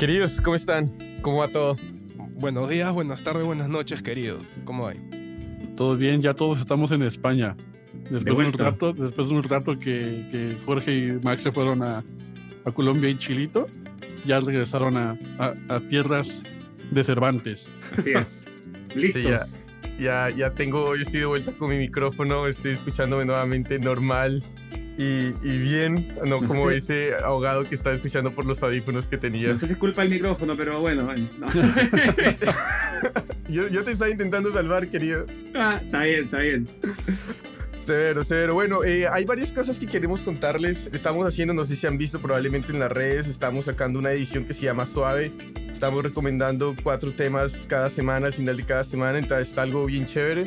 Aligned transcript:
Queridos, 0.00 0.40
¿cómo 0.40 0.56
están? 0.56 0.90
¿Cómo 1.20 1.38
va 1.40 1.48
todo? 1.48 1.74
Buenos 2.34 2.70
días, 2.70 2.90
buenas 2.92 3.22
tardes, 3.22 3.44
buenas 3.44 3.68
noches, 3.68 4.02
queridos. 4.02 4.42
¿Cómo 4.64 4.84
va? 4.84 4.94
Todo 5.76 5.94
bien, 5.96 6.22
ya 6.22 6.32
todos 6.34 6.58
estamos 6.58 6.90
en 6.90 7.02
España. 7.02 7.54
Después 8.10 8.24
de, 8.24 8.44
un 8.46 8.52
rato, 8.54 8.92
después 8.94 9.28
de 9.28 9.34
un 9.34 9.42
rato 9.42 9.78
que, 9.78 10.26
que 10.32 10.56
Jorge 10.64 10.94
y 10.96 11.12
Max 11.22 11.42
se 11.42 11.52
fueron 11.52 11.82
a, 11.82 12.02
a 12.64 12.72
Colombia 12.72 13.10
y 13.10 13.18
Chilito, 13.18 13.66
ya 14.24 14.40
regresaron 14.40 14.96
a, 14.96 15.18
a- 15.38 15.54
a 15.68 15.80
tierras 15.80 16.42
de 16.90 17.04
Cervantes. 17.04 17.70
Así 17.96 18.12
es. 18.12 18.46
Sí, 18.92 18.98
Listos. 18.98 19.68
ya, 20.00 20.26
ya, 20.28 20.36
ya 20.36 20.50
tengo, 20.54 20.96
yo 20.96 21.02
estoy 21.02 21.20
de 21.20 21.26
vuelta 21.26 21.52
con 21.52 21.70
mi 21.70 21.76
micrófono, 21.78 22.48
estoy 22.48 22.72
escuchándome 22.72 23.24
nuevamente 23.24 23.78
normal 23.78 24.42
y, 24.98 25.32
y 25.42 25.58
bien, 25.58 26.14
no 26.26 26.38
como 26.38 26.70
si- 26.70 26.76
ese 26.76 27.14
ahogado 27.24 27.64
que 27.64 27.74
estaba 27.74 27.94
escuchando 27.96 28.32
por 28.34 28.44
los 28.46 28.62
audífonos 28.62 29.06
que 29.06 29.16
tenía. 29.18 29.48
No 29.48 29.56
sé 29.56 29.66
si 29.66 29.74
culpa 29.76 30.02
del 30.02 30.10
micrófono, 30.10 30.54
pero 30.56 30.80
bueno, 30.80 31.04
bueno. 31.04 31.28
no. 31.38 31.46
Yo, 33.48 33.66
yo 33.66 33.82
te 33.82 33.90
estaba 33.90 34.08
intentando 34.10 34.52
salvar, 34.52 34.86
querido. 34.88 35.26
Ah, 35.56 35.80
está 35.82 36.02
bien, 36.04 36.24
está 36.26 36.38
bien. 36.38 36.68
Severo, 37.90 38.22
severo. 38.22 38.54
Bueno, 38.54 38.84
eh, 38.84 39.08
hay 39.10 39.24
varias 39.24 39.50
cosas 39.50 39.80
que 39.80 39.88
queremos 39.88 40.22
contarles. 40.22 40.88
Estamos 40.92 41.26
haciendo, 41.26 41.54
no 41.54 41.64
sé 41.64 41.74
si 41.74 41.88
han 41.88 41.98
visto 41.98 42.20
probablemente 42.20 42.70
en 42.70 42.78
las 42.78 42.92
redes, 42.92 43.26
estamos 43.26 43.64
sacando 43.64 43.98
una 43.98 44.12
edición 44.12 44.44
que 44.44 44.54
se 44.54 44.62
llama 44.62 44.86
Suave. 44.86 45.32
Estamos 45.72 46.04
recomendando 46.04 46.76
cuatro 46.84 47.12
temas 47.12 47.52
cada 47.66 47.88
semana, 47.88 48.28
al 48.28 48.32
final 48.32 48.56
de 48.56 48.62
cada 48.62 48.84
semana. 48.84 49.18
Entonces 49.18 49.48
está 49.48 49.62
algo 49.62 49.86
bien 49.86 50.06
chévere 50.06 50.44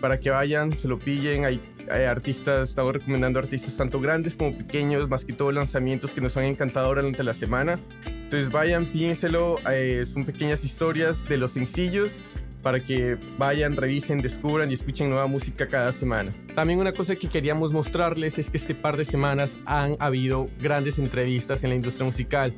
para 0.00 0.20
que 0.20 0.30
vayan, 0.30 0.70
se 0.70 0.86
lo 0.86 1.00
pillen. 1.00 1.44
Hay, 1.44 1.60
hay 1.90 2.04
artistas, 2.04 2.68
estamos 2.68 2.92
recomendando 2.92 3.40
artistas 3.40 3.76
tanto 3.76 3.98
grandes 3.98 4.36
como 4.36 4.56
pequeños, 4.56 5.08
más 5.08 5.24
que 5.24 5.32
todo 5.32 5.50
lanzamientos 5.50 6.12
que 6.12 6.20
nos 6.20 6.36
han 6.36 6.44
encantado 6.44 6.90
durante 6.90 7.24
la 7.24 7.34
semana. 7.34 7.76
Entonces 8.06 8.52
vayan, 8.52 8.86
pídenselo. 8.86 9.58
eh, 9.68 10.06
son 10.06 10.24
pequeñas 10.24 10.62
historias 10.62 11.24
de 11.28 11.38
los 11.38 11.50
sencillos 11.50 12.20
para 12.64 12.80
que 12.80 13.16
vayan, 13.38 13.76
revisen, 13.76 14.18
descubran 14.18 14.70
y 14.70 14.74
escuchen 14.74 15.10
nueva 15.10 15.28
música 15.28 15.68
cada 15.68 15.92
semana. 15.92 16.32
También 16.56 16.80
una 16.80 16.92
cosa 16.92 17.14
que 17.14 17.28
queríamos 17.28 17.72
mostrarles 17.72 18.38
es 18.38 18.50
que 18.50 18.56
este 18.56 18.74
par 18.74 18.96
de 18.96 19.04
semanas 19.04 19.58
han 19.66 19.92
habido 20.00 20.48
grandes 20.60 20.98
entrevistas 20.98 21.62
en 21.62 21.70
la 21.70 21.76
industria 21.76 22.06
musical. 22.06 22.54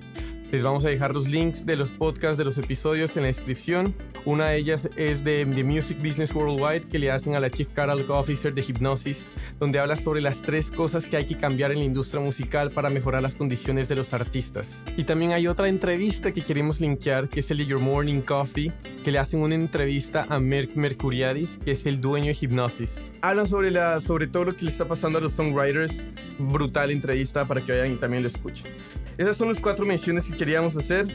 Les 0.52 0.62
vamos 0.62 0.84
a 0.84 0.88
dejar 0.88 1.12
los 1.12 1.26
links 1.26 1.66
de 1.66 1.74
los 1.74 1.90
podcasts 1.90 2.38
de 2.38 2.44
los 2.44 2.56
episodios 2.56 3.16
en 3.16 3.24
la 3.24 3.26
descripción. 3.26 3.92
Una 4.24 4.50
de 4.50 4.58
ellas 4.58 4.88
es 4.96 5.24
de 5.24 5.44
The 5.44 5.64
Music 5.64 5.98
Business 6.00 6.32
Worldwide 6.32 6.82
que 6.88 7.00
le 7.00 7.10
hacen 7.10 7.34
a 7.34 7.40
la 7.40 7.50
Chief 7.50 7.68
Catalog 7.70 8.08
Officer 8.10 8.54
de 8.54 8.62
Hypnosis, 8.62 9.26
donde 9.58 9.80
habla 9.80 9.96
sobre 9.96 10.20
las 10.20 10.42
tres 10.42 10.70
cosas 10.70 11.04
que 11.04 11.16
hay 11.16 11.26
que 11.26 11.36
cambiar 11.36 11.72
en 11.72 11.80
la 11.80 11.84
industria 11.84 12.20
musical 12.20 12.70
para 12.70 12.90
mejorar 12.90 13.22
las 13.22 13.34
condiciones 13.34 13.88
de 13.88 13.96
los 13.96 14.12
artistas. 14.12 14.84
Y 14.96 15.02
también 15.02 15.32
hay 15.32 15.48
otra 15.48 15.68
entrevista 15.68 16.32
que 16.32 16.44
queremos 16.44 16.80
linkear, 16.80 17.28
que 17.28 17.40
es 17.40 17.50
el 17.50 17.58
de 17.58 17.66
Your 17.66 17.80
Morning 17.80 18.20
Coffee, 18.20 18.72
que 19.02 19.10
le 19.10 19.18
hacen 19.18 19.40
una 19.40 19.56
entrevista 19.56 20.26
a 20.28 20.38
Merck 20.38 20.76
Mercuriadis, 20.76 21.58
que 21.64 21.72
es 21.72 21.86
el 21.86 22.00
dueño 22.00 22.26
de 22.26 22.36
Hypnosis. 22.40 23.08
Hablan 23.20 23.48
sobre, 23.48 23.72
la, 23.72 24.00
sobre 24.00 24.28
todo 24.28 24.44
lo 24.44 24.56
que 24.56 24.64
le 24.64 24.70
está 24.70 24.86
pasando 24.86 25.18
a 25.18 25.20
los 25.20 25.32
songwriters. 25.32 26.06
Brutal 26.38 26.92
entrevista 26.92 27.48
para 27.48 27.60
que 27.62 27.72
vayan 27.72 27.92
y 27.92 27.96
también 27.96 28.22
lo 28.22 28.28
escuchen. 28.28 28.70
Esas 29.18 29.36
son 29.36 29.48
las 29.48 29.60
cuatro 29.60 29.86
menciones 29.86 30.26
que 30.26 30.36
queríamos 30.36 30.76
hacer. 30.76 31.06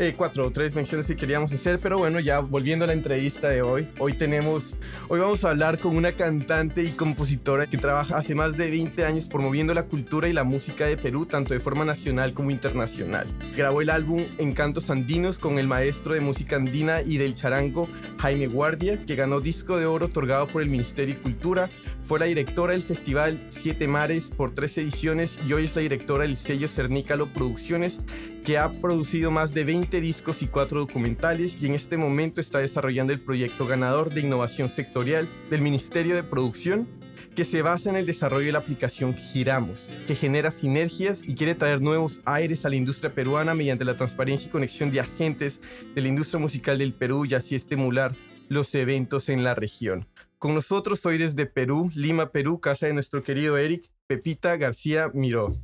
Eh, 0.00 0.14
cuatro 0.16 0.46
o 0.46 0.50
tres 0.52 0.76
menciones 0.76 1.08
que 1.08 1.16
queríamos 1.16 1.52
hacer, 1.52 1.80
pero 1.80 1.98
bueno, 1.98 2.20
ya 2.20 2.38
volviendo 2.38 2.84
a 2.84 2.86
la 2.86 2.92
entrevista 2.92 3.48
de 3.48 3.62
hoy, 3.62 3.88
hoy 3.98 4.12
tenemos, 4.12 4.76
hoy 5.08 5.18
vamos 5.18 5.44
a 5.44 5.50
hablar 5.50 5.78
con 5.78 5.96
una 5.96 6.12
cantante 6.12 6.84
y 6.84 6.90
compositora 6.90 7.66
que 7.66 7.78
trabaja 7.78 8.16
hace 8.16 8.36
más 8.36 8.56
de 8.56 8.70
20 8.70 9.04
años 9.04 9.28
promoviendo 9.28 9.74
la 9.74 9.86
cultura 9.86 10.28
y 10.28 10.32
la 10.32 10.44
música 10.44 10.86
de 10.86 10.96
Perú, 10.96 11.26
tanto 11.26 11.52
de 11.52 11.58
forma 11.58 11.84
nacional 11.84 12.32
como 12.32 12.52
internacional. 12.52 13.26
Grabó 13.56 13.82
el 13.82 13.90
álbum 13.90 14.24
Encantos 14.38 14.88
Andinos 14.88 15.40
con 15.40 15.58
el 15.58 15.66
maestro 15.66 16.14
de 16.14 16.20
música 16.20 16.54
andina 16.54 17.02
y 17.02 17.16
del 17.16 17.34
charango 17.34 17.88
Jaime 18.18 18.46
Guardia, 18.46 19.04
que 19.04 19.16
ganó 19.16 19.40
disco 19.40 19.78
de 19.78 19.86
oro 19.86 20.06
otorgado 20.06 20.46
por 20.46 20.62
el 20.62 20.70
Ministerio 20.70 21.16
de 21.16 21.22
Cultura, 21.22 21.70
fue 22.04 22.20
la 22.20 22.26
directora 22.26 22.72
del 22.72 22.82
festival 22.82 23.38
Siete 23.50 23.88
Mares 23.88 24.30
por 24.30 24.54
tres 24.54 24.78
ediciones 24.78 25.38
y 25.46 25.52
hoy 25.54 25.64
es 25.64 25.74
la 25.74 25.82
directora 25.82 26.22
del 26.22 26.36
sello 26.36 26.68
Cernícalo 26.68 27.32
Producciones, 27.32 27.98
que 28.44 28.56
ha 28.56 28.72
producido 28.80 29.30
más 29.30 29.52
de 29.52 29.64
20 29.64 29.87
discos 29.96 30.42
y 30.42 30.46
cuatro 30.46 30.80
documentales 30.80 31.58
y 31.60 31.66
en 31.66 31.74
este 31.74 31.96
momento 31.96 32.40
está 32.40 32.58
desarrollando 32.58 33.12
el 33.12 33.20
proyecto 33.20 33.66
ganador 33.66 34.12
de 34.12 34.20
innovación 34.20 34.68
sectorial 34.68 35.28
del 35.50 35.62
Ministerio 35.62 36.14
de 36.14 36.22
Producción 36.22 36.86
que 37.34 37.44
se 37.44 37.62
basa 37.62 37.90
en 37.90 37.96
el 37.96 38.06
desarrollo 38.06 38.46
de 38.46 38.52
la 38.52 38.58
aplicación 38.58 39.16
Giramos, 39.16 39.88
que 40.06 40.14
genera 40.14 40.50
sinergias 40.50 41.22
y 41.24 41.34
quiere 41.34 41.54
traer 41.54 41.80
nuevos 41.80 42.20
aires 42.24 42.64
a 42.64 42.68
la 42.68 42.76
industria 42.76 43.14
peruana 43.14 43.54
mediante 43.54 43.84
la 43.84 43.96
transparencia 43.96 44.48
y 44.48 44.50
conexión 44.50 44.90
de 44.90 45.00
agentes 45.00 45.60
de 45.94 46.02
la 46.02 46.08
industria 46.08 46.38
musical 46.38 46.78
del 46.78 46.92
Perú 46.92 47.24
y 47.24 47.34
así 47.34 47.56
estimular 47.56 48.14
los 48.48 48.74
eventos 48.74 49.28
en 49.28 49.42
la 49.42 49.54
región. 49.54 50.06
Con 50.38 50.54
nosotros 50.54 51.04
hoy 51.06 51.18
desde 51.18 51.46
Perú, 51.46 51.90
Lima, 51.94 52.30
Perú, 52.30 52.60
casa 52.60 52.86
de 52.86 52.92
nuestro 52.92 53.22
querido 53.22 53.56
Eric, 53.56 53.84
Pepita 54.06 54.56
García 54.56 55.10
Miró. 55.14 55.56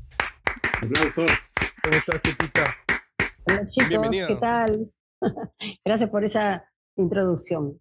Aplausos. 0.82 1.52
¿Cómo 1.82 1.96
estás, 1.96 2.20
Pepita? 2.20 2.83
Hola 3.46 3.66
chicos. 3.66 4.08
¿qué 4.10 4.36
tal? 4.36 4.92
Gracias 5.84 6.10
por 6.10 6.24
esa 6.24 6.64
introducción. 6.96 7.80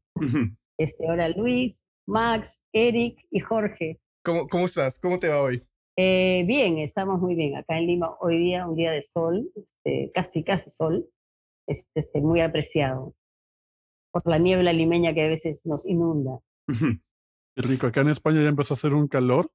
Este, 0.78 1.09
hola 1.09 1.29
Luis, 1.29 1.84
Max, 2.07 2.62
Eric 2.74 3.19
y 3.31 3.40
Jorge. 3.40 4.00
¿Cómo, 4.23 4.47
cómo 4.47 4.66
estás? 4.66 5.00
¿Cómo 5.00 5.19
te 5.19 5.29
va 5.29 5.41
hoy? 5.41 5.62
Eh, 5.97 6.44
bien, 6.47 6.79
estamos 6.79 7.22
muy 7.22 7.35
bien. 7.35 7.56
Acá 7.56 7.78
en 7.78 7.88
Lima 7.88 8.16
hoy 8.19 8.40
día 8.40 8.68
un 8.68 8.75
día 8.75 8.91
de 8.91 9.03
sol, 9.03 9.50
este, 9.56 10.12
casi 10.13 10.44
casi 10.44 10.69
sol, 10.69 11.07
es 11.68 11.88
este, 11.94 12.22
muy 12.22 12.41
apreciado 12.41 13.13
por 14.12 14.23
la 14.28 14.38
niebla 14.38 14.73
limeña 14.73 15.13
que 15.13 15.23
a 15.23 15.28
veces 15.28 15.66
nos 15.66 15.88
inunda. 15.88 16.40
Qué 16.68 17.62
rico, 17.62 17.88
acá 17.88 18.02
en 18.02 18.09
España 18.09 18.41
ya 18.41 18.50
empezó 18.50 18.73
a 18.73 18.78
hacer 18.78 18.94
un 18.94 19.07
calor, 19.07 19.50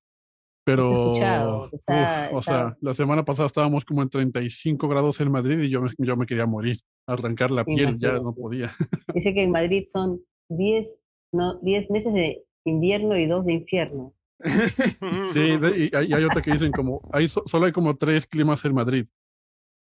pero 0.76 1.68
que 1.70 1.76
está- 1.76 2.28
uf, 2.30 2.36
o 2.36 2.38
está- 2.40 2.42
sea, 2.42 2.76
la 2.80 2.94
semana 2.94 3.24
pasada 3.24 3.46
estábamos 3.46 3.84
como 3.84 4.02
en 4.02 4.08
35 4.10 4.88
grados 4.88 5.20
en 5.20 5.30
Madrid 5.30 5.58
y 5.60 5.70
yo 5.70 5.80
me, 5.82 5.90
yo 5.98 6.16
me 6.16 6.26
quería 6.26 6.46
morir, 6.46 6.76
arrancar 7.06 7.50
la 7.50 7.64
piel, 7.64 7.98
ya 7.98 8.12
no 8.14 8.32
Imagínate. 8.34 8.40
podía. 8.40 8.70
Dice 9.14 9.32
que 9.34 9.42
en 9.44 9.50
Madrid 9.50 9.84
son 9.86 10.20
10 10.50 11.02
no, 11.32 11.58
10 11.60 11.90
meses 11.90 12.12
de 12.14 12.44
invierno 12.66 13.16
y 13.16 13.26
2 13.26 13.44
de 13.46 13.52
infierno. 13.52 14.14
Sí, 14.44 15.56
de- 15.56 15.90
y 15.92 15.96
hay, 15.96 16.06
y 16.08 16.12
hay 16.14 16.24
otra 16.24 16.40
que 16.42 16.52
dicen 16.52 16.72
como, 16.72 17.00
hay, 17.12 17.28
so- 17.28 17.42
solo 17.46 17.66
hay 17.66 17.72
como 17.72 17.96
tres 17.96 18.26
climas 18.26 18.64
en 18.64 18.74
Madrid. 18.74 19.06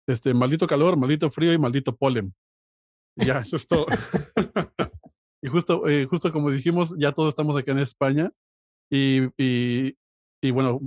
Este, 0.08 0.32
maldito 0.34 0.66
calor, 0.66 0.96
maldito 0.96 1.30
frío 1.30 1.52
y 1.52 1.58
maldito 1.58 1.94
polen. 1.96 2.32
Y 3.16 3.26
Ya, 3.26 3.40
eso 3.40 3.56
es 3.56 3.66
todo. 3.66 3.86
y 5.42 5.48
justo, 5.48 5.86
eh, 5.88 6.06
justo 6.06 6.32
como 6.32 6.50
dijimos, 6.50 6.94
ya 6.98 7.12
todos 7.12 7.30
estamos 7.30 7.56
acá 7.56 7.72
en 7.72 7.78
España. 7.78 8.32
Y, 8.90 9.22
y, 9.36 9.96
y 10.46 10.50
bueno, 10.50 10.80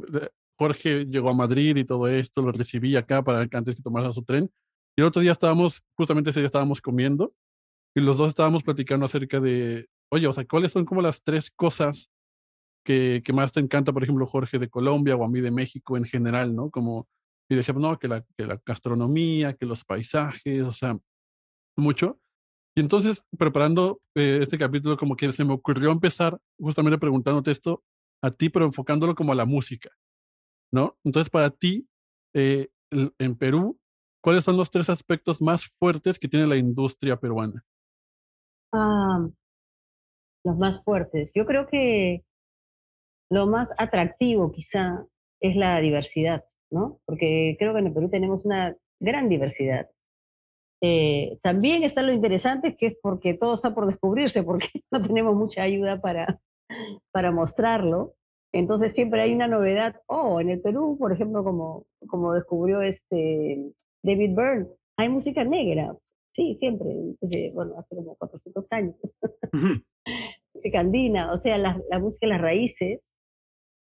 Jorge 0.57 1.05
llegó 1.05 1.29
a 1.29 1.33
Madrid 1.33 1.75
y 1.77 1.85
todo 1.85 2.07
esto, 2.07 2.41
lo 2.41 2.51
recibí 2.51 2.95
acá 2.95 3.23
para 3.23 3.47
antes 3.51 3.75
que 3.75 3.81
tomara 3.81 4.11
su 4.13 4.23
tren. 4.23 4.51
Y 4.97 5.01
el 5.01 5.07
otro 5.07 5.21
día 5.21 5.31
estábamos, 5.31 5.81
justamente 5.95 6.29
ese 6.29 6.39
día 6.39 6.47
estábamos 6.47 6.81
comiendo 6.81 7.33
y 7.95 8.01
los 8.01 8.17
dos 8.17 8.29
estábamos 8.29 8.63
platicando 8.63 9.05
acerca 9.05 9.39
de, 9.39 9.87
oye, 10.11 10.27
o 10.27 10.33
sea, 10.33 10.45
¿cuáles 10.45 10.71
son 10.71 10.85
como 10.85 11.01
las 11.01 11.23
tres 11.23 11.49
cosas 11.51 12.09
que, 12.85 13.21
que 13.23 13.33
más 13.33 13.53
te 13.53 13.59
encanta, 13.59 13.93
por 13.93 14.03
ejemplo, 14.03 14.25
Jorge 14.25 14.59
de 14.59 14.69
Colombia 14.69 15.15
o 15.15 15.23
a 15.23 15.29
mí 15.29 15.41
de 15.41 15.51
México 15.51 15.95
en 15.95 16.05
general, 16.05 16.55
¿no? 16.55 16.69
Como, 16.69 17.07
y 17.49 17.55
decíamos, 17.55 17.81
no, 17.81 17.97
que 17.97 18.07
la, 18.07 18.25
que 18.37 18.45
la 18.45 18.61
gastronomía, 18.65 19.53
que 19.53 19.65
los 19.65 19.85
paisajes, 19.85 20.61
o 20.63 20.73
sea, 20.73 20.97
mucho. 21.77 22.19
Y 22.75 22.81
entonces, 22.81 23.23
preparando 23.37 24.01
eh, 24.15 24.39
este 24.41 24.57
capítulo, 24.57 24.97
como 24.97 25.15
que 25.15 25.31
se 25.31 25.45
me 25.45 25.53
ocurrió 25.53 25.91
empezar 25.91 26.37
justamente 26.59 26.97
preguntándote 26.97 27.51
esto 27.51 27.83
a 28.21 28.31
ti, 28.31 28.49
pero 28.49 28.65
enfocándolo 28.65 29.15
como 29.15 29.31
a 29.31 29.35
la 29.35 29.45
música, 29.45 29.89
¿no? 30.71 30.97
Entonces, 31.03 31.29
para 31.29 31.49
ti, 31.49 31.87
eh, 32.33 32.69
en 32.91 33.35
Perú, 33.35 33.79
¿cuáles 34.21 34.43
son 34.43 34.57
los 34.57 34.71
tres 34.71 34.89
aspectos 34.89 35.41
más 35.41 35.67
fuertes 35.79 36.19
que 36.19 36.27
tiene 36.27 36.47
la 36.47 36.57
industria 36.57 37.19
peruana? 37.19 37.63
Ah, 38.73 39.27
los 40.43 40.57
más 40.57 40.83
fuertes. 40.83 41.31
Yo 41.35 41.45
creo 41.45 41.67
que 41.67 42.23
lo 43.29 43.47
más 43.47 43.73
atractivo 43.77 44.51
quizá 44.51 45.05
es 45.39 45.55
la 45.55 45.79
diversidad, 45.79 46.43
¿no? 46.71 46.99
Porque 47.05 47.55
creo 47.59 47.73
que 47.73 47.79
en 47.79 47.87
el 47.87 47.93
Perú 47.93 48.09
tenemos 48.09 48.43
una 48.45 48.75
gran 48.99 49.29
diversidad. 49.29 49.89
Eh, 50.81 51.37
también 51.43 51.83
está 51.83 52.01
lo 52.01 52.13
interesante 52.13 52.75
que 52.75 52.87
es 52.87 52.97
porque 53.01 53.33
todo 53.33 53.53
está 53.53 53.75
por 53.75 53.85
descubrirse, 53.85 54.43
porque 54.43 54.67
no 54.91 55.01
tenemos 55.01 55.35
mucha 55.35 55.63
ayuda 55.63 55.99
para, 56.01 56.39
para 57.11 57.31
mostrarlo. 57.31 58.15
Entonces 58.51 58.93
siempre 58.93 59.21
hay 59.21 59.33
una 59.33 59.47
novedad. 59.47 60.01
Oh, 60.07 60.39
en 60.41 60.49
el 60.49 60.61
Perú, 60.61 60.97
por 60.99 61.13
ejemplo, 61.13 61.43
como, 61.43 61.85
como 62.07 62.33
descubrió 62.33 62.81
este 62.81 63.73
David 64.03 64.35
Byrne, 64.35 64.67
hay 64.97 65.09
música 65.09 65.43
negra. 65.43 65.95
Sí, 66.31 66.55
siempre, 66.55 66.89
desde, 67.21 67.51
bueno, 67.51 67.77
hace 67.77 67.95
como 67.95 68.15
400 68.15 68.71
años. 68.71 68.95
música 70.53 70.79
andina, 70.79 71.31
o 71.31 71.37
sea, 71.37 71.57
la, 71.57 71.81
la 71.89 71.99
música 71.99 72.27
de 72.27 72.33
las 72.33 72.41
raíces 72.41 73.17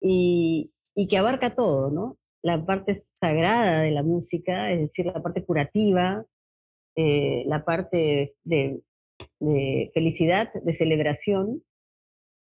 y, 0.00 0.70
y 0.94 1.08
que 1.08 1.18
abarca 1.18 1.54
todo, 1.54 1.90
¿no? 1.90 2.16
La 2.42 2.64
parte 2.64 2.94
sagrada 2.94 3.82
de 3.82 3.90
la 3.90 4.02
música, 4.02 4.70
es 4.72 4.80
decir, 4.80 5.06
la 5.06 5.22
parte 5.22 5.44
curativa, 5.44 6.24
eh, 6.96 7.44
la 7.46 7.64
parte 7.64 8.34
de, 8.44 8.80
de 9.40 9.90
felicidad, 9.94 10.52
de 10.52 10.72
celebración, 10.72 11.62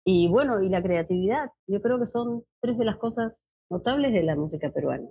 y 0.05 0.29
bueno, 0.29 0.62
y 0.62 0.69
la 0.69 0.83
creatividad. 0.83 1.51
Yo 1.67 1.81
creo 1.81 1.99
que 1.99 2.06
son 2.06 2.45
tres 2.61 2.77
de 2.79 2.85
las 2.85 2.99
cosas 2.99 3.49
notables 3.71 4.12
de 4.12 4.23
la 4.23 4.37
música 4.37 4.71
peruana. 4.71 5.09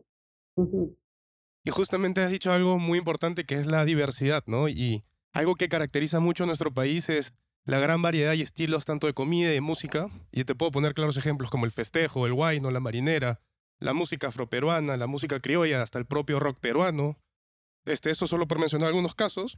Y 1.65 1.71
justamente 1.71 2.21
has 2.21 2.31
dicho 2.31 2.51
algo 2.51 2.77
muy 2.77 2.99
importante 2.99 3.45
que 3.45 3.55
es 3.55 3.65
la 3.65 3.85
diversidad, 3.85 4.43
¿no? 4.45 4.69
Y 4.69 5.03
algo 5.31 5.55
que 5.55 5.69
caracteriza 5.69 6.19
mucho 6.19 6.43
a 6.43 6.47
nuestro 6.47 6.73
país 6.73 7.09
es 7.09 7.33
la 7.65 7.79
gran 7.79 8.01
variedad 8.01 8.33
y 8.33 8.41
estilos 8.41 8.85
tanto 8.85 9.07
de 9.07 9.13
comida 9.13 9.49
y 9.49 9.53
de 9.53 9.61
música. 9.61 10.09
Y 10.31 10.43
te 10.43 10.53
puedo 10.53 10.71
poner 10.71 10.93
claros 10.93 11.17
ejemplos 11.17 11.49
como 11.49 11.65
el 11.65 11.71
festejo, 11.71 12.27
el 12.27 12.33
guayno, 12.33 12.69
la 12.69 12.79
marinera, 12.79 13.39
la 13.79 13.93
música 13.93 14.27
afroperuana, 14.27 14.97
la 14.97 15.07
música 15.07 15.39
criolla, 15.39 15.81
hasta 15.81 15.97
el 15.97 16.05
propio 16.05 16.39
rock 16.39 16.59
peruano. 16.59 17.17
Este, 17.85 18.11
eso 18.11 18.27
solo 18.27 18.47
por 18.47 18.59
mencionar 18.59 18.89
algunos 18.89 19.15
casos. 19.15 19.57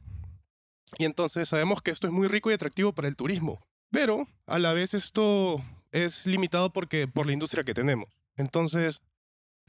Y 0.98 1.04
entonces 1.04 1.48
sabemos 1.48 1.82
que 1.82 1.90
esto 1.90 2.06
es 2.06 2.12
muy 2.12 2.28
rico 2.28 2.50
y 2.50 2.54
atractivo 2.54 2.92
para 2.92 3.08
el 3.08 3.16
turismo. 3.16 3.60
Pero 3.90 4.26
a 4.46 4.58
la 4.58 4.72
vez 4.72 4.94
esto 4.94 5.62
es 5.92 6.26
limitado 6.26 6.72
porque, 6.72 7.08
por 7.08 7.26
la 7.26 7.32
industria 7.32 7.64
que 7.64 7.74
tenemos. 7.74 8.08
Entonces, 8.36 9.00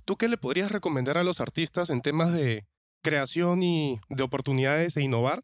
¿tú 0.05 0.17
qué 0.17 0.27
le 0.27 0.37
podrías 0.37 0.71
recomendar 0.71 1.17
a 1.17 1.23
los 1.23 1.39
artistas 1.39 1.89
en 1.89 2.01
temas 2.01 2.33
de 2.33 2.65
creación 3.01 3.63
y 3.63 3.99
de 4.09 4.23
oportunidades 4.23 4.97
e 4.97 5.01
innovar 5.01 5.43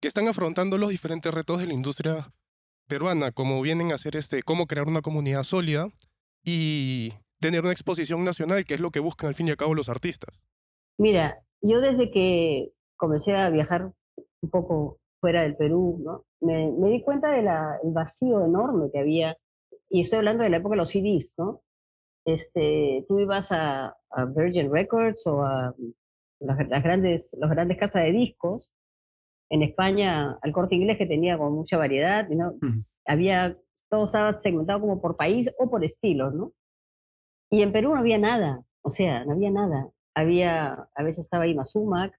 que 0.00 0.08
están 0.08 0.28
afrontando 0.28 0.78
los 0.78 0.90
diferentes 0.90 1.32
retos 1.32 1.60
de 1.60 1.66
la 1.66 1.74
industria 1.74 2.32
peruana, 2.88 3.32
como 3.32 3.60
vienen 3.60 3.92
a 3.92 3.98
ser 3.98 4.16
este, 4.16 4.42
cómo 4.42 4.66
crear 4.66 4.88
una 4.88 5.02
comunidad 5.02 5.42
sólida 5.42 5.88
y 6.44 7.12
tener 7.40 7.62
una 7.62 7.72
exposición 7.72 8.24
nacional, 8.24 8.64
que 8.64 8.74
es 8.74 8.80
lo 8.80 8.90
que 8.90 9.00
buscan 9.00 9.28
al 9.28 9.34
fin 9.34 9.48
y 9.48 9.50
al 9.50 9.56
cabo 9.56 9.74
los 9.74 9.88
artistas? 9.88 10.40
Mira, 10.98 11.44
yo 11.62 11.80
desde 11.80 12.10
que 12.10 12.72
comencé 12.96 13.36
a 13.36 13.50
viajar 13.50 13.92
un 14.40 14.50
poco 14.50 14.98
fuera 15.20 15.42
del 15.42 15.56
Perú, 15.56 16.00
¿no? 16.04 16.24
me, 16.40 16.72
me 16.72 16.88
di 16.90 17.02
cuenta 17.02 17.32
del 17.32 17.48
vacío 17.92 18.44
enorme 18.44 18.90
que 18.92 19.00
había, 19.00 19.36
y 19.88 20.00
estoy 20.00 20.18
hablando 20.18 20.44
de 20.44 20.50
la 20.50 20.58
época 20.58 20.74
de 20.74 20.78
los 20.78 20.90
CDs, 20.90 21.34
¿no? 21.38 21.62
Este, 22.24 23.04
tú 23.08 23.18
ibas 23.18 23.50
a, 23.52 23.96
a 24.10 24.24
Virgin 24.26 24.70
Records 24.72 25.26
o 25.26 25.42
a 25.42 25.74
las, 26.40 26.68
las 26.68 26.82
grandes, 26.82 27.36
las 27.40 27.50
grandes 27.50 27.78
casas 27.78 28.04
de 28.04 28.12
discos, 28.12 28.74
en 29.50 29.62
España 29.62 30.38
al 30.42 30.52
corte 30.52 30.74
inglés 30.74 30.98
que 30.98 31.06
tenía 31.06 31.38
con 31.38 31.54
mucha 31.54 31.78
variedad, 31.78 32.28
¿no? 32.28 32.50
Ujú. 32.50 32.84
había, 33.06 33.56
todo 33.88 34.04
estaba 34.04 34.32
segmentado 34.32 34.80
como 34.80 35.00
por 35.00 35.16
país 35.16 35.50
o 35.58 35.70
por 35.70 35.82
estilos, 35.84 36.34
¿no? 36.34 36.52
Y 37.50 37.62
en 37.62 37.72
Perú 37.72 37.94
no 37.94 38.00
había 38.00 38.18
nada, 38.18 38.62
o 38.82 38.90
sea, 38.90 39.24
no 39.24 39.32
había 39.32 39.50
nada. 39.50 39.88
Había, 40.14 40.88
a 40.94 41.02
veces 41.02 41.20
estaba 41.20 41.46
Ima 41.46 41.64
Sumac, 41.64 42.12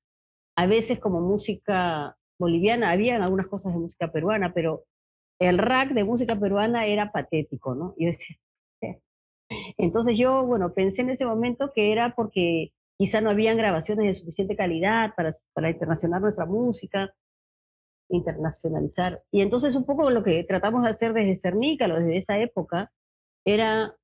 a 0.56 0.66
veces 0.66 1.00
como 1.00 1.22
música 1.22 2.18
boliviana, 2.40 2.92
habían 2.92 3.22
algunas 3.22 3.48
cosas 3.48 3.74
de 3.74 3.80
música 3.80 4.12
peruana, 4.12 4.54
pero 4.54 4.86
el 5.40 5.58
rack 5.58 5.92
de 5.94 6.04
música 6.06 6.40
peruana 6.40 6.88
era 6.88 7.12
patético, 7.12 7.76
¿no? 7.76 7.96
Yo 7.98 8.08
decía, 8.08 8.38
"Eh". 8.82 9.02
entonces 9.78 10.18
yo, 10.18 10.46
bueno, 10.46 10.74
pensé 10.74 11.02
en 11.04 11.12
ese 11.12 11.26
momento 11.26 11.72
que 11.74 11.92
era 11.92 12.14
porque 12.16 12.72
quizá 13.00 13.22
no 13.22 13.30
habían 13.32 13.58
grabaciones 13.58 14.06
de 14.06 14.14
suficiente 14.14 14.56
calidad 14.58 15.14
para, 15.16 15.32
para 15.54 15.70
internacionalizar 15.70 16.22
nuestra 16.22 16.46
música, 16.46 17.14
internacionalizar. 18.10 19.24
Y 19.32 19.42
entonces 19.42 19.76
un 19.76 19.86
poco 19.86 20.10
lo 20.12 20.24
que 20.24 20.44
tratamos 20.44 20.84
de 20.84 20.90
hacer 20.90 21.14
desde 21.14 21.36
Cernícalo, 21.36 22.00
desde 22.00 22.18
esa 22.18 22.38
época, 22.40 22.92
era 23.46 23.96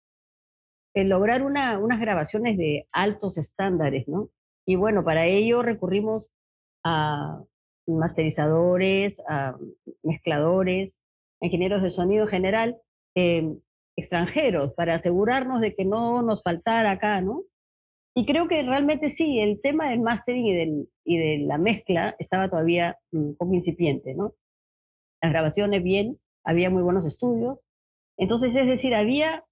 el 0.96 1.10
lograr 1.10 1.44
una, 1.44 1.78
unas 1.78 2.00
grabaciones 2.00 2.58
de 2.58 2.88
altos 2.92 3.38
estándares, 3.38 4.08
¿no? 4.08 4.30
Y 4.66 4.76
bueno, 4.76 5.04
para 5.04 5.26
ello 5.26 5.62
recurrimos 5.62 6.32
a 6.84 7.44
masterizadores, 7.88 9.22
a 9.28 9.56
mezcladores, 10.04 11.02
ingenieros 11.42 11.84
de 11.84 11.90
sonido 11.90 12.24
en 12.24 12.30
general, 12.30 12.78
eh, 13.16 13.56
extranjeros, 13.96 14.74
para 14.74 14.96
asegurarnos 14.96 15.62
de 15.62 15.74
que 15.76 15.86
no 15.86 16.22
nos 16.22 16.44
faltara 16.44 16.92
acá, 16.92 17.22
¿no? 17.22 17.44
Y 18.18 18.26
creo 18.26 18.48
que 18.48 18.64
realmente 18.64 19.10
sí, 19.10 19.40
el 19.40 19.62
tema 19.62 19.90
del 19.90 20.00
mastering 20.00 20.88
y, 21.04 21.18
de 21.18 21.46
la 21.46 21.58
mezcla 21.58 22.16
estaba 22.18 22.50
todavía 22.50 22.98
mm, 23.12 23.18
un 23.18 23.36
poco 23.36 23.54
incipiente, 23.54 24.16
¿no? 24.16 24.34
Las 25.22 25.34
grabaciones 25.34 25.84
bien, 25.84 26.18
había 26.44 26.70
muy 26.70 26.82
buenos 26.82 27.06
estudios. 27.06 27.60
Entonces, 28.18 28.56
es 28.56 28.68
decir, 28.68 28.96
había, 28.96 29.44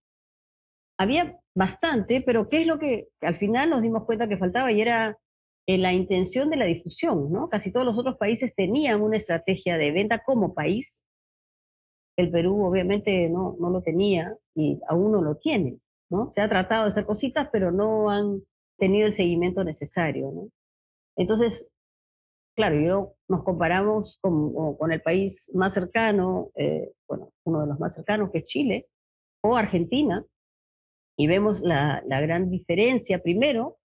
había 0.98 1.40
bastante, 1.56 2.22
pero 2.22 2.48
¿qué 2.48 2.62
es 2.62 2.68
lo 2.68 2.80
que 2.80 3.08
al 3.22 3.36
final 3.36 3.70
nos 3.70 3.82
dimos 3.82 4.06
cuenta 4.06 4.30
que 4.30 4.38
faltaba? 4.38 4.72
Y 4.72 4.82
era 4.82 5.18
eh, 5.66 5.78
la 5.78 5.94
intención 5.94 6.50
de 6.50 6.58
la 6.58 6.66
difusión, 6.66 7.32
¿no? 7.32 7.50
Casi 7.50 7.72
todos 7.72 7.86
los 7.86 7.98
otros 7.98 8.18
países 8.18 8.54
tenían 8.54 9.02
una 9.02 9.18
estrategia 9.18 9.78
de 9.78 9.92
venta 9.92 10.20
como 10.24 10.54
país. 10.54 11.06
El 12.18 12.32
Perú 12.32 12.66
obviamente 12.66 13.30
no, 13.30 13.56
no 13.60 13.70
lo 13.70 13.82
tenía 13.82 14.38
y 14.56 14.80
aún 14.88 15.12
no 15.12 15.22
lo 15.22 15.38
tiene, 15.38 15.80
¿no? 16.10 16.32
Se 16.32 16.42
ha 16.42 16.50
tratado 16.50 16.84
de 16.84 16.90
hacer 16.90 17.06
cositas, 17.06 17.50
pero 17.52 17.72
no 17.72 18.10
han 18.10 18.42
tenido 18.78 19.08
el 19.08 19.14
seguimiento 19.14 19.64
necesario, 19.64 20.32
¿no? 20.32 20.50
Entonces, 21.16 21.72
claro, 22.56 22.80
yo 22.80 23.14
nos 23.30 23.44
comparamos 23.44 24.20
con, 24.22 24.76
con 24.76 24.92
el 24.92 25.02
país 25.02 25.50
más 25.54 25.74
cercano, 25.74 26.52
eh, 26.56 26.92
bueno, 27.08 27.32
uno 27.46 27.62
de 27.62 27.68
los 27.68 27.80
más 27.80 27.96
cercanos, 27.96 28.32
que 28.32 28.40
es 28.40 28.46
Chile, 28.46 28.88
o 29.42 29.56
Argentina, 29.56 30.26
y 31.18 31.28
vemos 31.28 31.62
la, 31.62 32.04
la 32.06 32.22
gran 32.22 32.50
diferencia, 32.50 33.22
primero, 33.22 33.78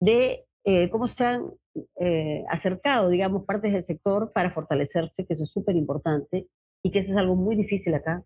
de 0.00 0.45
eh, 0.68 0.90
cómo 0.90 1.06
se 1.06 1.24
han 1.24 1.52
eh, 2.00 2.44
acercado, 2.48 3.08
digamos, 3.08 3.44
partes 3.44 3.72
del 3.72 3.84
sector 3.84 4.32
para 4.32 4.50
fortalecerse, 4.50 5.24
que 5.24 5.34
eso 5.34 5.44
es 5.44 5.52
súper 5.52 5.76
importante, 5.76 6.48
y 6.82 6.90
que 6.90 6.98
eso 6.98 7.12
es 7.12 7.16
algo 7.18 7.36
muy 7.36 7.54
difícil 7.54 7.94
acá. 7.94 8.24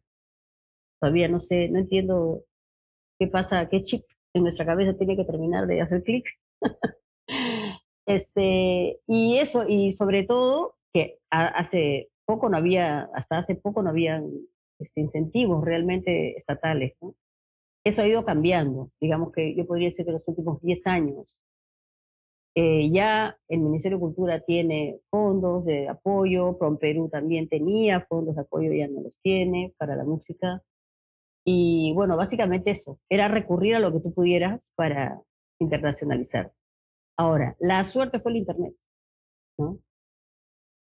Todavía 1.01 1.29
no 1.29 1.39
sé, 1.39 1.69
no 1.69 1.79
entiendo 1.79 2.45
qué 3.19 3.27
pasa, 3.27 3.69
qué 3.69 3.83
chip 3.83 4.05
en 4.33 4.43
nuestra 4.45 4.65
cabeza 4.65 4.97
tiene 4.97 5.17
que 5.17 5.27
terminar 5.27 5.67
de 5.67 5.83
hacer 5.83 6.03
clic. 6.03 6.27
este, 8.07 9.01
y 9.07 9.37
eso, 9.37 9.67
y 9.69 9.93
sobre 9.93 10.25
todo, 10.25 10.77
que 10.95 11.19
hace 11.31 12.11
poco 12.25 12.49
no 12.49 12.57
había, 12.57 13.11
hasta 13.15 13.37
hace 13.37 13.55
poco 13.55 13.83
no 13.83 13.91
habían 13.91 14.31
este, 14.79 15.03
incentivos 15.03 15.63
realmente 15.63 16.35
estatales, 16.39 16.95
¿no? 17.03 17.15
Eso 17.85 18.01
ha 18.01 18.09
ido 18.09 18.25
cambiando, 18.25 18.91
digamos 18.99 19.31
que 19.33 19.55
yo 19.55 19.67
podría 19.67 19.89
decir 19.89 20.07
que 20.07 20.13
los 20.13 20.27
últimos 20.27 20.61
10 20.63 20.87
años 20.87 21.39
eh, 22.55 22.91
ya 22.91 23.37
el 23.49 23.61
Ministerio 23.61 23.99
de 23.99 24.03
Cultura 24.03 24.41
tiene 24.41 25.01
fondos 25.09 25.65
de 25.65 25.89
apoyo, 25.89 26.59
Prom 26.59 26.79
Perú 26.79 27.09
también 27.09 27.49
tenía 27.49 28.01
fondos 28.09 28.35
de 28.35 28.43
apoyo, 28.43 28.73
ya 28.73 28.89
no 28.89 29.03
los 29.03 29.21
tiene 29.21 29.75
para 29.79 29.97
la 29.97 30.05
música. 30.05 30.63
Y 31.45 31.93
bueno, 31.95 32.17
básicamente 32.17 32.71
eso, 32.73 32.99
era 33.09 33.29
recurrir 33.29 33.77
a 33.77 33.81
lo 33.81 33.93
que 33.93 34.01
tú 34.01 34.13
pudieras 34.13 34.73
para 34.75 35.21
internacionalizar. 35.61 36.53
Ahora, 37.17 37.57
la 37.61 37.85
suerte 37.85 38.21
fue 38.21 38.33
el 38.33 38.39
Internet, 38.39 38.75
¿no? 39.59 39.79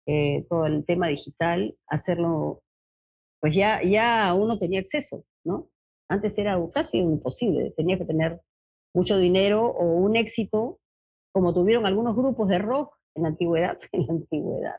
Eh, 0.06 0.46
todo 0.48 0.66
el 0.66 0.84
tema 0.84 1.08
digital, 1.08 1.76
hacerlo, 1.86 2.62
pues 3.40 3.54
ya, 3.54 3.82
ya 3.82 4.34
uno 4.34 4.58
tenía 4.58 4.80
acceso, 4.80 5.24
¿no? 5.44 5.68
Antes 6.08 6.36
era 6.38 6.58
casi 6.72 6.98
imposible, 6.98 7.72
tenía 7.76 7.98
que 7.98 8.04
tener 8.04 8.40
mucho 8.94 9.18
dinero 9.18 9.66
o 9.66 9.84
un 9.84 10.16
éxito, 10.16 10.80
como 11.32 11.54
tuvieron 11.54 11.86
algunos 11.86 12.14
grupos 12.14 12.48
de 12.48 12.58
rock 12.58 12.94
en 13.14 13.22
la 13.22 13.30
antigüedad, 13.30 13.78
en 13.92 14.06
la 14.06 14.12
antigüedad. 14.12 14.76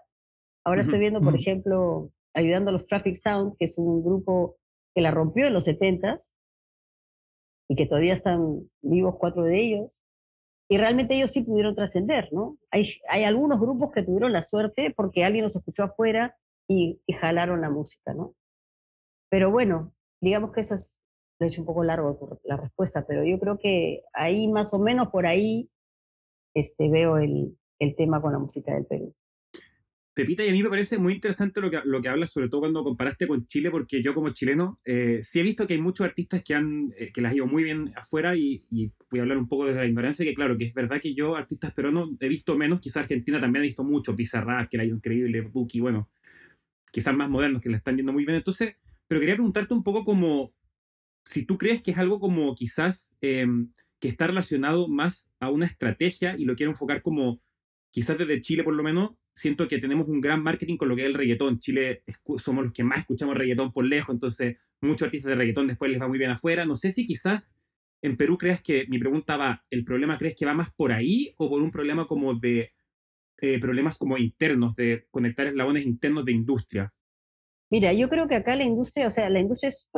Ahora 0.66 0.82
estoy 0.82 1.00
viendo, 1.00 1.20
por 1.20 1.36
ejemplo, 1.36 2.12
ayudando 2.34 2.70
a 2.70 2.72
los 2.72 2.88
Traffic 2.88 3.16
Sound, 3.16 3.58
que 3.58 3.66
es 3.66 3.78
un 3.78 4.04
grupo 4.04 4.58
que 4.96 5.02
la 5.02 5.12
rompió 5.12 5.46
en 5.46 5.54
los 5.54 5.68
70s 5.68 6.36
y 7.68 7.76
que 7.76 7.86
todavía 7.86 8.14
están 8.14 8.70
vivos 8.82 9.16
cuatro 9.20 9.44
de 9.44 9.60
ellos. 9.60 10.04
Y 10.70 10.78
realmente 10.78 11.16
ellos 11.16 11.32
sí 11.32 11.44
pudieron 11.44 11.76
trascender, 11.76 12.30
¿no? 12.32 12.58
Hay, 12.72 12.86
hay 13.10 13.26
algunos 13.26 13.60
grupos 13.60 13.92
que 13.92 14.04
tuvieron 14.04 14.32
la 14.32 14.42
suerte 14.42 14.94
porque 14.96 15.26
alguien 15.26 15.44
los 15.44 15.56
escuchó 15.56 15.84
afuera 15.84 16.38
y, 16.68 17.02
y 17.06 17.14
jalaron 17.14 17.60
la 17.60 17.70
música, 17.70 18.14
¿no? 18.14 18.34
Pero 19.30 19.52
bueno, 19.52 19.94
digamos 20.22 20.54
que 20.54 20.62
eso 20.62 20.76
es, 20.76 21.02
lo 21.40 21.46
he 21.46 21.50
hecho 21.50 21.62
un 21.62 21.68
poco 21.68 21.84
largo 21.84 22.40
la 22.44 22.56
respuesta, 22.56 23.06
pero 23.06 23.26
yo 23.26 23.38
creo 23.40 23.58
que 23.58 24.04
ahí 24.14 24.48
más 24.48 24.74
o 24.74 24.80
menos 24.80 25.10
por 25.10 25.26
ahí 25.26 25.70
este, 26.54 26.90
veo 26.90 27.18
el, 27.18 27.58
el 27.80 27.96
tema 27.96 28.22
con 28.22 28.34
la 28.34 28.40
música 28.40 28.74
del 28.74 28.86
Perú. 28.86 29.16
Pepita, 30.16 30.46
y 30.46 30.50
a 30.50 30.52
mí 30.52 30.62
me 30.62 30.70
parece 30.70 31.00
muy 31.00 31.14
interesante 31.14 31.60
lo 31.60 31.72
que, 31.72 31.80
lo 31.86 32.00
que 32.00 32.08
hablas, 32.08 32.30
sobre 32.30 32.48
todo 32.48 32.62
cuando 32.62 32.84
comparaste 32.84 33.28
con 33.28 33.48
Chile, 33.48 33.72
porque 33.72 34.04
yo 34.04 34.14
como 34.14 34.30
chileno 34.30 34.80
eh, 34.86 35.22
sí 35.24 35.40
he 35.40 35.44
visto 35.44 35.66
que 35.66 35.74
hay 35.74 35.82
muchos 35.82 36.06
artistas 36.06 36.44
que, 36.44 36.54
han, 36.54 36.94
eh, 36.98 37.12
que 37.12 37.20
les 37.20 37.32
ha 37.32 37.36
ido 37.36 37.48
muy 37.48 37.64
bien 37.64 37.92
afuera 37.96 38.36
y, 38.36 38.64
y 38.70 38.92
voy 39.10 39.20
a 39.20 39.24
hablar 39.24 39.40
un 39.40 39.48
poco 39.48 39.66
desde 39.66 39.80
la 39.80 39.88
ignorancia, 39.88 40.24
que 40.24 40.36
claro, 40.36 40.56
que 40.56 40.66
es 40.66 40.74
verdad 40.76 41.02
que 41.02 41.16
yo 41.16 41.36
artistas 41.36 41.74
peruanos 41.74 42.12
he 42.20 42.28
visto 42.28 42.56
menos, 42.56 42.80
quizás 42.80 43.04
Argentina 43.04 43.42
también 43.42 43.64
he 43.64 43.68
visto 43.68 43.84
mucho, 43.84 44.16
Pizarra, 44.16 44.68
que 44.70 44.78
le 44.78 44.84
ha 44.84 44.86
ido 44.86 44.98
increíble, 44.98 45.42
Buki, 45.42 45.80
bueno, 45.80 46.12
quizás 46.92 47.16
más 47.16 47.28
modernos 47.28 47.60
que 47.60 47.70
le 47.70 47.78
están 47.78 47.98
yendo 47.98 48.14
muy 48.14 48.24
bien. 48.24 48.36
Entonces, 48.36 48.76
pero 49.08 49.20
quería 49.20 49.36
preguntarte 49.36 49.74
un 49.74 49.84
poco 49.84 50.04
como 50.04 50.54
si 51.26 51.44
tú 51.44 51.58
crees 51.58 51.82
que 51.82 51.90
es 51.90 51.98
algo 51.98 52.20
como 52.20 52.54
quizás 52.54 53.18
eh, 53.22 53.48
que 54.04 54.10
está 54.10 54.28
relacionado 54.28 54.90
más 54.90 55.32
a 55.40 55.50
una 55.50 55.66
estrategia 55.66 56.36
y 56.38 56.44
lo 56.44 56.58
quiero 56.58 56.74
enfocar 56.74 57.02
como 57.02 57.40
quizás 57.90 58.18
desde 58.18 58.42
Chile 58.42 58.66
por 58.66 58.74
lo 58.74 58.84
menos, 58.84 59.12
siento 59.34 59.66
que 59.70 59.80
tenemos 59.80 60.10
un 60.10 60.20
gran 60.20 60.44
marketing 60.44 60.76
con 60.76 60.90
lo 60.90 60.96
que 60.98 61.04
es 61.04 61.08
el 61.08 61.14
reggaetón. 61.14 61.60
Chile 61.60 62.04
somos 62.36 62.66
los 62.66 62.74
que 62.74 62.84
más 62.84 62.98
escuchamos 62.98 63.38
reggaetón 63.38 63.72
por 63.72 63.86
lejos, 63.86 64.14
entonces 64.14 64.58
muchos 64.82 65.06
artistas 65.06 65.30
de 65.30 65.36
reggaetón 65.38 65.68
después 65.68 65.90
les 65.90 66.02
va 66.02 66.10
muy 66.10 66.18
bien 66.18 66.32
afuera. 66.32 66.66
No 66.66 66.76
sé 66.76 66.92
si 66.92 67.06
quizás 67.06 67.56
en 68.02 68.18
Perú 68.18 68.38
crees 68.38 68.62
que, 68.62 68.86
mi 68.90 69.00
pregunta 69.00 69.38
va, 69.38 69.64
¿el 69.70 69.86
problema 69.86 70.18
crees 70.18 70.36
que 70.36 70.46
va 70.46 70.54
más 70.54 70.74
por 70.76 70.92
ahí 70.92 71.34
o 71.38 71.50
por 71.50 71.62
un 71.62 71.72
problema 71.72 72.06
como 72.06 72.34
de 72.34 72.74
eh, 73.40 73.58
problemas 73.58 73.98
como 73.98 74.18
internos, 74.18 74.76
de 74.76 75.08
conectar 75.12 75.48
eslabones 75.48 75.86
internos 75.86 76.26
de 76.26 76.34
industria? 76.34 76.94
Mira, 77.72 77.94
yo 77.94 78.10
creo 78.10 78.28
que 78.28 78.36
acá 78.36 78.58
la 78.58 78.66
industria, 78.66 79.08
o 79.08 79.12
sea, 79.12 79.30
la 79.30 79.40
industria 79.40 79.70
es 79.70 79.90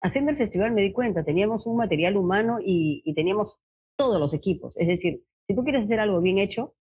Haciendo 0.00 0.30
el 0.30 0.36
festival 0.36 0.72
me 0.72 0.82
di 0.82 0.92
cuenta, 0.92 1.24
teníamos 1.24 1.66
un 1.66 1.76
material 1.76 2.16
humano 2.16 2.58
y, 2.60 3.02
y 3.04 3.14
teníamos 3.14 3.60
todos 3.96 4.20
los 4.20 4.32
equipos. 4.32 4.76
Es 4.76 4.86
decir, 4.86 5.24
si 5.46 5.56
tú 5.56 5.64
quieres 5.64 5.86
hacer 5.86 6.00
algo 6.00 6.20
bien 6.20 6.38
hecho, 6.38 6.74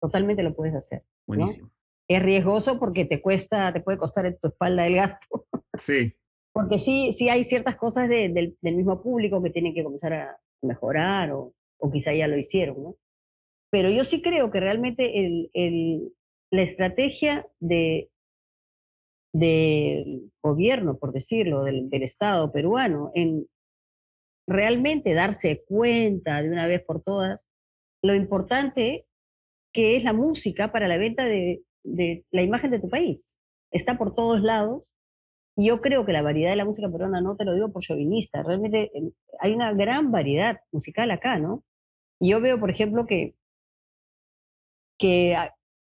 totalmente 0.00 0.42
lo 0.42 0.54
puedes 0.54 0.74
hacer. 0.74 1.04
Buenísimo. 1.26 1.70
Es 2.08 2.22
riesgoso 2.22 2.78
porque 2.78 3.04
te 3.04 3.20
cuesta, 3.20 3.72
te 3.72 3.80
puede 3.80 3.98
costar 3.98 4.26
en 4.26 4.38
tu 4.38 4.48
espalda 4.48 4.86
el 4.86 4.94
gasto. 4.94 5.46
Sí. 5.78 6.14
porque 6.54 6.78
sí, 6.78 7.12
sí 7.12 7.28
hay 7.28 7.44
ciertas 7.44 7.76
cosas 7.76 8.08
del, 8.08 8.32
del, 8.32 8.74
mismo 8.74 9.02
público 9.02 9.42
que 9.42 9.50
tienen 9.50 9.74
que 9.74 9.84
comenzar 9.84 10.14
a 10.14 10.38
mejorar 10.62 11.30
o, 11.32 11.52
o, 11.78 11.90
quizá 11.90 12.14
ya 12.14 12.28
lo 12.28 12.38
hicieron, 12.38 12.82
¿no? 12.82 12.96
Pero 13.70 13.90
yo 13.90 14.04
sí 14.04 14.22
creo 14.22 14.50
que 14.50 14.60
realmente 14.60 15.20
el, 15.20 15.50
el, 15.52 16.14
la 16.50 16.62
estrategia 16.62 17.46
de, 17.60 18.10
del 19.38 20.32
gobierno, 20.42 20.96
por 20.98 21.12
decirlo, 21.12 21.64
del, 21.64 21.90
Estado 22.02 22.50
peruano, 22.52 23.10
en 23.14 23.46
realmente 24.46 25.12
darse 25.12 25.64
cuenta 25.66 26.42
de 26.42 26.50
una 26.50 26.66
vez 26.66 26.82
por 26.82 27.02
todas 27.02 27.46
lo 28.02 28.14
importante 28.14 29.06
que 29.72 29.96
es 29.96 30.04
la 30.04 30.12
música 30.12 30.72
para 30.72 30.88
la 30.88 30.96
venta 30.96 31.24
de, 31.24 31.62
la 31.84 32.42
imagen 32.42 32.70
de 32.70 32.80
tu 32.80 32.88
país. 32.88 33.38
Está 33.70 33.98
por 33.98 34.14
todos 34.14 34.40
lados. 34.40 34.94
Y 35.56 35.68
yo 35.68 35.80
creo 35.80 36.04
que 36.04 36.12
la 36.12 36.22
variedad 36.22 36.50
de 36.50 36.56
la 36.56 36.64
música 36.64 36.90
peruana, 36.90 37.20
no 37.20 37.36
te 37.36 37.44
lo 37.44 37.54
digo 37.54 37.72
por 37.72 37.82
chauvinista, 37.82 38.42
realmente 38.42 38.90
eh, 38.94 39.10
hay 39.40 39.54
una 39.54 39.72
gran 39.72 40.12
variedad 40.12 40.60
musical 40.70 41.10
acá, 41.10 41.38
¿no? 41.38 41.64
Y 42.20 42.30
yo 42.30 42.40
veo, 42.42 42.60
por 42.60 42.70
ejemplo, 42.70 43.06
que, 43.06 43.34
que 44.98 45.34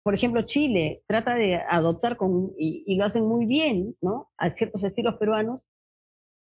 por 0.03 0.13
ejemplo, 0.13 0.41
Chile 0.43 1.01
trata 1.07 1.36
de 1.36 1.55
adoptar 1.55 2.17
con, 2.17 2.53
y, 2.57 2.83
y, 2.86 2.98
lo 2.98 3.05
hacen 3.05 3.25
muy 3.25 3.45
bien, 3.45 3.95
¿no? 4.01 4.29
A 4.38 4.50
ciertos 4.50 4.83
estilos 4.83 5.15
peruanos, 5.17 5.63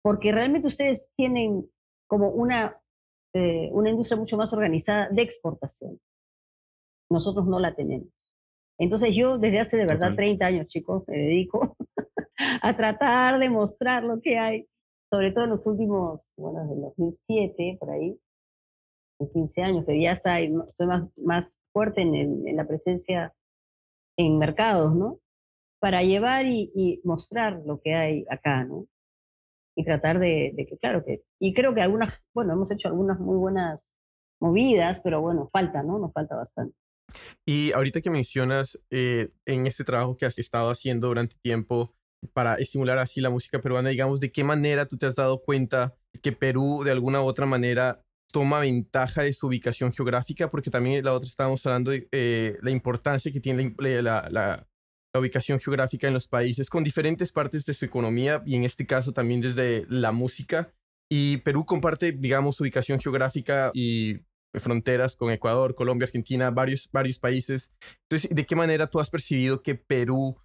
porque 0.02 0.32
realmente 0.32 0.68
ustedes 0.68 1.10
tienen 1.18 1.70
como 2.08 2.30
una, 2.30 2.82
eh, 3.34 3.70
una 3.74 3.90
industria 3.90 4.18
mucho 4.18 4.38
más 4.38 4.54
organizada 4.54 5.10
de 5.10 5.22
exportación. 5.22 6.00
Nosotros 7.10 7.48
no 7.48 7.60
la 7.60 7.76
tenemos. 7.76 8.08
Entonces 8.80 9.14
yo 9.14 9.38
desde 9.38 9.60
hace 9.60 9.78
de 9.78 9.86
verdad 9.86 10.16
30 10.16 10.46
años, 10.46 10.68
chicos, 10.68 11.04
me 11.08 11.18
dedico 11.18 11.76
a 12.38 12.78
tratar 12.78 13.40
de 13.40 13.50
mostrar 13.50 14.04
lo 14.04 14.22
que 14.22 14.38
hay, 14.38 14.68
sobre 15.12 15.34
todo 15.34 15.44
en 15.44 15.50
los 15.50 15.68
últimos, 15.68 16.32
bueno, 16.38 16.62
desde 16.62 16.82
2007, 16.82 17.78
por 17.78 17.92
ahí, 17.92 18.18
en 19.20 19.30
15 19.32 19.64
años, 19.64 19.86
que 19.86 20.02
ya 20.02 20.14
está, 20.14 20.38
soy 20.72 20.88
más, 20.88 21.10
más 21.18 21.62
fuerte 21.74 22.02
en, 22.02 22.48
en 22.48 22.56
la 22.56 22.66
presencia 22.66 23.34
en 24.20 24.38
mercados, 24.38 24.94
¿no? 24.96 25.20
Para 25.80 26.04
llevar 26.04 26.46
y, 26.46 26.72
y, 26.76 27.00
mostrar 27.06 27.62
lo 27.66 27.80
que 27.80 27.96
hay 27.96 28.26
acá, 28.30 28.66
¿no? 28.66 28.86
Y 29.78 29.86
tratar 29.86 30.20
de, 30.20 30.52
de, 30.56 30.66
que, 30.68 30.78
claro, 30.78 31.06
que, 31.06 31.24
y 31.40 31.54
creo 31.54 31.74
que 31.74 31.82
algunas, 31.82 32.22
bueno, 32.34 32.52
hemos 32.52 32.70
hecho 32.70 32.90
algunas 32.90 33.18
muy 33.18 33.38
buenas 33.38 33.96
movidas, 34.42 35.00
pero 35.02 35.22
bueno, 35.22 35.50
falta, 35.54 35.84
¿no? 35.84 36.00
Nos 36.00 36.12
falta 36.12 36.36
bastante. 36.36 36.76
Y 37.46 37.72
ahorita 37.72 38.02
que 38.02 38.10
mencionas 38.10 38.78
eh, 38.90 39.30
en 39.46 39.68
este 39.68 39.86
trabajo 39.86 40.18
que 40.18 40.26
has 40.26 40.38
estado 40.38 40.70
haciendo 40.70 41.08
durante 41.08 41.38
tiempo 41.42 41.96
para 42.34 42.56
estimular 42.56 42.98
así 42.98 43.22
la 43.22 43.30
música 43.30 43.62
peruana, 43.62 43.90
digamos, 43.90 44.20
¿de 44.20 44.34
qué 44.34 44.44
manera 44.44 44.86
tú 44.86 44.98
te 44.98 45.06
has 45.06 45.16
dado 45.16 45.42
cuenta 45.42 45.96
que 46.22 46.34
Perú 46.34 46.82
de 46.84 46.92
alguna 46.92 47.22
u 47.22 47.26
otra 47.26 47.46
manera 47.46 48.04
toma 48.32 48.60
ventaja 48.60 49.24
de 49.24 49.34
su 49.34 49.48
ubicación 49.48 49.92
geográfica, 49.92 50.50
porque 50.50 50.70
también 50.70 51.04
la 51.04 51.14
otra 51.14 51.28
estábamos 51.28 51.66
hablando 51.66 51.92
de 51.92 52.08
eh, 52.12 52.58
la 52.62 52.72
importancia 52.72 53.32
que 53.32 53.40
tiene 53.40 53.76
la, 53.78 54.02
la, 54.02 54.30
la, 54.30 55.20
ubicación 55.20 55.60
geográfica 55.60 56.08
en 56.08 56.14
los 56.14 56.28
países 56.28 56.70
con 56.70 56.84
diferentes 56.84 57.32
partes 57.32 57.66
de 57.66 57.74
su 57.74 57.84
economía 57.86 58.44
y 58.46 58.56
en 58.56 58.64
este 58.64 58.86
caso 58.86 59.12
también 59.12 59.42
desde 59.42 59.86
la 59.90 60.12
música. 60.12 60.72
Y 61.12 61.38
Perú 61.38 61.66
comparte, 61.66 62.12
digamos, 62.12 62.60
ubicación 62.62 63.00
geográfica 63.00 63.72
y 63.74 64.20
fronteras 64.54 65.16
con 65.16 65.32
Ecuador, 65.32 65.74
Colombia, 65.74 66.06
Argentina, 66.06 66.52
varios, 66.52 66.90
varios 66.92 67.18
países. 67.18 67.72
Entonces, 68.04 68.30
¿de 68.30 68.46
qué 68.46 68.56
manera 68.56 68.88
tú 68.88 69.00
has 69.00 69.10
percibido 69.10 69.64
que 69.64 69.74
Perú 69.74 70.40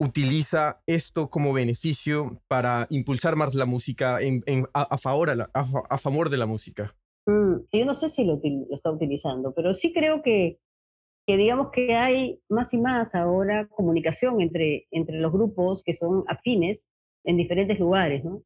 utiliza 0.00 0.80
esto 0.86 1.30
como 1.30 1.52
beneficio 1.52 2.42
para 2.48 2.88
impulsar 2.90 3.36
más 3.36 3.54
la 3.54 3.64
música 3.64 4.20
en, 4.20 4.42
en, 4.46 4.66
a, 4.74 4.98
favor 4.98 5.30
a, 5.30 5.50
a 5.54 5.98
favor 5.98 6.30
de 6.30 6.36
la 6.36 6.46
música? 6.46 6.97
Mm, 7.28 7.66
yo 7.70 7.84
no 7.84 7.92
sé 7.92 8.08
si 8.08 8.24
lo, 8.24 8.40
lo, 8.42 8.74
está 8.74 8.90
utilizando, 8.90 9.52
pero 9.52 9.74
sí 9.74 9.92
creo 9.92 10.22
que, 10.22 10.58
que 11.26 11.36
digamos 11.36 11.70
que 11.70 11.94
hay 11.94 12.40
más 12.48 12.72
y 12.72 12.80
más 12.80 13.14
ahora 13.14 13.68
comunicación 13.68 14.40
entre, 14.40 14.86
entre 14.90 15.18
los 15.18 15.30
grupos 15.30 15.82
que 15.84 15.92
son 15.92 16.24
afines 16.26 16.88
en 17.24 17.36
diferentes 17.36 17.78
lugares, 17.78 18.24
¿no? 18.24 18.42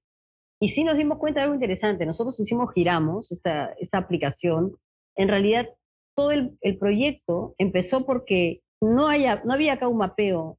Y 0.61 0.69
sí 0.69 0.83
nos 0.83 0.97
dimos 0.97 1.19
cuenta 1.19 1.39
de 1.41 1.45
algo 1.45 1.55
interesante. 1.55 2.07
Nosotros 2.07 2.39
hicimos 2.41 2.73
Giramos, 2.75 3.31
esta, 3.31 3.73
esta 3.79 3.99
aplicación. 3.99 4.77
En 5.15 5.29
realidad, 5.29 5.69
todo 6.17 6.33
el, 6.33 6.59
el 6.61 6.77
proyecto 6.77 7.55
empezó 7.59 8.05
porque 8.05 8.62
no, 8.81 9.07
haya, 9.09 9.43
no 9.45 9.53
había 9.53 9.75
acá 9.75 9.87
un 9.87 9.99
mapeo 9.99 10.59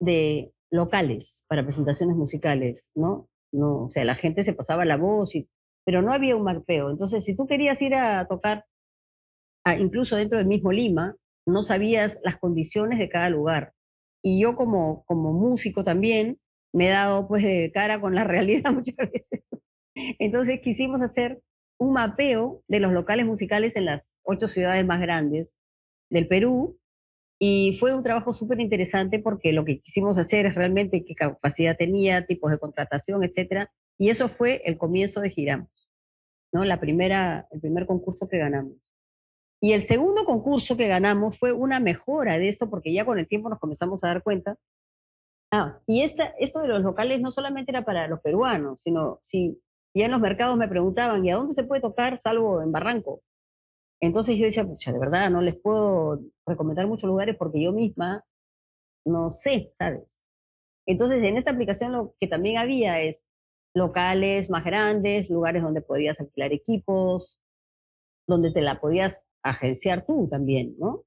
de 0.00 0.52
locales 0.70 1.44
para 1.48 1.64
presentaciones 1.64 2.16
musicales, 2.16 2.92
¿no? 2.94 3.28
No, 3.52 3.84
o 3.84 3.88
sea, 3.90 4.06
la 4.06 4.14
gente 4.14 4.42
se 4.42 4.54
pasaba 4.54 4.86
la 4.86 4.96
voz 4.96 5.34
y 5.34 5.48
pero 5.88 6.02
no 6.02 6.12
había 6.12 6.36
un 6.36 6.42
mapeo. 6.42 6.90
Entonces, 6.90 7.24
si 7.24 7.34
tú 7.34 7.46
querías 7.46 7.80
ir 7.80 7.94
a 7.94 8.28
tocar, 8.28 8.66
incluso 9.78 10.16
dentro 10.16 10.36
del 10.36 10.46
mismo 10.46 10.70
Lima, 10.70 11.16
no 11.46 11.62
sabías 11.62 12.20
las 12.22 12.36
condiciones 12.36 12.98
de 12.98 13.08
cada 13.08 13.30
lugar. 13.30 13.72
Y 14.22 14.38
yo 14.38 14.54
como, 14.54 15.02
como 15.06 15.32
músico 15.32 15.84
también 15.84 16.38
me 16.74 16.88
he 16.88 16.90
dado 16.90 17.26
pues 17.26 17.42
de 17.42 17.70
cara 17.72 18.02
con 18.02 18.14
la 18.14 18.24
realidad 18.34 18.70
muchas 18.70 18.96
veces. 19.10 19.42
Entonces 20.18 20.60
quisimos 20.62 21.00
hacer 21.00 21.40
un 21.78 21.94
mapeo 21.94 22.62
de 22.68 22.80
los 22.80 22.92
locales 22.92 23.24
musicales 23.24 23.74
en 23.74 23.86
las 23.86 24.18
ocho 24.24 24.46
ciudades 24.46 24.84
más 24.84 25.00
grandes 25.00 25.56
del 26.10 26.28
Perú 26.28 26.78
y 27.38 27.78
fue 27.78 27.94
un 27.94 28.02
trabajo 28.02 28.34
súper 28.34 28.60
interesante 28.60 29.20
porque 29.20 29.54
lo 29.54 29.64
que 29.64 29.80
quisimos 29.80 30.18
hacer 30.18 30.44
es 30.44 30.54
realmente 30.54 31.02
qué 31.06 31.14
capacidad 31.14 31.78
tenía, 31.78 32.26
tipos 32.26 32.50
de 32.50 32.58
contratación, 32.58 33.24
etcétera. 33.24 33.72
Y 33.96 34.10
eso 34.10 34.28
fue 34.28 34.60
el 34.66 34.76
comienzo 34.76 35.22
de 35.22 35.30
Giramos. 35.30 35.77
¿No? 36.52 36.64
La 36.64 36.80
primera, 36.80 37.46
el 37.50 37.60
primer 37.60 37.86
concurso 37.86 38.28
que 38.28 38.38
ganamos. 38.38 38.74
Y 39.60 39.72
el 39.72 39.82
segundo 39.82 40.24
concurso 40.24 40.76
que 40.76 40.86
ganamos 40.86 41.38
fue 41.38 41.52
una 41.52 41.80
mejora 41.80 42.38
de 42.38 42.48
esto, 42.48 42.70
porque 42.70 42.92
ya 42.92 43.04
con 43.04 43.18
el 43.18 43.26
tiempo 43.26 43.48
nos 43.48 43.58
comenzamos 43.58 44.04
a 44.04 44.08
dar 44.08 44.22
cuenta. 44.22 44.56
Ah, 45.50 45.80
y 45.86 46.02
esta, 46.02 46.34
esto 46.38 46.60
de 46.62 46.68
los 46.68 46.82
locales 46.82 47.20
no 47.20 47.32
solamente 47.32 47.72
era 47.72 47.84
para 47.84 48.06
los 48.06 48.20
peruanos, 48.20 48.82
sino 48.82 49.18
si 49.22 49.60
ya 49.94 50.04
en 50.04 50.12
los 50.12 50.20
mercados 50.20 50.56
me 50.56 50.68
preguntaban, 50.68 51.24
¿y 51.24 51.30
a 51.30 51.36
dónde 51.36 51.54
se 51.54 51.64
puede 51.64 51.80
tocar 51.80 52.20
salvo 52.20 52.62
en 52.62 52.70
Barranco? 52.70 53.22
Entonces 54.00 54.36
yo 54.36 54.44
decía, 54.44 54.64
pucha, 54.64 54.92
de 54.92 54.98
verdad, 54.98 55.30
no 55.30 55.40
les 55.40 55.56
puedo 55.56 56.20
recomendar 56.46 56.86
muchos 56.86 57.08
lugares 57.08 57.36
porque 57.36 57.62
yo 57.62 57.72
misma 57.72 58.24
no 59.08 59.30
sé, 59.30 59.72
¿sabes? 59.76 60.24
Entonces 60.86 61.22
en 61.22 61.36
esta 61.36 61.50
aplicación 61.50 61.92
lo 61.92 62.14
que 62.20 62.28
también 62.28 62.58
había 62.58 63.00
es 63.00 63.24
locales 63.78 64.50
más 64.50 64.64
grandes, 64.64 65.30
lugares 65.30 65.62
donde 65.62 65.80
podías 65.80 66.20
alquilar 66.20 66.52
equipos, 66.52 67.40
donde 68.26 68.52
te 68.52 68.60
la 68.60 68.80
podías 68.80 69.24
agenciar 69.42 70.04
tú 70.04 70.28
también, 70.30 70.76
¿no? 70.78 71.04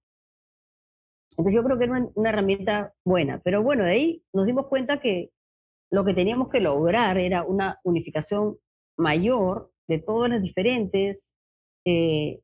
Entonces 1.31 1.53
yo 1.55 1.63
creo 1.63 1.77
que 1.77 1.85
era 1.85 2.09
una, 2.15 2.29
herramienta 2.29 2.93
buena, 3.05 3.39
pero 3.43 3.63
bueno, 3.63 3.83
de 3.83 3.91
ahí 3.91 4.23
nos 4.33 4.45
dimos 4.45 4.67
cuenta 4.67 4.99
que 4.99 5.31
lo 5.89 6.03
que 6.03 6.13
teníamos 6.13 6.49
que 6.49 6.59
lograr 6.59 7.17
era 7.17 7.43
una 7.43 7.79
unificación 7.83 8.57
mayor 8.97 9.71
de 9.87 9.99
todos 9.99 10.29
los 10.29 10.41
diferentes 10.41 11.35
eh, 11.85 12.41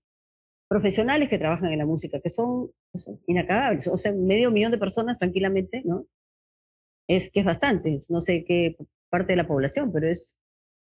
profesionales 0.70 1.30
que 1.30 1.38
trabajan 1.38 1.72
en 1.72 1.80
la 1.80 1.86
música, 1.86 2.20
que 2.22 2.30
son, 2.30 2.72
son 2.94 3.20
inacabables, 3.28 3.88
o 3.88 3.98
sea, 3.98 4.14
medio 4.14 4.52
millón 4.52 4.72
de 4.72 4.78
personas 4.78 5.20
tranquilamente, 5.20 5.82
¿no? 5.86 6.06
Es 7.08 7.32
que 7.32 7.42
es 7.42 7.46
bastante, 7.46 8.00
no 8.10 8.22
sé 8.22 8.44
qué 8.46 8.76
parte 9.10 9.34
de 9.34 9.38
la 9.38 9.48
población, 9.48 9.92
pero 9.92 10.08
es, 10.08 10.40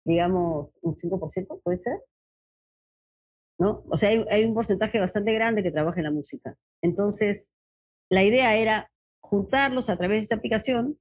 digamos, 0.06 0.70
un 0.82 0.96
5%, 0.96 1.62
puede 1.64 1.78
ser. 1.78 2.00
¿No? 3.60 3.84
O 3.90 3.98
sea, 3.98 4.10
hay, 4.10 4.46
un 4.46 4.54
porcentaje 4.54 5.00
bastante 5.00 5.34
grande 5.34 5.64
que 5.64 5.72
trabaja 5.72 6.00
en 6.00 6.06
la 6.06 6.12
música. 6.12 6.58
Entonces, 6.82 7.52
la 8.10 8.24
idea 8.24 8.56
era 8.56 8.92
juntarlos 9.22 9.90
a 9.90 9.98
través 9.98 10.18
de 10.18 10.24
esa 10.24 10.36
aplicación 10.36 11.00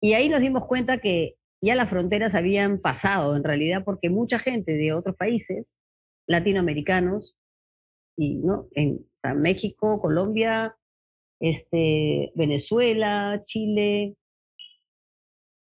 y 0.00 0.14
ahí 0.14 0.28
nos 0.28 0.40
dimos 0.40 0.66
cuenta 0.66 0.98
que 0.98 1.36
ya 1.62 1.74
las 1.74 1.88
fronteras 1.88 2.34
habían 2.34 2.80
pasado 2.80 3.36
en 3.36 3.44
realidad 3.44 3.84
porque 3.84 4.10
mucha 4.10 4.38
gente 4.38 4.72
de 4.72 4.92
otros 4.92 5.16
países 5.16 5.80
latinoamericanos 6.26 7.36
y 8.16 8.36
no 8.36 8.68
en 8.74 9.06
México, 9.36 10.00
Colombia, 10.00 10.76
este, 11.40 12.32
Venezuela, 12.34 13.40
Chile, 13.44 14.16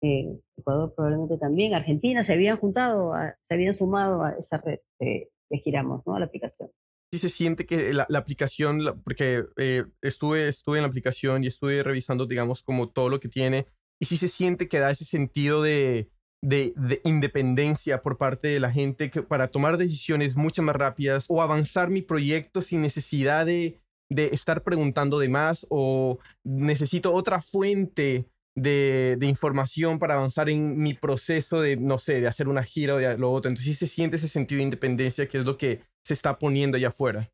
eh, 0.02 0.40
Ecuador 0.58 0.92
probablemente 0.94 1.38
también, 1.38 1.74
Argentina, 1.74 2.24
se 2.24 2.34
habían 2.34 2.56
juntado, 2.56 3.12
se 3.42 3.54
habían 3.54 3.74
sumado 3.74 4.22
a 4.22 4.32
esa 4.32 4.58
red 4.58 4.80
que 4.98 5.58
giramos, 5.58 6.02
¿no? 6.06 6.14
A 6.14 6.18
la 6.18 6.26
aplicación. 6.26 6.70
Sí 7.12 7.18
se 7.18 7.28
siente 7.28 7.66
que 7.66 7.92
la, 7.92 8.06
aplicación, 8.14 9.02
porque 9.04 9.44
eh, 9.58 9.84
estuve, 10.00 10.48
estuve 10.48 10.78
en 10.78 10.82
la 10.82 10.88
aplicación 10.88 11.44
y 11.44 11.46
estuve 11.46 11.82
revisando, 11.82 12.26
digamos, 12.26 12.62
como 12.62 12.88
todo 12.88 13.10
lo 13.10 13.20
que 13.20 13.28
tiene, 13.28 13.66
y 14.00 14.06
sí 14.06 14.16
se 14.16 14.28
siente 14.28 14.68
que 14.68 14.78
da 14.78 14.90
ese 14.90 15.04
sentido 15.04 15.62
de, 15.62 16.10
de, 16.42 16.72
independencia 17.04 18.02
por 18.02 18.16
parte 18.16 18.48
de 18.48 18.60
la 18.60 18.72
gente 18.72 19.10
que, 19.10 19.22
para 19.22 19.48
tomar 19.48 19.76
decisiones 19.76 20.36
mucho 20.36 20.62
más 20.62 20.74
rápidas 20.74 21.26
o 21.28 21.42
avanzar 21.42 21.90
mi 21.90 22.00
proyecto 22.00 22.62
sin 22.62 22.80
necesidad 22.80 23.44
de, 23.44 23.80
de 24.10 24.26
estar 24.26 24.62
preguntando 24.64 25.18
de 25.18 25.28
más 25.28 25.66
o 25.68 26.18
necesito 26.44 27.12
otra 27.12 27.42
fuente 27.42 28.31
de, 28.54 29.16
de, 29.18 29.26
información 29.26 29.98
para 29.98 30.14
avanzar 30.14 30.50
en 30.50 30.76
mi 30.76 30.94
proceso 30.94 31.60
de, 31.60 31.76
no 31.76 31.98
sé, 31.98 32.20
de 32.20 32.28
hacer 32.28 32.48
una 32.48 32.62
gira 32.62 32.94
o 32.94 32.98
de 32.98 33.16
lo 33.16 33.32
otro. 33.32 33.48
Entonces 33.48 33.66
sí 33.66 33.86
se 33.86 33.86
siente 33.86 34.16
ese 34.16 34.28
sentido 34.28 34.58
de 34.58 34.64
independencia 34.64 35.26
que 35.26 35.38
es 35.38 35.44
lo 35.44 35.56
que 35.56 35.80
se 36.04 36.14
está 36.14 36.38
poniendo 36.38 36.76
allá 36.76 36.88
afuera. 36.88 37.30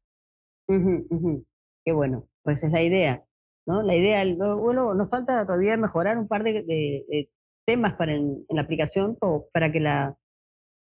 Qué 0.68 1.92
bueno, 1.92 2.28
pues 2.42 2.62
es 2.62 2.70
la 2.70 2.82
idea, 2.82 3.24
¿no? 3.66 3.82
La 3.82 3.96
idea, 3.96 4.22
bueno, 4.36 4.94
nos 4.94 5.08
falta 5.08 5.46
todavía 5.46 5.76
mejorar 5.76 6.18
un 6.18 6.28
par 6.28 6.44
de, 6.44 7.30
temas 7.64 7.94
para 7.94 8.14
en, 8.14 8.44
la 8.50 8.62
aplicación 8.62 9.16
para 9.52 9.72
que 9.72 9.80
la, 9.80 10.16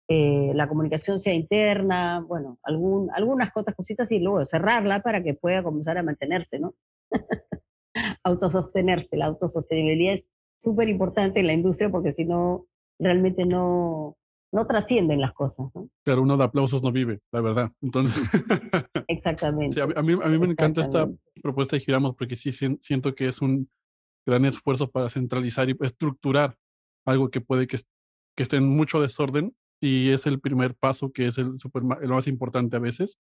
eh, 0.08 0.52
la 0.54 0.68
comunicación 0.68 1.18
sea 1.18 1.34
interna, 1.34 2.20
bueno, 2.20 2.58
algún, 2.62 3.10
algunas 3.14 3.50
otras 3.54 3.76
cositas 3.76 4.12
y 4.12 4.20
luego 4.20 4.44
cerrarla 4.44 5.00
para 5.00 5.22
que 5.22 5.34
pueda 5.34 5.62
comenzar 5.62 5.98
a 5.98 6.02
mantenerse, 6.02 6.58
¿no? 6.60 6.74
autosostenerse. 8.22 9.16
La 9.16 9.26
autosostenibilidad 9.26 10.14
es 10.14 10.28
súper 10.58 10.88
importante 10.88 11.40
en 11.40 11.46
la 11.46 11.52
industria 11.52 11.90
porque 11.90 12.12
si 12.12 12.24
no, 12.24 12.66
realmente 12.98 13.44
no, 13.44 14.16
no 14.52 14.66
trascienden 14.66 15.20
las 15.20 15.32
cosas. 15.32 15.66
¿no? 15.74 15.90
Claro, 16.04 16.22
uno 16.22 16.36
de 16.36 16.44
aplausos 16.44 16.82
no 16.82 16.92
vive, 16.92 17.20
la 17.32 17.40
verdad. 17.40 17.72
Entonces, 17.82 18.16
Exactamente. 19.08 19.80
a, 19.80 19.86
mí, 19.86 20.12
a 20.22 20.28
mí 20.28 20.38
me 20.38 20.46
encanta 20.46 20.80
esta 20.80 21.10
propuesta 21.42 21.76
de 21.76 21.80
Giramos 21.80 22.14
porque 22.14 22.36
sí 22.36 22.52
siento 22.52 23.14
que 23.14 23.28
es 23.28 23.42
un 23.42 23.68
gran 24.26 24.44
esfuerzo 24.44 24.90
para 24.90 25.10
centralizar 25.10 25.68
y 25.68 25.76
estructurar 25.80 26.56
algo 27.04 27.30
que 27.30 27.40
puede 27.40 27.66
que, 27.66 27.78
que 28.36 28.42
esté 28.42 28.56
en 28.56 28.68
mucho 28.68 29.00
desorden 29.00 29.54
y 29.82 30.10
es 30.10 30.26
el 30.26 30.40
primer 30.40 30.74
paso 30.74 31.12
que 31.12 31.26
es 31.26 31.36
el, 31.36 31.58
super, 31.58 31.82
el 32.00 32.08
más 32.08 32.26
importante 32.26 32.76
a 32.76 32.80
veces. 32.80 33.18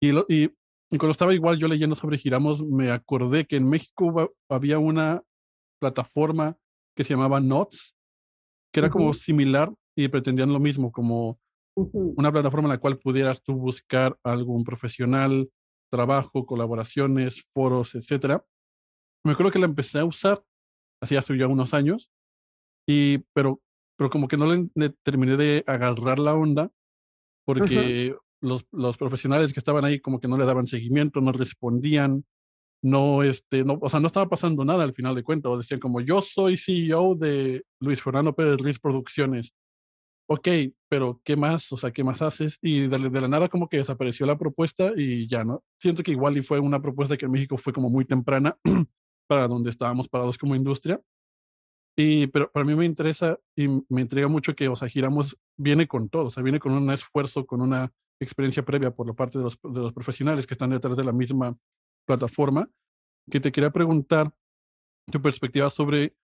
Y, 0.00 0.12
lo, 0.12 0.24
y 0.28 0.50
y 0.90 0.98
cuando 0.98 1.12
estaba 1.12 1.34
igual 1.34 1.58
yo 1.58 1.68
leyendo 1.68 1.94
sobre 1.94 2.18
Giramos, 2.18 2.64
me 2.64 2.90
acordé 2.90 3.46
que 3.46 3.56
en 3.56 3.68
México 3.68 4.34
había 4.48 4.78
una 4.78 5.22
plataforma 5.80 6.56
que 6.96 7.04
se 7.04 7.14
llamaba 7.14 7.40
Notes, 7.40 7.96
que 8.72 8.80
era 8.80 8.90
como 8.90 9.14
similar 9.14 9.72
y 9.96 10.08
pretendían 10.08 10.52
lo 10.52 10.58
mismo, 10.60 10.90
como 10.90 11.38
una 11.76 12.32
plataforma 12.32 12.66
en 12.66 12.72
la 12.72 12.78
cual 12.78 12.98
pudieras 12.98 13.42
tú 13.42 13.54
buscar 13.54 14.18
algún 14.24 14.64
profesional, 14.64 15.50
trabajo, 15.90 16.44
colaboraciones, 16.44 17.44
foros, 17.54 17.94
etcétera. 17.94 18.44
Me 19.24 19.32
acuerdo 19.32 19.52
que 19.52 19.58
la 19.58 19.66
empecé 19.66 19.98
a 20.00 20.04
usar, 20.04 20.42
así 21.00 21.16
hace 21.16 21.36
ya 21.36 21.46
unos 21.46 21.72
años, 21.72 22.10
y, 22.88 23.18
pero, 23.32 23.60
pero 23.96 24.10
como 24.10 24.26
que 24.26 24.36
no 24.36 24.46
le, 24.52 24.90
terminé 25.04 25.36
de 25.36 25.62
agarrar 25.66 26.18
la 26.18 26.34
onda, 26.34 26.70
porque 27.46 28.16
los, 28.40 28.66
los, 28.72 28.96
profesionales 28.96 29.52
que 29.52 29.60
estaban 29.60 29.84
ahí 29.84 30.00
como 30.00 30.20
que 30.20 30.28
no 30.28 30.38
le 30.38 30.46
daban 30.46 30.66
seguimiento, 30.66 31.20
no 31.20 31.32
respondían, 31.32 32.24
no, 32.82 33.22
este, 33.22 33.64
no, 33.64 33.78
o 33.80 33.90
sea, 33.90 34.00
no 34.00 34.06
estaba 34.06 34.28
pasando 34.28 34.64
nada 34.64 34.84
al 34.84 34.94
final 34.94 35.14
de 35.14 35.22
cuentas, 35.22 35.52
o 35.52 35.58
decían 35.58 35.80
como 35.80 36.00
yo 36.00 36.22
soy 36.22 36.56
CEO 36.56 37.14
de 37.14 37.64
Luis 37.80 38.02
Fernando 38.02 38.34
Pérez 38.34 38.58
Ruiz 38.58 38.78
Producciones. 38.78 39.52
Ok, 40.28 40.48
pero 40.88 41.20
¿qué 41.24 41.36
más? 41.36 41.72
O 41.72 41.76
sea, 41.76 41.90
¿qué 41.90 42.04
más 42.04 42.22
haces? 42.22 42.58
Y 42.62 42.86
de, 42.86 43.10
de, 43.10 43.20
la 43.20 43.28
nada 43.28 43.48
como 43.48 43.68
que 43.68 43.78
desapareció 43.78 44.26
la 44.26 44.38
propuesta 44.38 44.92
y 44.96 45.26
ya, 45.28 45.44
¿no? 45.44 45.64
Siento 45.80 46.04
que 46.04 46.12
igual 46.12 46.36
y 46.36 46.42
fue 46.42 46.60
una 46.60 46.80
propuesta 46.80 47.16
que 47.16 47.26
en 47.26 47.32
México 47.32 47.58
fue 47.58 47.72
como 47.72 47.90
muy 47.90 48.04
temprana 48.04 48.56
para 49.28 49.48
donde 49.48 49.70
estábamos 49.70 50.08
parados 50.08 50.38
como 50.38 50.54
industria. 50.54 51.00
Y, 51.96 52.28
pero 52.28 52.50
para 52.50 52.64
mí 52.64 52.74
me 52.74 52.86
interesa 52.86 53.38
y 53.56 53.68
me 53.88 54.02
intriga 54.02 54.28
mucho 54.28 54.54
que, 54.54 54.68
o 54.68 54.76
sea, 54.76 54.88
Giramos 54.88 55.36
viene 55.58 55.86
con 55.86 56.08
todo, 56.08 56.26
o 56.26 56.30
sea, 56.30 56.42
viene 56.42 56.60
con 56.60 56.72
un 56.72 56.90
esfuerzo, 56.90 57.44
con 57.44 57.60
una 57.60 57.92
experiencia 58.20 58.64
previa 58.64 58.90
por 58.90 59.06
la 59.06 59.14
parte 59.14 59.38
de 59.38 59.44
los, 59.44 59.56
profesionales 59.92 60.46
que 60.46 60.54
están 60.54 60.70
detrás 60.70 60.96
de 60.96 61.04
la 61.04 61.12
misma 61.12 61.56
plataforma, 62.06 62.68
que 63.30 63.40
te 63.40 63.50
quería 63.50 63.70
preguntar 63.70 64.32
tu 65.10 65.20
perspectiva 65.20 65.70
sobre 65.70 66.14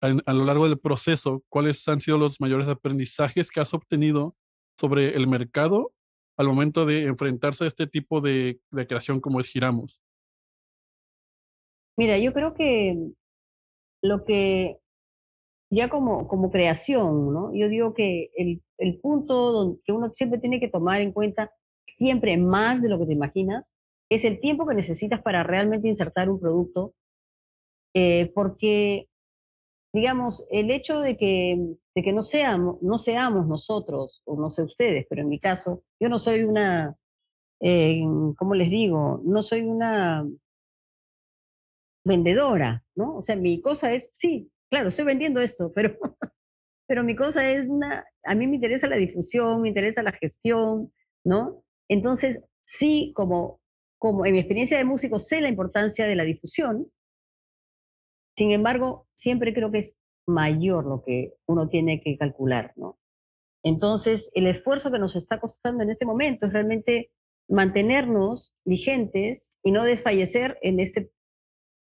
a, 0.00 0.32
lo 0.32 0.44
largo 0.44 0.66
del 0.66 0.78
proceso, 0.78 1.44
cuáles 1.48 1.86
han 1.86 2.00
sido 2.00 2.18
los 2.18 2.40
mayores 2.40 2.66
aprendizajes 2.68 3.50
que 3.50 3.60
has 3.60 3.72
obtenido 3.72 4.36
sobre 4.80 5.14
el 5.14 5.28
mercado 5.28 5.92
al 6.36 6.48
momento 6.48 6.86
de 6.86 7.04
enfrentarse 7.06 7.64
a 7.64 7.68
este 7.68 7.86
tipo 7.86 8.20
de 8.20 8.60
creación 8.88 9.20
como 9.20 9.38
es 9.38 9.46
Giramos. 9.46 10.00
Mira, 11.96 12.18
yo 12.18 12.32
creo 12.32 12.54
que 12.54 12.96
lo 14.02 14.24
que 14.24 14.81
ya 15.72 15.88
como, 15.88 16.28
como 16.28 16.50
creación, 16.50 17.32
¿no? 17.32 17.50
Yo 17.54 17.68
digo 17.70 17.94
que 17.94 18.30
el, 18.36 18.62
el 18.76 19.00
punto 19.00 19.78
que 19.84 19.92
uno 19.92 20.10
siempre 20.12 20.38
tiene 20.38 20.60
que 20.60 20.68
tomar 20.68 21.00
en 21.00 21.12
cuenta, 21.12 21.50
siempre 21.86 22.36
más 22.36 22.82
de 22.82 22.90
lo 22.90 22.98
que 22.98 23.06
te 23.06 23.14
imaginas, 23.14 23.72
es 24.10 24.26
el 24.26 24.38
tiempo 24.38 24.66
que 24.66 24.74
necesitas 24.74 25.22
para 25.22 25.42
realmente 25.42 25.88
insertar 25.88 26.28
un 26.28 26.38
producto, 26.38 26.92
eh, 27.94 28.30
porque, 28.34 29.08
digamos, 29.94 30.46
el 30.50 30.70
hecho 30.70 31.00
de 31.00 31.16
que, 31.16 31.58
de 31.94 32.02
que 32.02 32.12
no, 32.12 32.22
seamos, 32.22 32.82
no 32.82 32.98
seamos 32.98 33.46
nosotros, 33.46 34.20
o 34.26 34.38
no 34.38 34.50
sé 34.50 34.64
ustedes, 34.64 35.06
pero 35.08 35.22
en 35.22 35.30
mi 35.30 35.40
caso, 35.40 35.84
yo 35.98 36.10
no 36.10 36.18
soy 36.18 36.42
una, 36.42 36.94
eh, 37.60 38.02
¿cómo 38.36 38.54
les 38.54 38.68
digo? 38.68 39.22
No 39.24 39.42
soy 39.42 39.62
una 39.62 40.28
vendedora, 42.04 42.84
¿no? 42.94 43.16
O 43.16 43.22
sea, 43.22 43.36
mi 43.36 43.62
cosa 43.62 43.92
es, 43.92 44.12
sí, 44.16 44.51
claro, 44.72 44.88
estoy 44.88 45.04
vendiendo 45.04 45.40
esto, 45.40 45.70
pero, 45.74 45.98
pero 46.88 47.04
mi 47.04 47.14
cosa 47.14 47.48
es 47.50 47.68
a 48.24 48.34
mí 48.34 48.46
me 48.46 48.54
interesa 48.54 48.88
la 48.88 48.96
difusión, 48.96 49.60
me 49.60 49.68
interesa 49.68 50.02
la 50.02 50.12
gestión, 50.12 50.90
¿no? 51.24 51.62
Entonces, 51.90 52.42
sí, 52.64 53.12
como, 53.14 53.60
como 53.98 54.24
en 54.24 54.32
mi 54.32 54.38
experiencia 54.38 54.78
de 54.78 54.86
músico 54.86 55.18
sé 55.18 55.42
la 55.42 55.50
importancia 55.50 56.06
de 56.06 56.16
la 56.16 56.24
difusión, 56.24 56.90
sin 58.34 58.52
embargo, 58.52 59.06
siempre 59.14 59.52
creo 59.52 59.70
que 59.70 59.80
es 59.80 59.98
mayor 60.26 60.86
lo 60.86 61.02
que 61.04 61.34
uno 61.46 61.68
tiene 61.68 62.00
que 62.00 62.16
calcular, 62.16 62.72
¿no? 62.76 62.98
Entonces, 63.62 64.30
el 64.32 64.46
esfuerzo 64.46 64.90
que 64.90 64.98
nos 64.98 65.16
está 65.16 65.38
costando 65.38 65.84
en 65.84 65.90
este 65.90 66.06
momento 66.06 66.46
es 66.46 66.52
realmente 66.54 67.12
mantenernos 67.46 68.54
vigentes 68.64 69.54
y 69.62 69.70
no 69.70 69.84
desfallecer 69.84 70.58
en 70.62 70.80
este, 70.80 71.12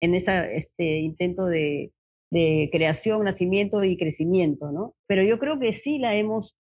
en 0.01 0.17
esa, 0.17 0.51
este 0.51 0.99
intento 0.99 1.47
de, 1.47 1.93
de 2.31 2.69
creación, 2.73 3.25
nacimiento 3.25 3.83
y 3.85 3.97
crecimiento, 3.97 4.71
¿no? 4.71 4.95
Pero 5.07 5.23
yo 5.23 5.39
creo 5.39 5.59
que 5.59 5.73
sí 5.73 5.99
la 5.99 6.15
hemos 6.15 6.57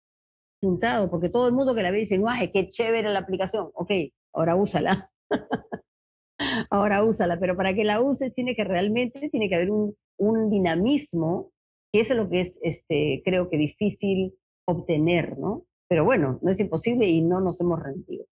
juntado, 0.61 1.09
porque 1.09 1.29
todo 1.29 1.47
el 1.47 1.53
mundo 1.53 1.75
que 1.75 1.83
la 1.83 1.91
ve 1.91 1.99
dice, 1.99 2.17
¡guau, 2.17 2.51
qué 2.51 2.69
chévere 2.69 3.09
la 3.09 3.19
aplicación! 3.19 3.69
Ok, 3.73 3.91
ahora 4.33 4.55
úsala. 4.55 5.11
ahora 6.69 7.03
úsala, 7.03 7.39
pero 7.39 7.55
para 7.55 7.73
que 7.73 7.83
la 7.83 8.01
uses 8.01 8.33
tiene 8.33 8.55
que 8.55 8.63
realmente, 8.63 9.29
tiene 9.29 9.49
que 9.49 9.55
haber 9.55 9.71
un, 9.71 9.95
un 10.17 10.49
dinamismo, 10.49 11.51
que 11.91 12.01
es 12.01 12.09
lo 12.15 12.29
que 12.29 12.41
es, 12.41 12.59
este, 12.63 13.21
creo 13.25 13.49
que 13.49 13.57
difícil 13.57 14.33
obtener, 14.65 15.37
¿no? 15.37 15.65
Pero 15.89 16.03
bueno, 16.03 16.39
no 16.41 16.51
es 16.51 16.59
imposible 16.59 17.07
y 17.07 17.21
no 17.21 17.39
nos 17.39 17.61
hemos 17.61 17.81
rendido. 17.81 18.25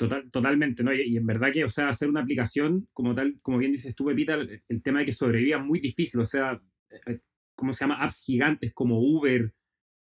Total, 0.00 0.30
totalmente, 0.30 0.82
¿no? 0.82 0.94
Y, 0.94 1.18
en 1.18 1.26
verdad 1.26 1.52
que, 1.52 1.62
o 1.62 1.68
sea, 1.68 1.90
hacer 1.90 2.08
una 2.08 2.22
aplicación 2.22 2.88
como 2.94 3.14
tal, 3.14 3.36
como 3.42 3.58
bien 3.58 3.70
dices 3.70 3.94
tú, 3.94 4.06
Pepita, 4.06 4.32
el, 4.34 4.82
tema 4.82 5.00
de 5.00 5.04
que 5.04 5.12
sobreviva 5.12 5.58
es 5.58 5.64
muy 5.66 5.78
difícil, 5.78 6.20
o 6.20 6.24
sea, 6.24 6.58
eh, 7.06 7.18
¿cómo 7.54 7.74
se 7.74 7.84
llama? 7.84 7.96
Apps 7.96 8.22
gigantes 8.24 8.72
como 8.72 8.98
Uber, 8.98 9.52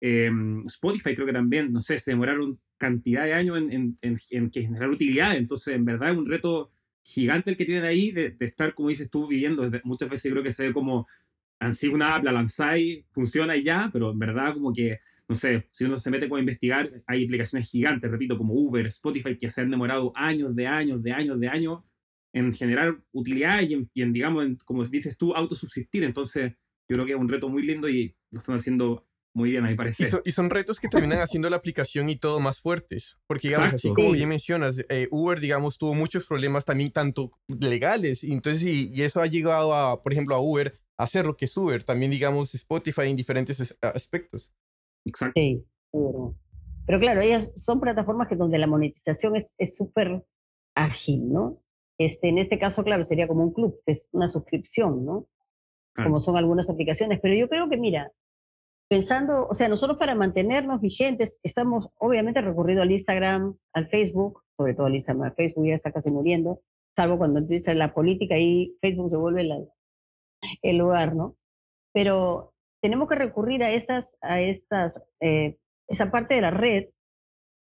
em, 0.02 0.66
Spotify 0.66 1.14
creo 1.14 1.28
que 1.28 1.34
también, 1.34 1.72
no 1.72 1.80
sé, 1.80 2.00
se 2.00 2.10
demoraron 2.10 2.60
cantidad 2.80 3.26
de 3.26 3.34
años 3.34 3.56
en, 3.60 3.96
en, 4.02 4.18
en, 4.32 4.52
generar 4.52 4.90
utilidad, 4.90 5.38
entonces 5.38 5.76
en 5.76 5.86
verdad 5.86 6.12
es 6.12 6.18
un 6.18 6.26
reto 6.26 6.72
gigante 7.04 7.52
el 7.52 7.58
que 7.58 7.66
tienen 7.66 7.84
ahí 7.84 8.12
de, 8.12 8.36
estar, 8.40 8.74
como 8.74 8.90
dices 8.90 9.12
tú, 9.12 9.28
viviendo, 9.28 9.70
muchas 9.84 10.10
veces 10.10 10.32
creo 10.32 10.42
que 10.42 10.52
se 10.52 10.70
ve 10.70 10.74
como, 10.74 11.08
así 11.60 11.88
una 11.88 12.16
app, 12.16 12.24
la 12.24 12.32
lanzáis, 12.32 13.06
funciona 13.12 13.56
y 13.56 13.64
ya, 13.64 13.92
pero 13.94 14.10
en 14.10 14.18
verdad 14.18 14.56
como 14.56 14.74
que 14.74 15.02
no 15.34 15.40
sé, 15.40 15.68
si 15.72 15.86
uno 15.86 15.98
se 15.98 16.10
mete 16.12 16.30
con 16.30 16.40
investigar, 16.40 17.04
hay 17.08 17.26
aplicaciones 17.26 17.70
gigantes, 17.70 18.10
repito, 18.12 18.38
como 18.38 18.54
Uber, 18.54 18.86
Spotify, 18.88 19.38
que 19.38 19.50
se 19.50 19.62
han 19.62 19.72
demorado 19.72 20.12
años 20.16 20.56
de 20.56 20.68
años, 20.68 21.02
de 21.04 21.12
años, 21.12 21.40
de 21.40 21.48
años 21.48 21.80
en 22.34 22.52
generar 22.54 22.96
utilidad 23.12 23.62
y 23.62 24.02
en, 24.02 24.14
digamos, 24.14 24.64
como 24.66 24.84
dices 24.86 25.18
tú, 25.18 25.34
autosubsistir. 25.36 26.04
Entonces, 26.04 26.54
yo 26.90 26.96
creo 26.96 27.06
que 27.06 27.12
es 27.14 27.18
un 27.20 27.30
reto 27.30 27.48
muy 27.50 27.64
lindo 27.64 27.88
y 27.90 28.16
lo 28.32 28.40
están 28.40 28.56
haciendo 28.56 29.08
Muy 29.36 29.50
bien, 29.50 29.66
ahí 29.66 29.74
parece. 29.76 30.04
Y, 30.04 30.06
so- 30.06 30.22
y 30.24 30.32
son 30.32 30.52
retos 30.52 30.80
que 30.80 30.88
terminan 30.88 31.18
haciendo 31.28 31.50
la 31.50 31.56
aplicación 31.56 32.08
y 32.10 32.18
todo 32.18 32.40
más 32.40 32.60
fuertes. 32.60 33.18
Porque, 33.28 33.48
digamos, 33.48 33.70
así 33.74 33.88
Exacto. 33.88 33.96
como 33.96 34.10
Sí. 34.12 34.18
bien 34.18 34.30
mencionas, 34.30 34.80
eh, 34.90 35.08
Uber, 35.10 35.40
digamos, 35.40 35.80
tuvo 35.80 35.96
muchos 35.96 36.28
problemas 36.28 36.66
también, 36.66 36.92
tanto 36.92 37.32
legales. 37.60 38.24
Y 38.24 38.32
entonces, 38.32 38.64
y, 38.64 38.92
y 38.94 39.02
eso 39.02 39.22
ha 39.22 39.26
llegado 39.28 39.74
a, 39.74 40.04
por 40.04 40.12
ejemplo, 40.12 40.36
a 40.36 40.40
Uber 40.40 40.72
a 41.00 41.04
hacer 41.06 41.26
lo 41.26 41.36
que 41.36 41.46
es 41.46 41.58
Uber. 41.58 41.84
También, 41.84 42.12
digamos, 42.12 42.54
Spotify 42.54 43.10
en 43.10 43.16
diferentes 43.16 43.60
es- 43.60 43.76
aspectos. 43.82 44.54
Exacto. 45.06 45.34
Sí. 45.40 45.66
Pero 46.86 47.00
claro, 47.00 47.22
ellas 47.22 47.52
son 47.56 47.80
plataformas 47.80 48.28
que 48.28 48.36
donde 48.36 48.58
la 48.58 48.68
monetización 48.68 49.36
es 49.36 49.56
es 49.58 49.78
súper 49.78 50.26
ágil, 50.76 51.32
¿no? 51.32 51.58
Este, 51.98 52.30
en 52.30 52.40
este 52.40 52.58
caso, 52.60 52.84
claro, 52.84 53.04
sería 53.04 53.28
como 53.28 53.44
un 53.44 53.54
club, 53.54 53.80
que 53.86 53.92
es 53.92 54.10
una 54.12 54.28
suscripción, 54.28 55.06
¿no? 55.06 55.28
Claro. 55.94 56.10
Como 56.10 56.20
son 56.20 56.36
algunas 56.38 56.70
aplicaciones. 56.70 57.20
Pero 57.22 57.36
yo 57.36 57.48
creo 57.48 57.70
que, 57.70 57.78
mira, 57.78 58.12
pensando, 58.90 59.48
o 59.48 59.54
sea, 59.54 59.70
nosotros 59.70 59.98
para 59.98 60.16
mantenernos 60.16 60.82
vigentes, 60.82 61.40
estamos 61.44 61.90
obviamente 62.00 62.42
recurrido 62.42 62.82
al 62.82 62.92
Instagram, 62.92 63.56
al 63.74 63.88
Facebook, 63.90 64.42
sobre 64.58 64.74
todo 64.74 64.88
al 64.88 64.96
Instagram, 64.96 65.24
al 65.24 65.36
Facebook 65.36 65.68
ya 65.68 65.76
está 65.76 65.92
casi 65.92 66.12
muriendo, 66.12 66.62
salvo 66.96 67.18
cuando 67.18 67.40
empieza 67.40 67.74
la 67.74 67.94
política 67.94 68.38
y 68.38 68.76
Facebook 68.82 69.10
se 69.12 69.18
vuelve 69.18 69.44
la- 69.44 69.64
el 70.62 70.78
lugar, 70.78 71.16
¿no? 71.16 71.38
Pero 71.94 72.53
tenemos 72.84 73.08
que 73.08 73.16
recurrir 73.16 73.64
a 73.64 73.72
estas, 73.72 74.18
a 74.22 74.42
estas, 74.42 75.02
eh, 75.22 75.58
esa 75.88 76.12
parte 76.12 76.36
de 76.36 76.42
la 76.42 76.52
red 76.52 76.90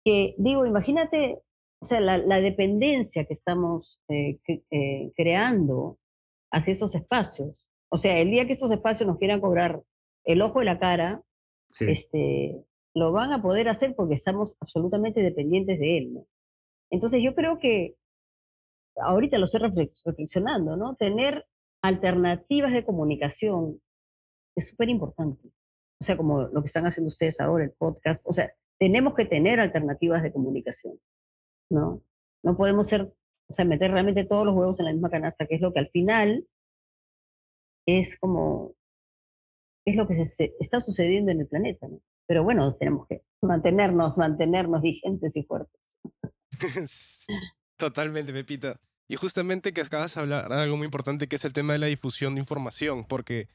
que, 0.05 0.37
digo, 0.38 0.64
imagínate, 0.66 1.42
o 1.83 1.85
sea, 1.85 2.01
la, 2.01 2.16
la 2.18 2.40
dependencia 2.40 3.25
que 3.25 3.33
estamos 3.33 4.01
eh, 4.09 4.38
eh, 4.70 5.12
creando 5.16 5.99
hacia 6.53 6.73
esos 6.73 6.94
espacios. 6.94 7.66
O 7.90 7.96
sea, 7.96 8.18
el 8.20 8.31
día 8.31 8.46
que 8.46 8.53
estos 8.53 8.70
espacios 8.70 9.09
nos 9.09 9.18
quieran 9.18 9.40
cobrar 9.40 9.83
el 10.25 10.42
ojo 10.42 10.61
de 10.61 10.64
la 10.66 10.79
cara, 10.79 11.23
Sí. 11.73 11.85
este, 11.88 12.64
lo 12.94 13.12
van 13.12 13.33
a 13.33 13.40
poder 13.42 13.68
hacer 13.68 13.94
porque 13.94 14.14
estamos 14.14 14.57
absolutamente 14.61 15.23
dependientes 15.23 15.79
de 15.79 15.99
él. 15.99 16.14
¿no? 16.14 16.27
Entonces 16.90 17.23
yo 17.23 17.35
creo 17.37 17.59
que 17.61 17.94
ahorita 18.96 19.38
lo 19.38 19.44
estoy 19.44 19.61
reflex- 19.61 20.03
reflexionando, 20.05 20.77
¿no? 20.77 20.96
Tener 20.96 21.46
alternativas 21.83 22.73
de 22.73 22.85
comunicación 22.85 23.81
es 24.57 24.69
súper 24.69 24.89
importante. 24.89 25.49
O 26.01 26.05
sea, 26.05 26.17
como 26.17 26.43
lo 26.43 26.63
que 26.63 26.67
están 26.67 26.87
haciendo 26.87 27.09
ustedes 27.09 27.41
ahora, 27.41 27.65
el 27.65 27.73
podcast. 27.73 28.27
O 28.27 28.33
sea, 28.33 28.53
tenemos 28.79 29.15
que 29.15 29.27
tener 29.27 29.61
alternativas 29.61 30.23
de 30.23 30.33
comunicación, 30.33 30.99
¿no? 31.71 32.03
No 32.43 32.57
podemos 32.57 32.89
ser, 32.89 33.03
o 33.03 33.53
sea, 33.53 33.65
meter 33.65 33.91
realmente 33.91 34.25
todos 34.25 34.47
los 34.47 34.55
huevos 34.55 34.81
en 34.81 34.87
la 34.87 34.93
misma 34.93 35.11
canasta, 35.11 35.47
que 35.47 35.57
es 35.57 35.61
lo 35.61 35.73
que 35.73 35.81
al 35.81 35.91
final 35.91 36.47
es 37.87 38.19
como, 38.19 38.75
es 39.85 39.97
lo 39.97 40.07
que 40.07 40.15
se, 40.15 40.25
se 40.25 40.55
está 40.59 40.81
sucediendo 40.81 41.31
en 41.33 41.41
el 41.41 41.49
planeta, 41.49 41.87
¿no? 41.89 42.01
Pero 42.27 42.45
bueno, 42.45 42.73
tenemos 42.77 43.07
que 43.09 43.23
mantenernos, 43.43 44.17
mantenernos 44.17 44.81
vigentes 44.81 45.37
y 45.37 45.43
fuertes. 45.43 45.81
Totalmente, 47.77 48.33
Pepita. 48.33 48.81
Y 49.09 49.17
justamente 49.17 49.73
que 49.73 49.81
acabas 49.81 50.15
de 50.15 50.21
hablar 50.21 50.53
algo 50.53 50.77
muy 50.77 50.85
importante 50.85 51.27
que 51.27 51.37
es 51.37 51.45
el 51.45 51.53
tema 51.53 51.73
de 51.73 51.81
la 51.81 51.87
difusión 51.87 52.37
de 52.37 52.41
información, 52.41 53.05
porque 53.05 53.49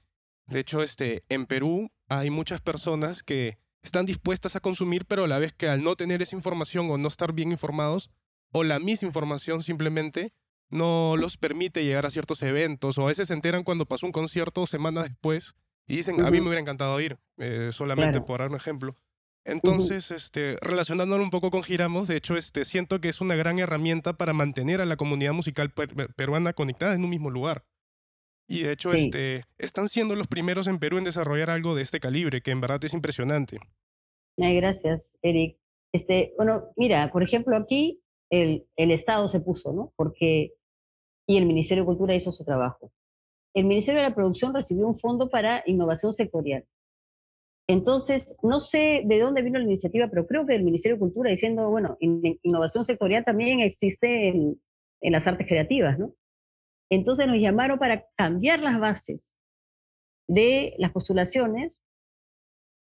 de 0.47 0.59
hecho 0.59 0.81
este, 0.81 1.23
en 1.29 1.45
Perú 1.45 1.91
hay 2.09 2.29
muchas 2.29 2.61
personas 2.61 3.23
que 3.23 3.57
están 3.81 4.05
dispuestas 4.05 4.55
a 4.55 4.59
consumir, 4.59 5.05
pero 5.05 5.25
a 5.25 5.27
la 5.27 5.37
vez 5.39 5.53
que 5.53 5.67
al 5.67 5.83
no 5.83 5.95
tener 5.95 6.21
esa 6.21 6.35
información 6.35 6.89
o 6.89 6.97
no 6.97 7.07
estar 7.07 7.33
bien 7.33 7.51
informados, 7.51 8.09
o 8.51 8.63
la 8.63 8.79
misma 8.79 9.07
información 9.07 9.61
simplemente 9.63 10.33
no 10.69 11.15
los 11.17 11.37
permite 11.37 11.83
llegar 11.83 12.05
a 12.05 12.09
ciertos 12.11 12.41
eventos, 12.41 12.97
o 12.97 13.03
a 13.03 13.07
veces 13.07 13.27
se 13.27 13.33
enteran 13.33 13.63
cuando 13.63 13.85
pasó 13.85 14.05
un 14.07 14.11
concierto 14.11 14.65
semanas 14.65 15.03
después 15.09 15.55
y 15.87 15.97
dicen, 15.97 16.19
a 16.25 16.31
mí 16.31 16.39
me 16.41 16.47
hubiera 16.47 16.61
encantado 16.61 16.99
ir, 16.99 17.19
eh, 17.37 17.69
solamente 17.71 18.13
Claro. 18.13 18.25
por 18.25 18.39
dar 18.39 18.49
un 18.49 18.55
ejemplo. 18.55 18.95
Entonces, 19.43 20.09
este, 20.09 20.57
relacionándolo 20.61 21.21
un 21.23 21.29
poco 21.29 21.51
con 21.51 21.61
Giramos, 21.61 22.07
de 22.07 22.15
hecho, 22.17 22.35
este, 22.35 22.65
siento 22.65 22.99
que 22.99 23.09
es 23.09 23.21
una 23.21 23.35
gran 23.35 23.59
herramienta 23.59 24.13
para 24.13 24.33
mantener 24.33 24.81
a 24.81 24.85
la 24.85 24.95
comunidad 24.97 25.33
musical 25.33 25.69
per- 25.71 26.11
peruana 26.15 26.53
conectada 26.53 26.95
en 26.95 27.03
un 27.03 27.11
mismo 27.11 27.29
lugar. 27.29 27.63
Y 28.47 28.63
de 28.63 28.73
hecho, 28.73 28.89
Sí. 28.89 29.05
este, 29.05 29.43
están 29.57 29.89
siendo 29.89 30.15
los 30.15 30.27
primeros 30.27 30.67
en 30.67 30.79
Perú 30.79 30.97
en 30.97 31.03
desarrollar 31.03 31.49
algo 31.49 31.73
de 31.75 31.81
este 31.81 31.99
calibre, 31.99 32.41
que 32.41 32.51
en 32.51 32.61
verdad 32.61 32.83
es 32.83 32.93
impresionante. 32.93 33.57
Ay, 34.37 34.55
gracias, 34.57 35.17
Eric. 35.21 35.57
Este, 35.93 36.33
bueno, 36.37 36.65
mira, 36.75 37.09
por 37.11 37.23
ejemplo, 37.23 37.55
aquí 37.57 38.01
el, 38.29 38.65
el 38.75 38.91
Estado 38.91 39.27
se 39.27 39.39
puso, 39.39 39.73
¿no? 39.73 39.93
Porque, 39.95 40.53
y 41.27 41.37
el 41.37 41.45
Ministerio 41.45 41.83
de 41.83 41.87
Cultura 41.87 42.15
hizo 42.15 42.31
su 42.31 42.43
trabajo. 42.43 42.91
El 43.55 43.65
Ministerio 43.65 44.01
de 44.01 44.09
la 44.09 44.15
Producción 44.15 44.53
recibió 44.53 44.85
un 44.85 44.97
fondo 44.99 45.29
para 45.29 45.63
innovación 45.65 46.13
sectorial. 46.13 46.65
Entonces, 47.67 48.37
no 48.43 48.59
sé 48.59 49.01
de 49.05 49.19
dónde 49.19 49.41
vino 49.41 49.57
la 49.57 49.65
iniciativa, 49.65 50.07
pero 50.09 50.27
creo 50.27 50.45
que 50.45 50.53
el 50.55 50.63
Ministerio 50.63 50.97
de 50.97 50.99
Cultura 50.99 51.31
diciendo, 51.31 51.71
bueno, 51.71 51.97
in- 51.99 52.39
innovación 52.43 52.85
sectorial 52.85 53.23
también 53.23 53.61
existe 53.61 54.27
en, 54.27 54.61
en 55.01 55.11
las 55.11 55.25
artes 55.25 55.47
creativas, 55.47 55.97
¿no? 55.97 56.13
Entonces 56.89 57.27
nos 57.27 57.37
llamaron 57.37 57.79
para 57.79 58.05
cambiar 58.15 58.59
las 58.59 58.79
bases 58.79 59.39
de 60.27 60.75
las 60.77 60.91
postulaciones 60.91 61.81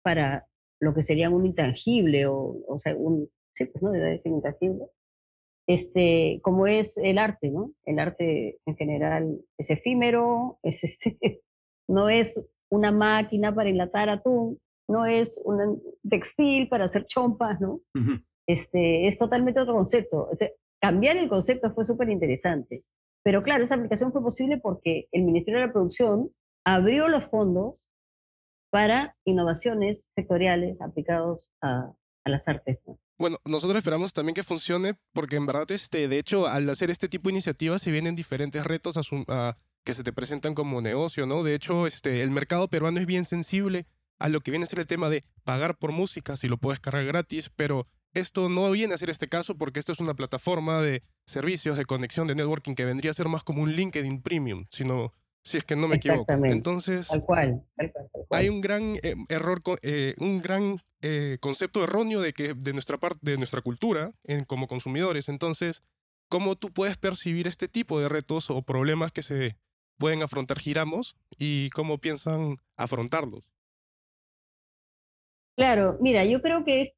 para 0.03 0.47
lo 0.81 0.95
que 0.95 1.03
sería 1.03 1.31
un 1.31 1.47
intangible 1.47 2.27
o, 2.27 2.63
o 2.67 2.79
sea, 2.79 2.97
un, 2.97 3.29
sí, 3.55 3.67
pues 3.67 3.83
no 3.83 3.91
debe 3.91 4.11
decir 4.11 4.33
intangible, 4.33 4.87
este, 5.67 6.41
como 6.43 6.67
es 6.67 6.97
el 6.97 7.19
arte, 7.19 7.51
¿no? 7.51 7.73
El 7.85 7.99
arte 7.99 8.59
en 8.65 8.77
general 8.77 9.39
es 9.59 9.71
efímero, 9.71 10.59
es 10.63 10.83
este, 10.85 11.19
no 11.89 12.09
es 12.09 12.51
una 12.71 12.91
máquina 12.91 13.55
para 13.55 13.69
enlatar 13.69 14.09
atún, 14.09 14.59
no 14.89 15.05
es 15.05 15.41
un 15.45 15.83
textil 16.09 16.69
para 16.69 16.85
hacer 16.85 17.05
chompas, 17.05 17.61
¿no? 17.61 17.81
Este, 18.47 19.07
es 19.07 19.19
totalmente 19.19 19.61
otro 19.61 19.75
concepto. 19.75 20.29
O 20.33 20.37
sea, 20.37 20.49
cambiar 20.81 21.19
el 21.19 21.29
concepto 21.29 21.71
fue 21.75 21.85
súper 21.85 22.09
interesante. 22.09 22.81
Pero 23.29 23.43
claro, 23.43 23.63
esa 23.63 23.75
aplicación 23.75 24.11
fue 24.11 24.23
posible 24.23 24.57
porque 24.57 25.07
el 25.13 25.23
Ministerio 25.25 25.61
de 25.61 25.67
la 25.67 25.73
Producción 25.75 26.31
abrió 26.65 27.09
los 27.09 27.27
fondos 27.29 27.85
para 28.71 29.19
innovaciones 29.25 30.09
sectoriales 30.15 30.81
aplicados 30.81 31.51
a, 31.61 31.93
a 32.25 32.31
las 32.31 32.49
artes. 32.49 32.79
¿no? 32.87 32.99
Bueno, 33.19 33.37
nosotros 33.45 33.77
esperamos 33.77 34.15
también 34.15 34.33
que 34.35 34.43
funcione 34.45 34.95
porque 35.13 35.37
en 35.37 35.45
verdad, 35.45 35.71
este, 35.71 36.09
de 36.09 36.19
hecho, 36.19 36.47
al 36.47 36.71
hacer 36.71 36.89
este 36.89 37.07
tipo 37.07 37.29
de 37.29 37.35
iniciativas 37.35 37.83
se 37.83 37.91
vienen 37.91 38.17
diferentes 38.17 38.65
retos 38.65 38.97
a 38.97 39.03
su- 39.03 39.27
a- 39.29 39.59
que 39.85 39.93
se 39.93 40.05
te 40.05 40.13
presentan 40.15 40.55
como 40.55 40.81
negocio, 40.81 41.27
¿no? 41.27 41.43
De 41.43 41.55
hecho, 41.55 41.87
este, 41.87 42.23
el 42.23 42.31
mercado 42.31 42.69
peruano 42.69 42.99
es 42.99 43.05
bien 43.05 43.27
sensible 43.27 43.85
a 44.19 44.31
lo 44.31 44.41
que 44.41 44.53
viene 44.53 44.65
a 44.65 44.69
ser 44.69 44.79
el 44.79 44.87
tema 44.87 45.11
de 45.11 45.23
pagar 45.45 45.77
por 45.77 45.93
música, 45.93 46.39
si 46.39 46.49
lo 46.49 46.57
puedes 46.57 46.81
cargar 46.81 47.05
gratis, 47.05 47.51
pero 47.55 47.87
esto 48.15 48.49
no 48.49 48.71
viene 48.71 48.95
a 48.95 48.99
ser 48.99 49.11
este 49.11 49.29
caso 49.29 49.57
porque 49.57 49.81
esto 49.81 49.93
es 49.93 50.01
una 50.01 50.15
plataforma 50.15 50.81
de 50.81 51.03
servicios 51.27 51.77
de 51.77 51.85
conexión 51.85 52.27
de 52.27 52.35
networking 52.35 52.75
que 52.75 52.85
vendría 52.85 53.11
a 53.11 53.15
ser 53.15 53.29
más 53.29 53.45
como 53.45 53.63
un 53.63 53.73
LinkedIn 53.73 54.23
Premium, 54.23 54.67
sino 54.71 55.13
si 55.45 55.57
es 55.57 55.65
que 55.65 55.77
no 55.77 55.89
me 55.89 55.97
equivoco. 55.97 56.31
Entonces, 56.45 57.09
Tal 57.09 57.25
cual, 57.25 57.65
tal 57.77 57.93
cual, 57.93 58.11
tal 58.13 58.23
cual. 58.29 58.41
hay 58.41 58.49
un 58.49 58.61
gran 58.61 58.97
eh, 59.03 59.15
error, 59.29 59.63
eh, 59.83 60.15
un 60.19 60.43
gran 60.43 60.77
eh, 61.01 61.39
concepto 61.41 61.83
erróneo 61.83 62.21
de 62.21 62.33
que 62.33 62.55
de 62.55 62.73
nuestra 62.73 62.99
parte, 62.99 63.19
de 63.23 63.37
nuestra 63.39 63.63
cultura, 63.63 64.13
en, 64.25 64.45
como 64.45 64.67
consumidores. 64.67 65.29
Entonces, 65.29 65.83
¿cómo 66.29 66.57
tú 66.57 66.71
puedes 66.73 66.97
percibir 66.99 67.47
este 67.47 67.69
tipo 67.69 67.99
de 68.01 68.09
retos 68.09 68.51
o 68.51 68.63
problemas 68.63 69.13
que 69.13 69.23
se 69.23 69.57
pueden 69.97 70.23
afrontar 70.23 70.59
giramos 70.59 71.17
y 71.39 71.71
cómo 71.71 71.99
piensan 71.99 72.57
afrontarlos? 72.77 73.43
Claro, 75.57 75.97
mira, 76.01 76.25
yo 76.25 76.41
creo 76.41 76.65
que, 76.65 76.95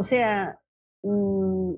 o 0.00 0.02
sea, 0.02 0.58
mm, 1.02 1.74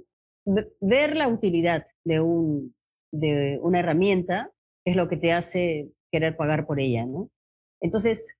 ve- 0.47 0.73
ver 0.81 1.17
la 1.17 1.27
utilidad 1.27 1.85
de, 2.05 2.21
un, 2.21 2.73
de 3.11 3.59
una 3.61 3.81
herramienta 3.81 4.53
es 4.85 4.95
lo 4.95 5.09
que 5.09 5.17
te 5.17 5.33
hace 5.33 5.91
querer 6.13 6.37
pagar 6.37 6.65
por 6.65 6.79
ella, 6.79 7.05
¿no? 7.05 7.31
Entonces, 7.81 8.39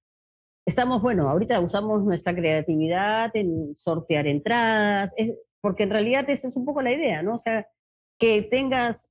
estamos, 0.65 1.03
bueno, 1.03 1.29
ahorita 1.29 1.59
usamos 1.61 2.05
nuestra 2.05 2.33
creatividad 2.33 3.35
en 3.35 3.75
sortear 3.77 4.29
entradas, 4.29 5.17
porque 5.61 5.83
en 5.83 5.91
realidad 5.91 6.31
esa 6.31 6.47
es 6.47 6.57
un 6.57 6.65
poco 6.65 6.81
la 6.81 6.93
idea, 6.93 7.23
¿no? 7.25 7.35
O 7.35 7.39
sea, 7.41 7.67
que 8.21 8.43
tengas, 8.43 9.11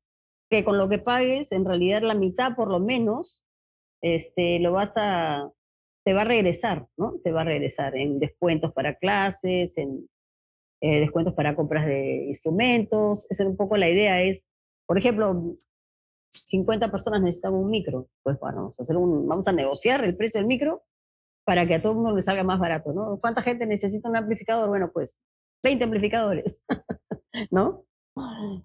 que 0.50 0.64
con 0.64 0.78
lo 0.78 0.88
que 0.88 1.00
pagues, 1.00 1.52
en 1.52 1.66
realidad 1.66 2.02
la 2.02 2.14
mitad 2.16 2.56
por 2.56 2.70
lo 2.72 2.80
menos, 2.80 3.44
este, 4.02 4.60
lo 4.60 4.72
vas 4.72 4.94
a, 4.96 5.52
te 6.06 6.14
va 6.14 6.22
a 6.22 6.26
regresar, 6.26 6.88
¿no? 6.96 7.20
Te 7.26 7.34
va 7.34 7.42
a 7.42 7.46
regresar 7.46 7.98
en 7.98 8.20
descuentos 8.20 8.72
para 8.72 8.96
clases, 8.96 9.78
en 9.78 10.08
eh, 10.82 11.00
descuentos 11.00 11.34
para 11.34 11.56
compras 11.56 11.86
de 11.86 12.26
instrumentos. 12.28 13.28
Esa 13.30 13.44
es 13.44 13.50
un 13.50 13.58
poco 13.58 13.78
la 13.78 13.90
idea, 13.90 14.22
es, 14.22 14.50
por 14.86 14.98
ejemplo, 14.98 15.56
50 16.32 16.92
personas 16.92 17.22
necesitan 17.22 17.54
un 17.54 17.70
micro, 17.70 18.08
pues 18.24 18.40
bueno, 18.40 18.58
vamos 18.58 18.80
a, 18.80 18.84
hacer 18.84 18.98
un, 18.98 19.28
vamos 19.28 19.48
a 19.48 19.52
negociar 19.52 20.04
el 20.04 20.16
precio 20.16 20.40
del 20.40 20.48
micro 20.48 20.84
para 21.46 21.68
que 21.68 21.76
a 21.76 21.82
todo 21.82 21.92
el 21.94 21.98
mundo 21.98 22.16
le 22.16 22.22
salga 22.22 22.44
más 22.44 22.60
barato, 22.60 22.94
¿no? 22.94 23.20
¿Cuánta 23.20 23.42
gente 23.42 23.66
necesita 23.66 24.10
un 24.10 24.16
amplificador? 24.16 24.70
Bueno, 24.70 24.92
pues 24.94 25.20
20 25.64 25.84
amplificadores, 25.84 26.64
¿no? 27.52 27.86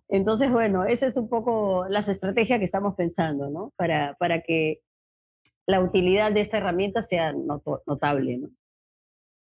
Entonces, 0.08 0.50
bueno, 0.50 0.84
esa 0.84 1.06
es 1.06 1.16
un 1.16 1.28
poco 1.28 1.86
las 1.88 2.08
estrategias 2.08 2.58
que 2.58 2.64
estamos 2.64 2.94
pensando, 2.94 3.50
¿no? 3.50 3.72
Para, 3.76 4.16
para 4.18 4.42
que 4.42 4.80
la 5.66 5.82
utilidad 5.82 6.32
de 6.32 6.40
esta 6.40 6.58
herramienta 6.58 7.02
sea 7.02 7.32
notable, 7.32 8.38
¿no? 8.38 8.48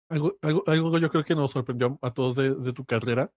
Algo, 0.09 0.37
algo, 0.41 0.63
algo 0.67 0.97
yo 0.99 1.09
creo 1.09 1.23
que 1.23 1.35
nos 1.35 1.51
sorprendió 1.51 1.99
a 2.01 2.13
todos 2.13 2.35
de, 2.35 2.55
de 2.55 2.73
tu 2.73 2.85
carrera 2.85 3.31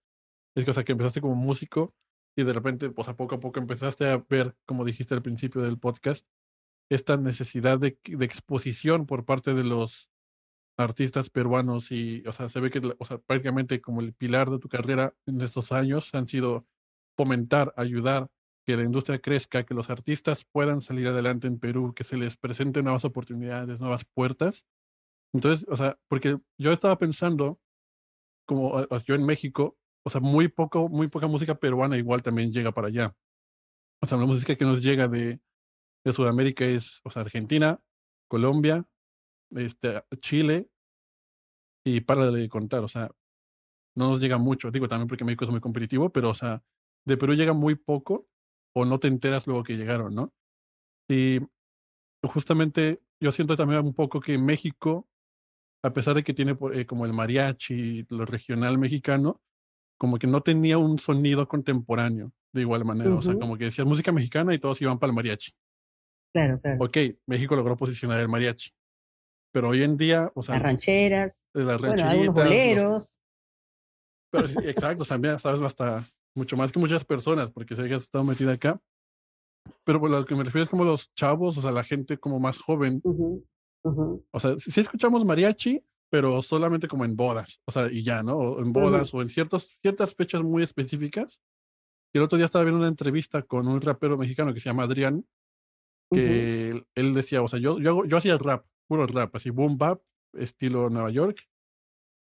es 0.55 0.65
que, 0.65 0.71
o 0.71 0.73
sea, 0.73 0.83
que 0.83 0.93
empezaste 0.93 1.21
como 1.21 1.35
músico 1.35 1.95
y 2.37 2.43
de 2.43 2.53
repente, 2.53 2.89
pues 2.89 3.07
a 3.09 3.15
poco 3.15 3.35
a 3.35 3.39
poco 3.39 3.59
empezaste 3.59 4.09
a 4.09 4.23
ver, 4.29 4.55
como 4.65 4.85
dijiste 4.85 5.13
al 5.13 5.21
principio 5.21 5.61
del 5.61 5.79
podcast, 5.79 6.25
esta 6.89 7.17
necesidad 7.17 7.79
de, 7.79 7.99
de 8.03 8.25
exposición 8.25 9.05
por 9.05 9.25
parte 9.25 9.53
de 9.53 9.63
los 9.63 10.09
artistas 10.77 11.29
peruanos 11.29 11.91
y, 11.91 12.23
o 12.25 12.33
sea, 12.33 12.49
se 12.49 12.59
ve 12.59 12.71
que, 12.71 12.81
o 12.97 13.05
sea, 13.05 13.17
prácticamente 13.19 13.81
como 13.81 14.01
el 14.01 14.13
pilar 14.13 14.49
de 14.49 14.59
tu 14.59 14.69
carrera 14.69 15.13
en 15.25 15.41
estos 15.41 15.71
años 15.71 16.13
han 16.15 16.27
sido 16.27 16.65
fomentar, 17.17 17.73
ayudar 17.75 18.29
que 18.65 18.77
la 18.77 18.83
industria 18.83 19.19
crezca, 19.19 19.65
que 19.65 19.73
los 19.73 19.89
artistas 19.89 20.45
puedan 20.45 20.81
salir 20.81 21.07
adelante 21.07 21.47
en 21.47 21.59
Perú, 21.59 21.93
que 21.93 22.03
se 22.03 22.17
les 22.17 22.37
presenten 22.37 22.85
nuevas 22.85 23.03
oportunidades, 23.03 23.79
nuevas 23.79 24.05
puertas. 24.05 24.65
Entonces, 25.33 25.67
o 25.69 25.75
sea, 25.75 25.97
porque 26.07 26.39
yo 26.57 26.71
estaba 26.71 26.97
pensando, 26.97 27.59
como 28.45 28.85
yo 29.05 29.15
en 29.15 29.25
México, 29.25 29.77
o 30.03 30.09
sea, 30.09 30.21
muy 30.21 30.47
poco, 30.47 30.89
muy 30.89 31.07
poca 31.07 31.27
música 31.27 31.55
peruana 31.55 31.97
igual 31.97 32.21
también 32.21 32.51
llega 32.51 32.71
para 32.71 32.87
allá. 32.87 33.15
O 34.01 34.07
sea, 34.07 34.17
la 34.17 34.25
música 34.25 34.55
que 34.55 34.65
nos 34.65 34.81
llega 34.81 35.07
de, 35.07 35.39
de 36.05 36.13
Sudamérica 36.13 36.65
es, 36.65 37.01
o 37.03 37.11
sea, 37.11 37.21
Argentina, 37.23 37.81
Colombia, 38.27 38.85
este, 39.51 40.03
Chile, 40.19 40.69
y 41.85 42.01
para 42.01 42.31
de 42.31 42.47
contar, 42.49 42.83
o 42.83 42.87
sea, 42.87 43.11
no 43.95 44.09
nos 44.09 44.19
llega 44.19 44.37
mucho, 44.37 44.71
digo 44.71 44.87
también 44.87 45.07
porque 45.07 45.25
México 45.25 45.45
es 45.45 45.51
muy 45.51 45.59
competitivo, 45.59 46.11
pero, 46.11 46.29
o 46.29 46.33
sea, 46.33 46.63
de 47.05 47.17
Perú 47.17 47.33
llega 47.33 47.53
muy 47.53 47.75
poco 47.75 48.27
o 48.75 48.85
no 48.85 48.99
te 48.99 49.07
enteras 49.07 49.47
luego 49.47 49.63
que 49.63 49.77
llegaron, 49.77 50.13
¿no? 50.13 50.33
Y 51.09 51.39
justamente 52.23 53.01
yo 53.19 53.31
siento 53.31 53.57
también 53.57 53.83
un 53.83 53.93
poco 53.93 54.19
que 54.19 54.37
México, 54.37 55.08
a 55.81 55.93
pesar 55.93 56.15
de 56.15 56.23
que 56.23 56.33
tiene 56.33 56.57
eh, 56.73 56.85
como 56.85 57.05
el 57.05 57.13
mariachi, 57.13 58.05
lo 58.09 58.25
regional 58.25 58.77
mexicano, 58.77 59.41
como 59.97 60.17
que 60.17 60.27
no 60.27 60.41
tenía 60.41 60.77
un 60.77 60.99
sonido 60.99 61.47
contemporáneo 61.47 62.31
de 62.53 62.61
igual 62.61 62.85
manera. 62.85 63.13
O 63.15 63.21
sea, 63.21 63.35
como 63.35 63.57
que 63.57 63.65
decía 63.65 63.85
música 63.85 64.11
mexicana 64.11 64.53
y 64.53 64.59
todos 64.59 64.81
iban 64.81 64.97
para 64.99 65.11
el 65.11 65.15
mariachi. 65.15 65.51
Claro, 66.33 66.59
claro. 66.59 66.77
Ok, 66.83 66.97
México 67.25 67.55
logró 67.55 67.75
posicionar 67.75 68.19
el 68.19 68.27
mariachi. 68.27 68.71
Pero 69.51 69.69
hoy 69.69 69.83
en 69.83 69.97
día, 69.97 70.31
o 70.35 70.43
sea. 70.43 70.55
Las 70.55 70.63
rancheras. 70.63 71.49
Las 71.53 71.81
rancheritas. 71.81 72.33
Bueno, 72.33 72.33
boleros. 72.33 73.19
Pero, 74.31 74.47
exacto, 74.61 75.05
también 75.05 75.39
sabes 75.39 75.61
hasta 75.61 76.07
mucho 76.35 76.55
más 76.55 76.71
que 76.71 76.79
muchas 76.79 77.03
personas, 77.03 77.51
porque 77.51 77.75
sé 77.75 77.87
que 77.87 77.95
has 77.95 78.03
estado 78.03 78.23
metida 78.23 78.53
acá. 78.53 78.79
Pero 79.83 79.99
por 79.99 80.09
lo 80.09 80.25
que 80.25 80.35
me 80.35 80.43
refiero 80.43 80.63
es 80.63 80.69
como 80.69 80.83
los 80.83 81.13
chavos, 81.15 81.57
o 81.57 81.61
sea, 81.61 81.71
la 81.71 81.83
gente 81.83 82.17
como 82.17 82.39
más 82.39 82.57
joven. 82.57 83.01
O 84.31 84.39
sea, 84.39 84.57
si 84.57 84.79
escuchamos 84.79 85.25
mariachi, 85.25 85.83
pero 86.09 86.41
solamente 86.41 86.87
como 86.87 87.05
en 87.05 87.15
bodas, 87.15 87.61
o 87.65 87.71
sea, 87.71 87.91
y 87.91 88.03
ya, 88.03 88.23
¿no? 88.23 88.37
O 88.37 88.59
en 88.61 88.73
bodas 88.73 89.13
o 89.13 89.21
en 89.21 89.29
ciertas, 89.29 89.69
ciertas 89.81 90.15
fechas 90.15 90.41
muy 90.41 90.63
específicas. 90.63 91.41
Y 92.13 92.17
el 92.17 92.23
otro 92.23 92.37
día 92.37 92.45
estaba 92.45 92.63
viendo 92.63 92.79
una 92.79 92.87
entrevista 92.87 93.43
con 93.43 93.67
un 93.67 93.79
rapero 93.79 94.17
mexicano 94.17 94.53
que 94.53 94.59
se 94.59 94.69
llama 94.69 94.83
Adrián, 94.83 95.25
que 96.11 96.83
él, 96.95 97.13
decía, 97.13 97.43
o 97.43 97.47
sea, 97.47 97.59
yo, 97.59 97.79
yo, 97.79 98.03
yo 98.05 98.17
hacía 98.17 98.37
rap, 98.39 98.65
puro 98.87 99.05
rap, 99.05 99.35
así 99.35 99.51
boom 99.51 99.77
bap, 99.77 100.01
estilo 100.33 100.89
Nueva 100.89 101.11
York, 101.11 101.47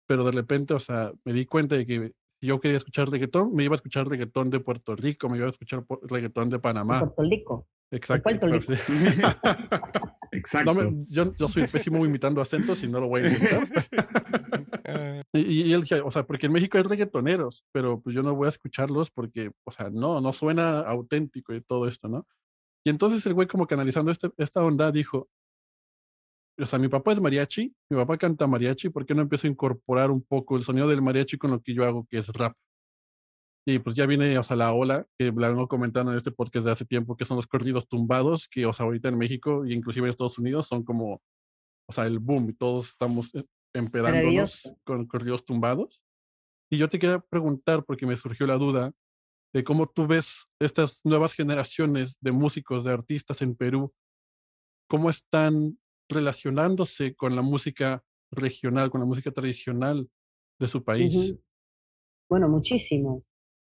pero 0.06 0.24
de 0.24 0.30
repente, 0.30 0.74
o 0.74 0.78
sea, 0.78 1.12
me 1.24 1.32
di 1.32 1.46
cuenta 1.46 1.74
de 1.74 1.86
que 1.86 2.12
si 2.40 2.46
yo 2.46 2.60
quería 2.60 2.76
escuchar 2.76 3.08
reggaetón, 3.08 3.54
me 3.54 3.64
iba 3.64 3.74
a 3.74 3.76
escuchar 3.76 4.08
reggaetón 4.08 4.50
de 4.50 4.60
Puerto 4.60 4.94
Rico, 4.94 5.28
me 5.28 5.36
iba 5.36 5.46
a 5.46 5.50
escuchar 5.50 5.84
reggaetón 6.02 6.50
de 6.50 6.58
Panamá. 6.60 7.00
Puerto 7.00 7.22
Rico. 7.22 7.66
Exacto. 7.92 8.30
Exacto. 10.32 10.74
yo, 11.08 11.34
yo, 11.36 11.48
soy 11.48 11.66
pésimo 11.66 12.04
imitando 12.06 12.40
acentos 12.40 12.82
y 12.82 12.88
no 12.88 13.00
lo 13.00 13.08
voy 13.08 13.22
a 13.22 13.28
intentar. 13.28 13.68
y, 15.34 15.40
y, 15.40 15.72
él 15.74 15.82
decía, 15.82 16.02
o 16.02 16.10
sea, 16.10 16.26
porque 16.26 16.46
en 16.46 16.52
México 16.52 16.78
hay 16.78 16.84
reggaetoneros, 16.84 17.66
pero 17.70 18.00
pues 18.00 18.16
yo 18.16 18.22
no 18.22 18.34
voy 18.34 18.46
a 18.46 18.48
escucharlos 18.48 19.10
porque, 19.10 19.52
o 19.64 19.70
sea, 19.70 19.90
no, 19.90 20.22
no 20.22 20.32
suena 20.32 20.80
auténtico 20.80 21.54
y 21.54 21.60
todo 21.60 21.86
esto, 21.86 22.08
¿no? 22.08 22.26
Y 22.84 22.90
entonces 22.90 23.24
el 23.26 23.34
güey 23.34 23.46
como 23.46 23.66
que 23.66 23.74
analizando 23.74 24.10
este, 24.10 24.30
esta 24.38 24.64
onda 24.64 24.90
dijo, 24.90 25.28
o 26.58 26.66
sea, 26.66 26.78
mi 26.78 26.88
papá 26.88 27.12
es 27.12 27.20
mariachi, 27.20 27.74
mi 27.90 27.96
papá 27.98 28.16
canta 28.16 28.46
mariachi, 28.46 28.88
¿por 28.88 29.04
qué 29.04 29.14
no 29.14 29.22
empiezo 29.22 29.46
a 29.46 29.50
incorporar 29.50 30.10
un 30.10 30.22
poco 30.22 30.56
el 30.56 30.64
sonido 30.64 30.88
del 30.88 31.02
mariachi 31.02 31.36
con 31.36 31.50
lo 31.50 31.60
que 31.60 31.74
yo 31.74 31.84
hago, 31.84 32.06
que 32.08 32.18
es 32.18 32.28
rap? 32.28 32.56
Y 33.64 33.78
pues 33.78 33.94
ya 33.94 34.06
viene, 34.06 34.36
o 34.38 34.42
sea, 34.42 34.56
la 34.56 34.72
ola, 34.72 35.06
que 35.16 35.32
la 35.36 35.48
vengo 35.48 35.68
comentando 35.68 36.10
en 36.10 36.18
este 36.18 36.32
podcast 36.32 36.66
de 36.66 36.72
hace 36.72 36.84
tiempo, 36.84 37.16
que 37.16 37.24
son 37.24 37.36
los 37.36 37.46
corridos 37.46 37.86
tumbados, 37.88 38.48
que, 38.48 38.66
o 38.66 38.72
sea, 38.72 38.86
ahorita 38.86 39.08
en 39.08 39.18
México 39.18 39.64
y 39.64 39.72
inclusive 39.72 40.06
en 40.06 40.10
Estados 40.10 40.38
Unidos 40.38 40.66
son 40.66 40.82
como, 40.82 41.22
o 41.88 41.92
sea, 41.92 42.06
el 42.06 42.18
boom, 42.18 42.50
y 42.50 42.54
todos 42.54 42.88
estamos 42.88 43.32
eh, 43.34 43.44
empedándonos 43.72 44.72
con 44.84 45.06
corridos 45.06 45.44
tumbados. 45.44 46.02
Y 46.70 46.78
yo 46.78 46.88
te 46.88 46.98
quería 46.98 47.20
preguntar, 47.20 47.84
porque 47.84 48.04
me 48.04 48.16
surgió 48.16 48.46
la 48.46 48.56
duda, 48.56 48.92
de 49.54 49.62
cómo 49.62 49.86
tú 49.86 50.06
ves 50.06 50.46
estas 50.58 51.00
nuevas 51.04 51.34
generaciones 51.34 52.16
de 52.20 52.32
músicos, 52.32 52.84
de 52.84 52.92
artistas 52.92 53.42
en 53.42 53.54
Perú, 53.54 53.92
cómo 54.88 55.08
están 55.08 55.78
relacionándose 56.08 57.14
con 57.14 57.36
la 57.36 57.42
música 57.42 58.02
regional, 58.32 58.90
con 58.90 59.00
la 59.02 59.06
música 59.06 59.30
tradicional 59.30 60.10
de 60.58 60.68
su 60.68 60.82
país. 60.82 61.34
Bueno, 62.28 62.48
muchísimo 62.48 63.22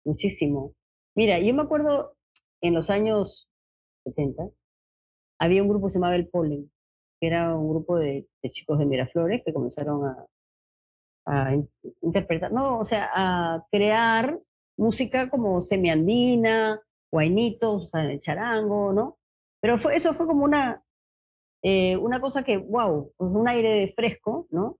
muchísimo. 0.08 0.74
Mira, 1.16 1.40
yo 1.40 1.54
me 1.54 1.64
acuerdo 1.64 2.16
en 2.62 2.74
los 2.74 2.90
años 2.90 3.50
70, 4.06 4.50
había 5.40 5.62
un 5.62 5.70
grupo 5.70 5.88
que 5.88 5.92
se 5.92 6.00
llamaba 6.00 6.16
El 6.16 6.30
Polen, 6.30 6.72
que 7.20 7.28
era 7.28 7.56
un 7.56 7.70
grupo 7.70 7.98
de, 7.98 8.28
chicos 8.50 8.80
de 8.80 8.86
Miraflores 8.86 9.44
que 9.46 9.54
comenzaron 9.54 10.06
a, 10.06 10.26
interpretar, 12.02 12.54
no, 12.54 12.80
o 12.80 12.86
sea, 12.86 13.10
a 13.14 13.68
crear 13.70 14.40
música 14.78 15.30
como 15.30 15.60
semiandina, 15.60 16.82
guainitos, 17.12 17.94
el 17.96 18.22
charango, 18.22 18.94
¿no? 18.94 19.18
Pero 19.60 19.78
fue, 19.78 19.98
eso 19.98 20.14
fue 20.14 20.26
como 20.26 20.46
una, 20.46 20.82
eh, 21.64 21.98
una 21.98 22.22
cosa 22.22 22.44
que, 22.44 22.58
wow, 22.58 23.12
pues 23.18 23.34
un 23.34 23.46
aire 23.50 23.92
fresco, 23.94 24.48
¿no? 24.52 24.78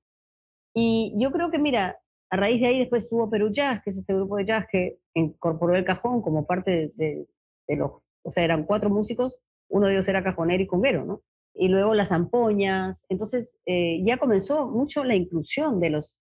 Y 0.74 1.14
yo 1.18 1.32
creo 1.34 1.52
que, 1.52 1.60
mira, 1.60 2.00
a 2.30 2.38
raíz 2.38 2.60
de 2.62 2.68
ahí 2.68 2.80
después 2.80 3.04
estuvo 3.04 3.30
Perú 3.30 3.50
Jazz, 3.52 3.82
que 3.84 3.90
es 3.90 3.98
este 3.98 4.14
grupo 4.14 4.38
de 4.38 4.46
jazz 4.46 4.66
que 4.72 5.00
incorporó 5.14 5.76
el 5.76 5.86
cajón 5.86 6.22
como 6.22 6.46
parte 6.46 6.92
de, 6.96 7.28
los, 7.70 7.92
o 8.24 8.32
sea, 8.32 8.44
eran 8.44 8.66
cuatro 8.66 8.90
músicos, 8.90 9.40
uno 9.70 9.88
de 9.88 9.94
ellos 9.94 10.08
era 10.08 10.24
cajonero 10.24 10.64
y 10.64 10.68
conguero, 10.68 11.06
¿no? 11.06 11.22
Y 11.54 11.70
luego 11.70 11.96
las 11.96 12.12
ampoñas, 12.12 13.06
entonces 13.10 13.60
eh, 13.66 14.04
ya 14.06 14.18
comenzó 14.18 14.68
mucho 14.68 15.04
la 15.04 15.16
inclusión 15.16 15.80
de 15.80 15.90
los 15.90 16.20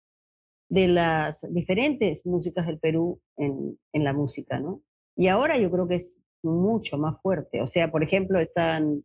de 0.68 0.88
las 0.88 1.46
diferentes 1.54 2.26
músicas 2.26 2.66
del 2.66 2.80
Perú 2.80 3.22
en, 3.38 3.78
en 3.94 4.04
la 4.04 4.14
música, 4.14 4.60
¿no? 4.60 4.82
Y 5.16 5.28
ahora 5.28 5.58
yo 5.58 5.70
creo 5.70 5.88
que 5.88 5.96
es 5.96 6.22
mucho 6.44 6.98
más 6.98 7.22
fuerte. 7.22 7.62
O 7.62 7.68
sea, 7.68 7.92
por 7.92 8.04
ejemplo, 8.04 8.40
están 8.40 9.04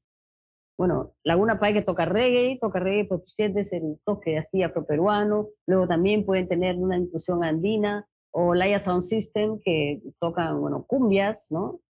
bueno, 0.81 1.13
Laguna 1.25 1.61
Pai 1.61 1.75
que 1.75 1.83
toca 1.83 2.07
reggae, 2.07 2.59
toca 2.59 2.81
reggae, 2.81 3.07
tú 3.07 3.23
sientes 3.27 3.71
el 3.75 4.01
toque 4.03 4.39
así 4.39 4.63
afroperuano, 4.63 5.49
luego 5.67 5.87
también 5.87 6.25
pueden 6.25 6.49
tener 6.49 6.77
una 6.77 6.97
inclusión 6.97 7.45
andina, 7.45 8.09
o 8.31 8.55
Laia 8.55 8.81
Sound 8.81 9.03
System 9.03 9.61
que 9.63 10.01
tocan, 10.19 10.59
bueno, 10.59 10.87
cumbias, 10.89 11.49
¿no? 11.51 11.81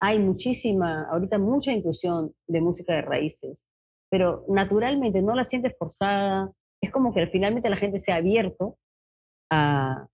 Hay 0.00 0.18
muchísima, 0.18 1.04
ahorita 1.04 1.38
mucha 1.38 1.70
inclusión 1.70 2.34
de 2.48 2.60
música 2.60 2.94
de 2.94 3.02
raíces, 3.02 3.70
pero 4.10 4.44
naturalmente 4.48 5.22
no 5.22 5.36
la 5.36 5.44
sientes 5.44 5.76
forzada, 5.78 6.50
es 6.80 6.90
como 6.90 7.14
que 7.14 7.28
finalmente 7.28 7.70
la 7.70 7.76
gente 7.76 8.00
se 8.00 8.10
ha 8.10 8.16
abierto 8.16 8.76
a, 9.52 10.08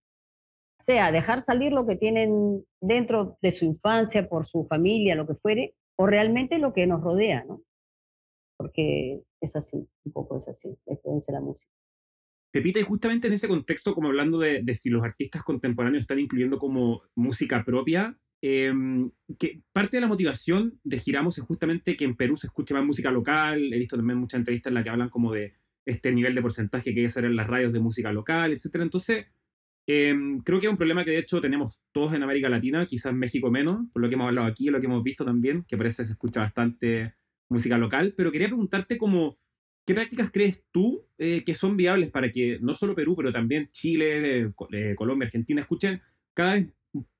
sea, 0.79 1.13
dejar 1.13 1.41
salir 1.41 1.73
lo 1.73 1.87
que 1.87 1.97
tienen 1.97 2.63
dentro 2.83 3.39
de 3.41 3.53
su 3.53 3.65
infancia, 3.65 4.29
por 4.29 4.45
su 4.45 4.67
familia, 4.67 5.15
lo 5.15 5.27
que 5.27 5.37
fuere, 5.37 5.75
o 5.97 6.07
realmente 6.07 6.59
lo 6.59 6.75
que 6.75 6.87
nos 6.87 7.01
rodea, 7.01 7.45
¿no? 7.49 7.63
Porque 8.59 9.23
es 9.41 9.57
así, 9.57 9.89
un 10.05 10.13
poco 10.13 10.37
es 10.37 10.49
así, 10.49 10.77
es 10.87 11.27
la 11.33 11.41
música. 11.41 11.73
Pepita, 12.51 12.81
y 12.81 12.83
justamente 12.83 13.29
en 13.29 13.35
ese 13.35 13.47
contexto, 13.47 13.95
como 13.95 14.09
hablando 14.09 14.39
de, 14.39 14.63
si 14.75 14.91
los 14.91 15.05
artistas 15.05 15.43
contemporáneos 15.43 16.03
están 16.03 16.19
incluyendo 16.19 16.59
como 16.59 17.03
música 17.15 17.65
propia, 17.65 18.19
em, 18.41 19.11
que 19.39 19.63
parte 19.73 19.99
de 19.99 20.01
la 20.01 20.07
motivación 20.09 20.81
de 20.83 20.99
Giramos 20.99 21.39
es 21.39 21.45
justamente 21.45 21.97
que 21.97 22.05
en 22.05 22.17
Perú 22.17 22.37
se 22.37 22.47
escuche 22.49 22.75
más 22.75 22.85
música 22.85 23.11
local. 23.11 23.73
He 23.73 23.79
visto 23.79 23.97
también 23.97 24.19
muchas 24.19 24.39
entrevistas 24.39 24.71
en 24.71 24.75
las 24.75 24.85
que 24.85 24.91
hablan 24.91 25.11
como 25.11 25.33
de 25.33 25.55
este 25.85 26.13
nivel 26.13 26.35
de 26.35 26.43
porcentaje 26.43 26.85
que 26.85 26.91
hay 26.91 27.05
que 27.05 27.07
hacer 27.07 27.25
en 27.27 27.37
las 27.37 27.47
radios 27.47 27.73
de 27.73 27.81
música 27.81 28.13
local, 28.13 28.53
etc. 28.53 28.77
Entonces, 28.77 29.27
em, 29.87 30.41
creo 30.41 30.61
que 30.61 30.67
es 30.67 30.71
un 30.71 30.77
problema 30.77 31.05
que 31.05 31.11
de 31.13 31.19
hecho 31.19 31.41
tenemos 31.41 31.81
todos 31.93 32.15
en 32.15 32.23
América 32.23 32.49
Latina, 32.49 32.87
quizás 32.87 33.15
México 33.15 33.51
menos, 33.51 33.81
por 33.93 34.03
lo 34.03 34.09
que 34.09 34.15
hemos 34.15 34.29
hablado 34.29 34.47
aquí, 34.47 34.67
lo 34.71 34.81
que 34.81 34.87
hemos 34.87 35.03
visto 35.03 35.25
también, 35.25 35.65
que 35.69 35.77
parece 35.77 36.03
que 36.03 36.07
se 36.07 36.13
escucha 36.13 36.41
bastante 36.41 37.18
música 37.49 37.79
local, 37.79 38.15
pero 38.17 38.33
quería 38.33 38.49
preguntarte 38.49 38.99
como, 38.99 39.39
¿qué 39.87 39.95
prácticas 39.95 40.31
crees 40.31 40.65
tú 40.71 41.07
eh, 41.19 41.45
que 41.45 41.55
son 41.55 41.77
viables 41.77 42.11
para 42.11 42.31
que 42.31 42.59
no 42.61 42.75
solo 42.75 42.95
Perú, 42.95 43.17
pero 43.17 43.33
también 43.33 43.69
Chile, 43.71 44.53
eh, 44.73 44.95
Colombia, 44.97 45.27
Argentina 45.27 45.61
escuchen 45.61 46.01
cada 46.35 46.55
vez 46.55 46.69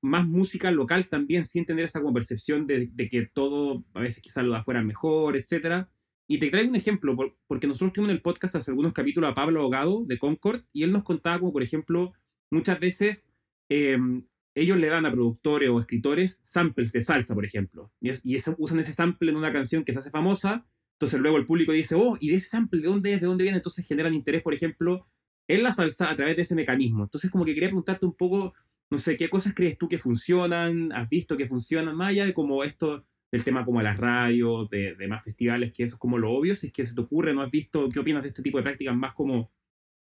más 0.01 0.27
música 0.27 0.71
local 0.71 1.07
también 1.07 1.45
sin 1.45 1.65
tener 1.65 1.85
esa 1.85 2.01
percepción 2.13 2.67
de, 2.67 2.91
que 3.09 3.29
todo, 3.33 3.85
a 3.93 4.01
veces 4.01 4.21
quizás 4.21 4.43
lo 4.43 4.53
de 4.53 4.59
afuera 4.59 4.81
mejor, 4.81 5.37
etcétera? 5.37 5.89
Y 6.27 6.39
te 6.39 6.49
traigo 6.49 6.69
un 6.69 6.75
ejemplo, 6.75 7.15
porque 7.47 7.67
nosotros 7.67 7.93
tuvimos 7.93 8.11
en 8.11 8.17
el 8.17 8.21
podcast 8.21 8.55
hace 8.55 8.71
algunos 8.71 8.93
capítulos 8.93 9.31
a 9.31 9.33
Pablo 9.33 9.61
Abogado 9.61 10.05
de 10.05 10.19
Concord 10.19 10.61
y 10.71 10.83
él 10.83 10.91
nos 10.91 11.03
contaba 11.03 11.39
como, 11.39 11.51
por 11.51 11.63
ejemplo, 11.63 12.13
muchas 12.51 12.79
veces 12.79 13.29
em, 13.69 14.25
ellos 14.61 14.77
le 14.77 14.87
dan 14.87 15.05
a 15.05 15.11
productores 15.11 15.69
o 15.69 15.79
escritores 15.79 16.39
samples 16.43 16.91
de 16.91 17.01
salsa, 17.01 17.33
por 17.33 17.45
ejemplo, 17.45 17.91
y, 18.01 18.11
usan 18.57 18.79
ese 18.79 18.93
sample 18.93 19.31
en 19.31 19.37
una 19.37 19.51
canción 19.51 19.83
que 19.83 19.93
se 19.93 19.99
hace 19.99 20.11
famosa, 20.11 20.65
entonces 20.93 21.19
luego 21.19 21.37
el 21.37 21.45
público 21.45 21.71
dice, 21.71 21.95
oh, 21.95 22.17
¿y 22.19 22.29
de 22.29 22.35
ese 22.35 22.49
sample 22.49 22.81
de 22.81 22.87
dónde 22.87 23.13
es? 23.13 23.21
¿De 23.21 23.27
dónde 23.27 23.43
viene? 23.43 23.57
Entonces 23.57 23.87
generan 23.87 24.13
interés, 24.13 24.41
por 24.41 24.53
ejemplo, 24.53 25.07
en 25.47 25.63
la 25.63 25.71
salsa 25.71 26.09
a 26.09 26.15
través 26.15 26.35
de 26.35 26.41
ese 26.41 26.55
mecanismo. 26.55 27.03
Entonces 27.03 27.31
como 27.31 27.45
que 27.45 27.53
quería 27.53 27.69
preguntarte 27.69 28.05
un 28.05 28.15
poco, 28.15 28.53
no 28.89 28.97
sé, 28.97 29.15
¿qué 29.15 29.29
cosas 29.29 29.53
crees 29.55 29.77
tú 29.77 29.87
que 29.87 29.97
funcionan? 29.97 30.91
¿Has 30.91 31.07
visto 31.07 31.37
que 31.37 31.47
funcionan? 31.47 31.95
Más 31.95 32.09
allá 32.09 32.25
de 32.25 32.33
como 32.33 32.63
esto 32.63 33.05
del 33.31 33.43
tema 33.43 33.63
como 33.63 33.81
las 33.81 33.97
radios, 33.97 34.69
de, 34.69 34.95
de, 34.95 35.07
más 35.07 35.23
festivales, 35.23 35.71
que 35.73 35.83
eso 35.83 35.95
es 35.95 35.99
como 35.99 36.17
lo 36.17 36.31
obvio, 36.31 36.55
si 36.55 36.67
es 36.67 36.73
que 36.73 36.85
se 36.85 36.95
te 36.95 37.01
ocurre, 37.01 37.33
¿no 37.33 37.41
has 37.41 37.51
visto? 37.51 37.87
¿Qué 37.89 37.99
opinas 37.99 38.23
de 38.23 38.29
este 38.29 38.41
tipo 38.41 38.57
de 38.57 38.63
prácticas 38.63 38.95
más 38.95 39.13
como, 39.13 39.51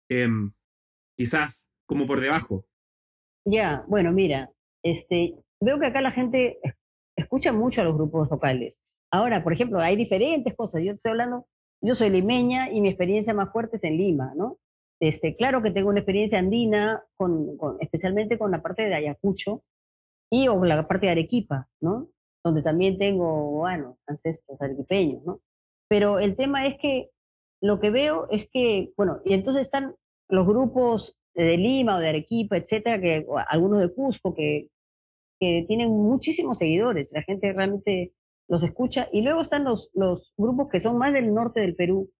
em, 0.09 0.53
quizás, 1.17 1.69
como 1.87 2.07
por 2.07 2.21
debajo? 2.21 2.67
Ya, 3.47 3.85
bueno, 3.87 4.11
mira, 4.11 4.51
este, 4.83 5.37
veo 5.61 5.79
que 5.79 5.87
acá 5.87 6.01
la 6.01 6.11
gente 6.11 6.59
escucha 7.17 7.53
mucho 7.53 7.81
a 7.81 7.85
los 7.85 7.95
grupos 7.95 8.29
locales. 8.29 8.83
Ahora, 9.13 9.45
por 9.45 9.53
ejemplo, 9.53 9.79
hay 9.79 9.97
diferentes 9.97 10.55
cosas. 10.57 10.83
Yo 10.83 10.93
estoy 10.93 11.13
hablando, 11.13 11.47
yo 11.81 11.95
soy 11.95 12.11
limeña 12.11 12.71
y 12.73 12.81
mi 12.81 12.89
experiencia 12.89 13.35
más 13.35 13.53
fuerte 13.53 13.77
es 13.77 13.85
en 13.85 13.99
Lima, 13.99 14.33
¿no? 14.37 14.59
Este, 15.01 15.37
claro 15.37 15.63
que 15.63 15.71
tengo 15.71 15.91
una 15.91 16.01
experiencia 16.01 16.41
andina, 16.41 17.05
con, 17.17 17.57
especialmente 17.81 18.37
con 18.37 18.51
la 18.51 18.63
parte 18.63 18.83
de 18.83 18.95
Ayacucho 18.95 19.63
y 20.29 20.49
o 20.49 20.65
la 20.65 20.89
parte 20.89 21.07
de 21.07 21.13
Arequipa, 21.13 21.69
¿no? 21.81 22.09
Donde 22.45 22.63
también 22.63 22.99
tengo, 22.99 23.51
bueno, 23.53 23.97
ancestros 24.09 24.61
arequipeños, 24.61 25.23
¿no? 25.25 25.41
Pero 25.89 26.19
el 26.19 26.35
tema 26.35 26.67
es 26.67 26.79
que 26.81 27.11
lo 27.63 27.79
que 27.79 27.91
veo 27.91 28.27
es 28.31 28.49
que, 28.51 28.93
bueno, 28.97 29.21
y 29.25 29.35
entonces 29.35 29.63
están 29.63 29.95
los 30.29 30.47
grupos 30.47 31.17
de 31.45 31.57
Lima 31.57 31.97
o 31.97 32.01
de 32.01 32.09
Arequipa, 32.09 32.57
etcétera, 32.57 33.01
que 33.01 33.27
algunos 33.49 33.81
de 33.81 33.93
Cusco 33.93 34.35
que, 34.35 34.71
que 35.39 35.65
tienen 35.69 35.91
muchísimos 35.91 36.59
seguidores, 36.59 37.13
la 37.13 37.23
gente 37.23 37.53
realmente 37.53 38.13
los 38.49 38.63
escucha, 38.63 39.09
y 39.13 39.23
luego 39.23 39.43
están 39.43 39.65
los, 39.65 39.91
los 39.95 40.33
grupos 40.37 40.69
que 40.71 40.81
son 40.81 40.99
más 40.99 41.13
del 41.13 41.35
norte 41.35 41.61
del 41.61 41.75
Perú, 41.75 42.11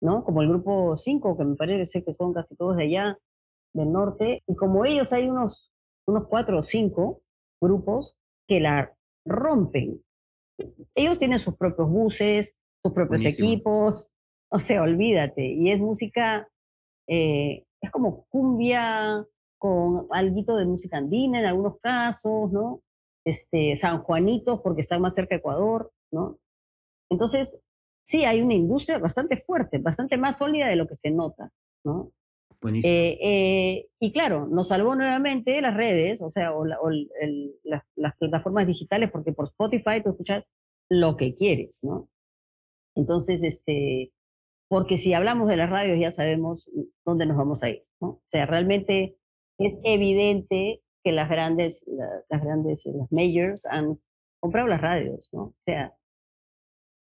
¿no? 0.00 0.24
Como 0.24 0.42
el 0.42 0.48
grupo 0.48 0.96
5, 0.96 1.36
que 1.36 1.44
me 1.44 1.56
parece 1.56 2.04
que 2.04 2.14
son 2.14 2.32
casi 2.32 2.56
todos 2.56 2.76
de 2.76 2.84
allá, 2.84 3.18
del 3.74 3.92
norte, 3.92 4.42
y 4.46 4.54
como 4.54 4.84
ellos 4.84 5.12
hay 5.12 5.28
unos, 5.28 5.70
unos 6.06 6.28
cuatro 6.28 6.58
o 6.58 6.62
cinco 6.62 7.22
grupos 7.60 8.16
que 8.46 8.60
la 8.60 8.94
rompen. 9.26 10.02
Ellos 10.94 11.18
tienen 11.18 11.38
sus 11.38 11.56
propios 11.56 11.88
buses, 11.88 12.58
sus 12.82 12.92
propios 12.92 13.24
equipos, 13.24 14.12
o 14.50 14.58
sea, 14.58 14.82
olvídate, 14.82 15.46
y 15.46 15.70
es 15.70 15.80
música, 15.80 16.48
eh, 17.08 17.64
es 17.82 17.90
como 17.90 18.24
cumbia 18.30 19.26
con 19.58 20.06
algo 20.10 20.56
de 20.56 20.66
música 20.66 20.96
andina 20.96 21.40
en 21.40 21.46
algunos 21.46 21.78
casos, 21.80 22.50
¿no? 22.50 22.82
Este, 23.24 23.76
San 23.76 24.02
Juanitos 24.02 24.60
porque 24.62 24.80
está 24.80 24.98
más 24.98 25.14
cerca 25.14 25.34
de 25.34 25.40
Ecuador, 25.40 25.92
¿no? 26.10 26.38
Entonces, 27.10 27.60
sí 28.02 28.24
hay 28.24 28.40
una 28.40 28.54
industria 28.54 28.98
bastante 28.98 29.36
fuerte, 29.36 29.78
bastante 29.78 30.16
más 30.16 30.38
sólida 30.38 30.68
de 30.68 30.76
lo 30.76 30.86
que 30.86 30.96
se 30.96 31.10
nota, 31.10 31.50
¿no? 31.84 32.12
Buenísimo. 32.60 32.94
Eh, 32.94 33.18
eh, 33.20 33.88
y 33.98 34.12
claro, 34.12 34.46
nos 34.46 34.68
salvó 34.68 34.94
nuevamente 34.94 35.60
las 35.60 35.76
redes, 35.76 36.22
o 36.22 36.30
sea, 36.30 36.52
o, 36.56 36.64
las, 36.64 38.16
plataformas 38.18 38.66
digitales, 38.66 39.10
porque 39.10 39.32
por 39.32 39.46
Spotify 39.46 40.02
tú 40.02 40.10
escuchas 40.10 40.44
lo 40.88 41.16
que 41.16 41.34
quieres, 41.34 41.80
¿no? 41.82 42.08
Entonces, 42.94 43.42
este, 43.42 44.12
porque 44.72 44.96
si 44.96 45.12
hablamos 45.12 45.50
de 45.50 45.58
las 45.58 45.68
radios 45.68 46.00
ya 46.00 46.10
sabemos 46.10 46.70
dónde 47.04 47.26
nos 47.26 47.36
vamos 47.36 47.62
a 47.62 47.68
ir, 47.68 47.84
¿no? 48.00 48.08
O 48.08 48.22
sea, 48.24 48.46
realmente 48.46 49.18
es 49.58 49.78
evidente 49.84 50.82
que 51.04 51.12
las 51.12 51.28
grandes, 51.28 51.84
las 52.30 52.42
grandes, 52.42 52.86
las 52.86 53.12
majors 53.12 53.66
han 53.66 54.00
comprado 54.40 54.68
las 54.68 54.80
radios, 54.80 55.28
¿no? 55.34 55.42
O 55.42 55.54
sea, 55.60 55.94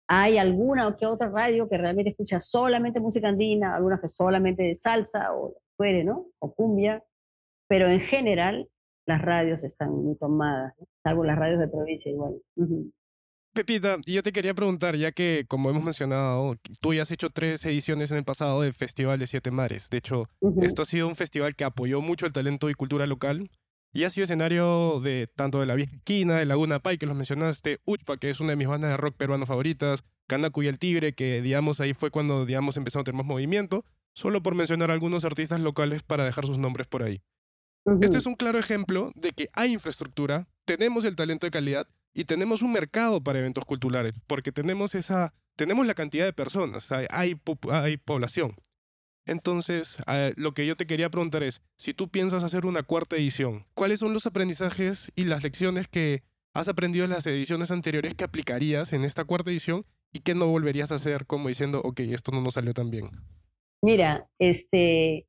hay 0.07 0.39
alguna 0.39 0.87
o 0.87 0.97
que 0.97 1.07
otra 1.07 1.29
radio 1.29 1.69
que 1.69 1.77
realmente 1.77 2.11
escucha 2.11 2.39
solamente 2.39 3.01
música 3.01 3.31
andina, 3.31 3.75
algunas 3.75 4.01
que 4.01 4.07
solamente 4.07 4.63
de 4.63 4.77
salsa 4.77 5.35
o 5.35 5.57
fuere, 5.77 6.05
¿no? 6.05 6.29
O 6.39 6.55
cumbia, 6.55 7.03
pero 7.67 7.89
en 7.89 7.99
general 7.99 8.71
las 9.07 9.21
radios 9.21 9.65
están 9.65 9.91
muy 9.91 10.15
tomadas, 10.15 10.73
salvo 11.03 11.25
las 11.25 11.37
radios 11.37 11.59
de 11.59 11.67
provincia 11.67 12.13
igual. 12.13 12.41
Pepita, 13.57 13.97
yo 14.05 14.23
te 14.23 14.33
quería 14.33 14.53
preguntar, 14.53 14.97
ya 14.97 15.13
que 15.13 15.47
como 15.49 15.71
hemos 15.71 15.83
mencionado, 15.83 16.57
tú 16.83 16.93
ya 16.93 17.05
has 17.05 17.11
hecho 17.11 17.31
tres 17.31 17.65
ediciones 17.65 18.11
en 18.11 18.19
el 18.19 18.25
pasado 18.25 18.61
del 18.61 18.75
Festival 18.75 19.19
de 19.19 19.27
Siete 19.27 19.51
Mares. 19.51 19.89
De 19.89 19.97
hecho, 19.97 20.29
esto 20.61 20.83
ha 20.83 20.85
sido 20.85 21.09
un 21.09 21.17
festival 21.17 21.57
que 21.57 21.65
apoyó 21.65 22.03
mucho 22.03 22.27
el 22.27 22.35
talento 22.35 22.69
y 22.69 22.75
cultura 22.75 23.07
local 23.07 23.51
y 23.95 24.05
ha 24.05 24.11
sido 24.11 24.25
escenario 24.25 25.01
de 25.01 25.31
tanto 25.35 25.59
de 25.59 25.65
La 25.65 25.75
Vieja 25.75 25.97
Esquina, 25.97 26.37
de 26.37 26.45
Laguna 26.45 26.81
Pai, 26.81 26.99
que 26.99 27.07
los 27.07 27.17
mencionaste, 27.17 27.81
Uchpa, 27.87 28.19
que 28.19 28.29
es 28.29 28.41
una 28.41 28.51
de 28.51 28.57
mis 28.57 28.69
bandas 28.69 28.91
de 28.91 28.99
rock 28.99 29.17
peruano 29.17 29.47
favoritas, 29.47 30.05
Canacu 30.27 30.63
y 30.63 30.67
El 30.67 30.79
Tigre, 30.79 31.15
que 31.15 31.41
digamos 31.41 31.81
ahí 31.81 31.95
fue 31.95 32.11
cuando 32.11 32.45
digamos 32.45 32.77
empezamos 32.77 33.05
a 33.05 33.05
tener 33.05 33.17
más 33.17 33.27
movimiento, 33.27 33.87
solo 34.13 34.43
por 34.43 34.55
mencionar 34.55 34.91
algunos 34.91 35.25
artistas 35.25 35.61
locales 35.61 36.03
para 36.03 36.27
dejar 36.27 36.45
sus 36.45 36.59
nombres 36.59 36.89
por 36.89 37.03
ahí. 37.03 37.23
Este 38.03 38.19
es 38.19 38.27
un 38.27 38.35
claro 38.35 38.59
ejemplo 38.59 39.13
de 39.15 39.33
que 39.33 39.49
hay 39.55 39.73
infraestructura, 39.73 40.47
tenemos 40.67 41.07
el 41.07 41.17
talento 41.17 41.47
de 41.47 41.53
calidad 41.53 41.87
y 42.17 42.25
tenemos 42.25 42.63
un 42.63 42.73
mercado 42.73 43.21
para 43.21 43.39
eventos 43.39 43.67
culturales, 43.67 44.15
porque 44.27 44.51
tenemos 44.51 44.95
esa 44.95 45.35
tenemos 45.57 45.87
la 45.87 45.95
cantidad 45.95 46.25
de 46.25 46.33
personas, 46.33 46.93
hay, 46.93 47.07
hay 47.71 47.97
población. 47.97 48.57
Entonces, 49.27 49.99
lo 50.37 50.53
que 50.53 50.67
yo 50.67 50.77
te 50.77 50.87
quería 50.87 51.11
preguntar 51.11 51.43
es, 51.43 51.63
si 51.77 51.95
tú 51.95 52.09
piensas 52.09 52.45
hacer 52.45 52.67
una 52.67 52.83
cuarta 52.83 53.17
edición, 53.17 53.67
¿cuáles 53.75 54.01
son 54.01 54.13
los 54.13 54.27
aprendizajes 54.27 55.11
y 55.17 55.25
las 55.25 55.43
lecciones 55.43 55.89
que 55.89 56.23
has 56.55 56.69
aprendido 56.69 57.05
en 57.05 57.11
las 57.11 57.27
ediciones 57.27 57.71
anteriores 57.71 58.15
que 58.15 58.25
aplicarías 58.25 58.93
en 58.93 59.05
esta 59.05 59.25
cuarta 59.25 59.51
edición 59.51 59.85
y 60.13 60.21
que 60.21 60.35
no 60.35 60.47
volverías 60.47 60.93
a 60.93 60.97
hacer 60.97 61.27
como 61.27 61.49
diciendo, 61.49 61.81
ok, 61.83 62.01
esto 62.01 62.33
no 62.33 62.41
nos 62.41 62.55
salió 62.55 62.73
tan 62.73 62.91
bien? 62.91 63.11
Mira, 63.83 64.29
este, 64.39 65.27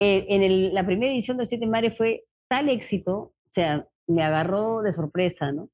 en 0.00 0.74
la 0.74 0.86
primera 0.86 1.12
edición 1.12 1.36
de 1.38 1.46
Siete 1.46 1.66
Mares 1.66 1.96
fue 1.96 2.24
tal 2.48 2.68
éxito, 2.68 3.12
o 3.14 3.50
sea, 3.50 3.88
me 4.06 4.22
agarró 4.22 4.82
de 4.82 4.92
sorpresa, 4.92 5.50
¿no? 5.50 5.68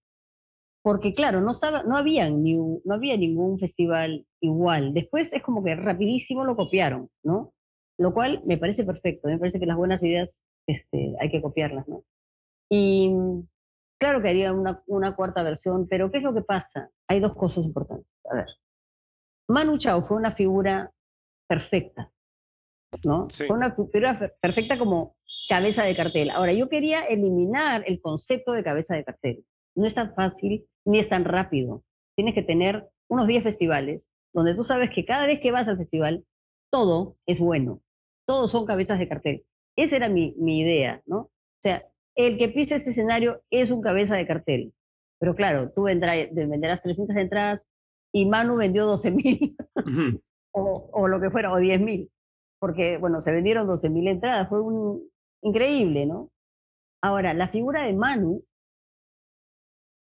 Porque 0.89 1.13
claro, 1.13 1.43
no, 1.43 1.53
no, 1.87 1.97
había 1.99 2.31
ni, 2.31 2.55
no 2.55 2.95
había 2.95 3.15
ningún 3.19 3.59
festival 3.59 4.27
igual. 4.41 4.95
Después 4.95 5.35
es 5.35 5.43
como 5.43 5.63
que 5.63 5.75
rapidísimo 5.75 6.47
lo 6.47 6.57
copiaron, 6.57 7.11
¿no? 7.23 7.53
lo 7.99 8.15
cual 8.15 8.43
me 8.47 8.57
parece 8.57 8.85
perfecto, 8.85 9.29
me 9.29 9.39
parece 9.39 9.61
que 9.61 9.67
las 9.67 9.77
buenas 9.77 10.03
ideas 10.03 10.43
este, 10.67 11.15
hay 11.21 11.31
que 11.31 11.43
copiarlas, 11.43 11.87
¿no? 11.89 12.05
Y 12.71 13.13
claro 14.01 14.23
que 14.23 14.31
haría 14.31 14.55
una, 14.55 14.83
una, 14.87 15.15
cuarta 15.15 15.43
versión, 15.43 15.89
pero 15.89 16.11
¿qué 16.11 16.19
es 16.19 16.25
lo 16.25 16.33
que 16.33 16.41
pasa? 16.41 16.91
Hay 17.07 17.21
dos 17.21 17.35
cosas 17.35 17.67
importantes. 17.67 18.09
A 18.31 18.37
ver, 18.37 18.47
Manu 19.47 19.77
Chao 19.77 20.07
fue 20.07 20.17
una 20.17 20.33
figura 20.33 20.91
perfecta, 21.47 22.11
¿no? 23.05 23.27
Fue 23.29 23.51
una 23.51 23.75
figura 23.75 24.33
perfecta 24.41 24.79
como 24.79 25.17
cabeza 25.51 25.85
de 25.85 25.95
cartel. 25.95 26.31
Ahora, 26.31 26.55
yo 26.55 26.71
quería 26.71 27.05
eliminar 27.05 27.83
el 27.87 28.01
concepto 28.01 28.53
de 28.53 28.65
cabeza 28.65 28.95
de 28.95 29.05
cartel. 29.05 29.45
No 29.79 29.87
es 29.87 29.95
tan 29.95 30.15
fácil 30.15 30.67
ni 30.85 30.99
es 30.99 31.09
tan 31.09 31.25
rápido. 31.25 31.85
Tienes 32.17 32.35
que 32.35 32.43
tener 32.43 32.89
unos 33.09 33.27
10 33.27 33.43
festivales 33.45 34.11
donde 34.35 34.55
tú 34.55 34.65
sabes 34.65 34.91
que 34.91 35.05
cada 35.05 35.27
vez 35.27 35.41
que 35.41 35.53
vas 35.53 35.69
al 35.69 35.79
festival, 35.79 36.25
todo 36.71 37.17
es 37.27 37.41
bueno 37.41 37.81
todos 38.29 38.51
son 38.51 38.67
cabezas 38.67 38.99
de 38.99 39.09
cartel. 39.09 39.45
Esa 39.75 39.97
era 39.97 40.09
mi, 40.11 40.35
mi 40.37 40.61
idea, 40.61 41.03
¿no? 41.07 41.21
O 41.21 41.63
sea, 41.63 41.89
el 42.15 42.37
que 42.37 42.51
pise 42.51 42.75
ese 42.75 42.91
escenario 42.91 43.43
es 43.51 43.71
un 43.71 43.81
cabeza 43.81 44.17
de 44.17 44.27
cartel. 44.27 44.75
Pero 45.19 45.35
claro, 45.35 45.73
tú 45.73 45.85
vendrás, 45.85 46.29
venderás 46.33 46.83
300 46.83 47.17
entradas 47.17 47.65
y 48.13 48.27
Manu 48.27 48.57
vendió 48.57 48.85
12 48.85 49.11
mil 49.13 49.57
o, 50.53 50.91
o, 50.93 51.09
lo 51.09 51.21
que 51.21 51.31
fuera, 51.31 51.53
o 51.53 51.57
10 51.57 51.81
mil. 51.81 52.11
Porque, 52.61 52.99
bueno, 52.99 53.23
se 53.23 53.33
vendieron 53.33 53.67
12 53.67 53.89
mil 53.89 54.09
entradas, 54.09 54.49
fue 54.49 54.61
un, 54.61 55.09
increíble, 55.43 56.05
¿no? 56.05 56.31
Ahora, 57.03 57.33
la 57.33 57.49
figura 57.49 57.85
de 57.85 57.95
Manu 57.95 58.43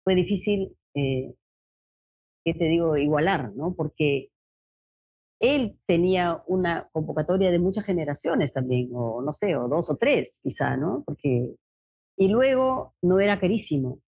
fue 0.05 0.15
difícil, 0.15 0.77
eh, 0.95 1.35
¿qué 2.45 2.55
te 2.55 2.65
digo?, 2.65 2.97
igualar, 2.97 3.53
¿no? 3.55 3.75
Porque 3.75 4.31
él 5.41 5.77
tenía 5.87 6.43
una 6.47 6.89
convocatoria 6.93 7.51
de 7.51 7.59
muchas 7.59 7.85
generaciones 7.85 8.53
también, 8.53 8.91
o 8.95 9.23
no 9.23 9.33
sé, 9.33 9.57
o 9.57 9.69
dos 9.69 9.91
o 9.91 9.97
tres 9.97 10.41
quizá, 10.43 10.77
¿no? 10.77 11.03
Porque, 11.05 11.55
y 12.17 12.29
luego 12.29 12.95
no 13.03 13.19
era 13.19 13.41
carísimo. 13.41 13.99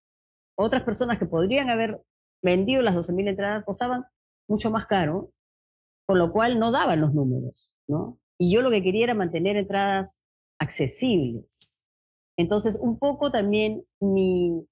Otras 0.57 0.85
personas 0.85 1.19
que 1.19 1.27
podrían 1.27 1.71
haber 1.71 2.01
vendido 2.43 2.83
las 2.83 2.95
12.000 2.95 3.29
entradas 3.29 3.65
costaban 3.65 4.05
mucho 4.49 4.71
más 4.71 4.87
caro, 4.87 5.33
con 6.07 6.19
lo 6.19 6.33
cual 6.33 6.59
no 6.61 6.71
daban 6.71 7.01
los 7.01 7.15
números, 7.15 7.77
¿no? 7.89 8.19
Y 8.39 8.53
yo 8.55 8.63
lo 8.63 8.71
que 8.71 8.83
quería 8.83 9.05
era 9.05 9.15
mantener 9.15 9.57
entradas 9.57 10.25
accesibles. 10.61 11.81
Entonces, 12.37 12.79
un 12.81 12.99
poco 12.99 13.31
también 13.33 13.85
mi, 14.01 14.67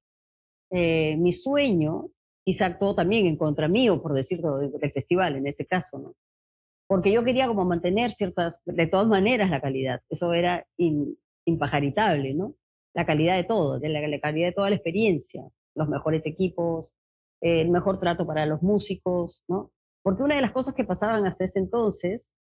eh, 0.73 1.17
mi 1.19 1.33
sueño 1.33 2.09
quizá 2.45 2.67
actuó 2.67 2.95
también 2.95 3.27
en 3.27 3.37
contra 3.37 3.69
mío, 3.69 4.03
por 4.03 4.15
decirlo, 4.15 4.59
del 4.59 4.93
festival 4.93 5.37
en 5.37 5.47
ese 5.47 5.67
caso, 5.67 5.99
¿no? 5.99 6.15
Porque 6.89 7.13
yo 7.13 7.25
quería 7.25 7.47
como 7.47 7.65
mantener 7.65 8.13
ciertas, 8.13 8.61
de 8.65 8.87
todas 8.87 9.07
maneras, 9.07 9.51
la 9.51 9.61
calidad. 9.61 10.01
Eso 10.09 10.33
era 10.33 10.67
impajaritable, 11.45 12.35
¿no? 12.35 12.55
La 12.95 13.07
calidad 13.07 13.37
de 13.37 13.45
todo, 13.45 13.79
la, 13.79 14.21
calidad 14.21 14.49
de 14.49 14.53
toda 14.53 14.71
la 14.71 14.77
experiencia, 14.77 15.43
los 15.75 15.89
mejores 15.89 16.27
equipos, 16.27 16.95
el 17.41 17.71
mejor 17.71 17.99
trato 17.99 18.27
para 18.27 18.47
los 18.47 18.63
músicos, 18.63 19.45
¿no? 19.49 19.71
Porque 20.03 20.23
una 20.23 20.37
de 20.37 20.43
las 20.43 20.53
cosas 20.53 20.75
que 20.75 20.85
pasaban 20.85 21.27
hasta 21.27 21.45
ese 21.45 21.61
entonces 21.61 22.35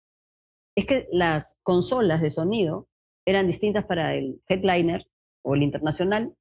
es 0.76 0.86
que 0.86 1.08
las 1.12 1.58
consolas 1.62 2.22
de 2.22 2.30
sonido 2.30 2.88
eran 3.26 3.46
distintas 3.46 3.84
para 3.84 4.14
el 4.14 4.40
headliner 4.48 5.06
o 5.42 5.54
el 5.54 5.62
internacional 5.62 6.34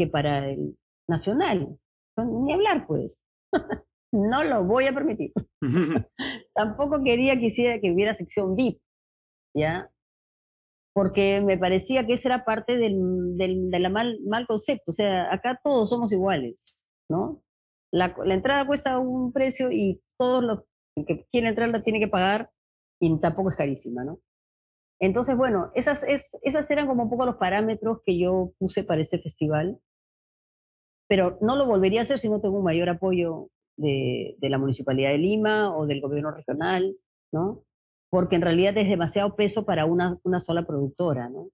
que 0.00 0.06
para 0.06 0.48
el 0.48 0.78
nacional. 1.06 1.76
Ni 2.16 2.54
hablar, 2.54 2.86
pues. 2.86 3.22
no 4.12 4.42
lo 4.44 4.64
voy 4.64 4.86
a 4.86 4.94
permitir. 4.94 5.32
Tampoco 6.54 7.02
quería 7.04 7.38
que, 7.38 7.46
hiciera, 7.46 7.78
que 7.80 7.92
hubiera 7.92 8.14
sección 8.14 8.56
VIP, 8.56 8.80
¿ya? 9.54 9.90
Porque 10.94 11.42
me 11.42 11.58
parecía 11.58 12.06
que 12.06 12.14
esa 12.14 12.28
era 12.30 12.44
parte 12.44 12.78
del, 12.78 13.36
del, 13.36 13.90
mal, 13.90 14.18
mal 14.26 14.46
concepto. 14.46 14.90
O 14.90 14.94
sea, 14.94 15.32
acá 15.32 15.60
todos 15.62 15.90
somos 15.90 16.12
iguales, 16.12 16.82
¿no? 17.10 17.42
La, 17.92 18.16
la 18.24 18.34
entrada 18.34 18.66
cuesta 18.66 18.98
un 18.98 19.32
precio 19.32 19.70
y 19.70 20.00
todos 20.18 20.42
los 20.42 20.60
que 21.06 21.26
quieren 21.30 21.50
entrar 21.50 21.68
la 21.68 21.82
tiene 21.82 22.00
que 22.00 22.08
pagar 22.08 22.50
y 23.00 23.18
tampoco 23.20 23.50
es 23.50 23.56
carísima, 23.56 24.02
¿no? 24.04 24.18
Entonces, 24.98 25.36
bueno, 25.36 25.70
esas, 25.74 26.02
es, 26.04 26.38
esas 26.42 26.70
eran 26.70 26.86
como 26.86 27.04
un 27.04 27.10
poco 27.10 27.24
los 27.26 27.36
parámetros 27.36 28.00
que 28.04 28.18
yo 28.18 28.52
puse 28.58 28.84
para 28.84 29.00
este 29.00 29.18
festival, 29.18 29.80
pero 31.10 31.38
no 31.40 31.56
lo 31.56 31.66
volvería 31.66 31.98
a 31.98 32.02
hacer 32.02 32.20
si 32.20 32.28
no 32.28 32.40
tengo 32.40 32.58
un 32.58 32.64
mayor 32.64 32.88
apoyo 32.88 33.48
de, 33.76 34.36
la 34.42 34.58
Municipalidad 34.58 35.10
de 35.10 35.18
Lima 35.18 35.76
o 35.76 35.84
del 35.84 36.00
gobierno 36.00 36.30
regional, 36.30 36.96
¿no? 37.32 37.64
Porque 38.10 38.36
en 38.36 38.42
realidad 38.42 38.78
es 38.78 38.88
demasiado 38.88 39.34
peso 39.34 39.64
para 39.64 39.86
una, 39.86 40.20
sola 40.38 40.64
productora, 40.64 41.28
¿no? 41.28 41.48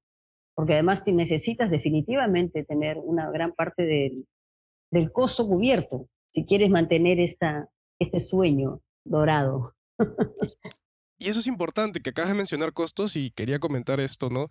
Porque 0.54 0.74
además 0.74 1.04
necesitas 1.06 1.70
definitivamente 1.70 2.64
tener 2.64 2.98
una 2.98 3.30
gran 3.30 3.52
parte 3.52 3.84
del, 3.84 4.26
del 4.90 5.10
costo 5.10 5.48
cubierto 5.48 6.06
si 6.34 6.44
quieres 6.44 6.68
mantener 6.68 7.18
esta, 7.18 7.70
este 7.98 8.20
sueño 8.20 8.82
dorado. 9.06 9.74
Y 11.18 11.30
eso 11.30 11.40
es 11.40 11.46
importante, 11.46 12.00
que 12.00 12.10
acabas 12.10 12.30
de 12.30 12.36
mencionar 12.36 12.74
costos 12.74 13.16
y 13.16 13.30
quería 13.30 13.58
comentar 13.58 14.00
esto, 14.00 14.28
¿no? 14.28 14.50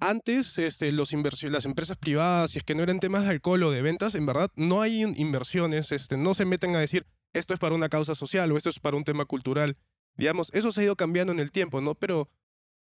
Antes, 0.00 0.58
este, 0.58 0.92
los 0.92 1.12
las 1.12 1.64
empresas 1.64 1.96
privadas, 1.96 2.50
si 2.50 2.58
es 2.58 2.64
que 2.64 2.74
no 2.74 2.82
eran 2.82 3.00
temas 3.00 3.24
de 3.24 3.30
alcohol 3.30 3.62
o 3.62 3.70
de 3.70 3.82
ventas, 3.82 4.14
en 4.14 4.26
verdad 4.26 4.50
no 4.54 4.82
hay 4.82 5.02
inversiones, 5.02 5.92
este, 5.92 6.16
no 6.16 6.34
se 6.34 6.44
meten 6.44 6.76
a 6.76 6.80
decir 6.80 7.06
esto 7.32 7.54
es 7.54 7.60
para 7.60 7.74
una 7.74 7.88
causa 7.88 8.14
social 8.14 8.50
o 8.52 8.56
esto 8.56 8.70
es 8.70 8.80
para 8.80 8.96
un 8.96 9.04
tema 9.04 9.24
cultural. 9.24 9.76
Digamos, 10.16 10.50
eso 10.54 10.72
se 10.72 10.80
ha 10.80 10.84
ido 10.84 10.96
cambiando 10.96 11.32
en 11.32 11.40
el 11.40 11.52
tiempo, 11.52 11.80
¿no? 11.80 11.94
Pero 11.94 12.28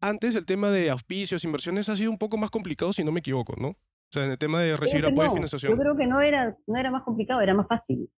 antes 0.02 0.36
el 0.36 0.46
tema 0.46 0.70
de 0.70 0.90
auspicios, 0.90 1.44
inversiones 1.44 1.90
ha 1.90 1.96
sido 1.96 2.12
un 2.12 2.18
poco 2.18 2.38
más 2.38 2.52
complicado, 2.52 2.94
si 2.94 3.04
no 3.04 3.12
me 3.12 3.20
equivoco, 3.20 3.56
¿no? 3.58 3.70
O 3.70 4.12
sea, 4.12 4.26
en 4.26 4.32
el 4.32 4.38
tema 4.38 4.62
de 4.62 4.76
recibir 4.76 5.06
apoyo 5.06 5.32
y 5.32 5.34
financiación. 5.34 5.72
Yo 5.72 5.78
creo 5.78 5.96
que 5.96 6.06
no 6.06 6.22
era, 6.22 6.56
no 6.68 6.78
era 6.78 6.92
más 6.92 7.04
complicado, 7.04 7.42
era 7.42 7.54
más 7.54 7.68
fácil 7.68 8.10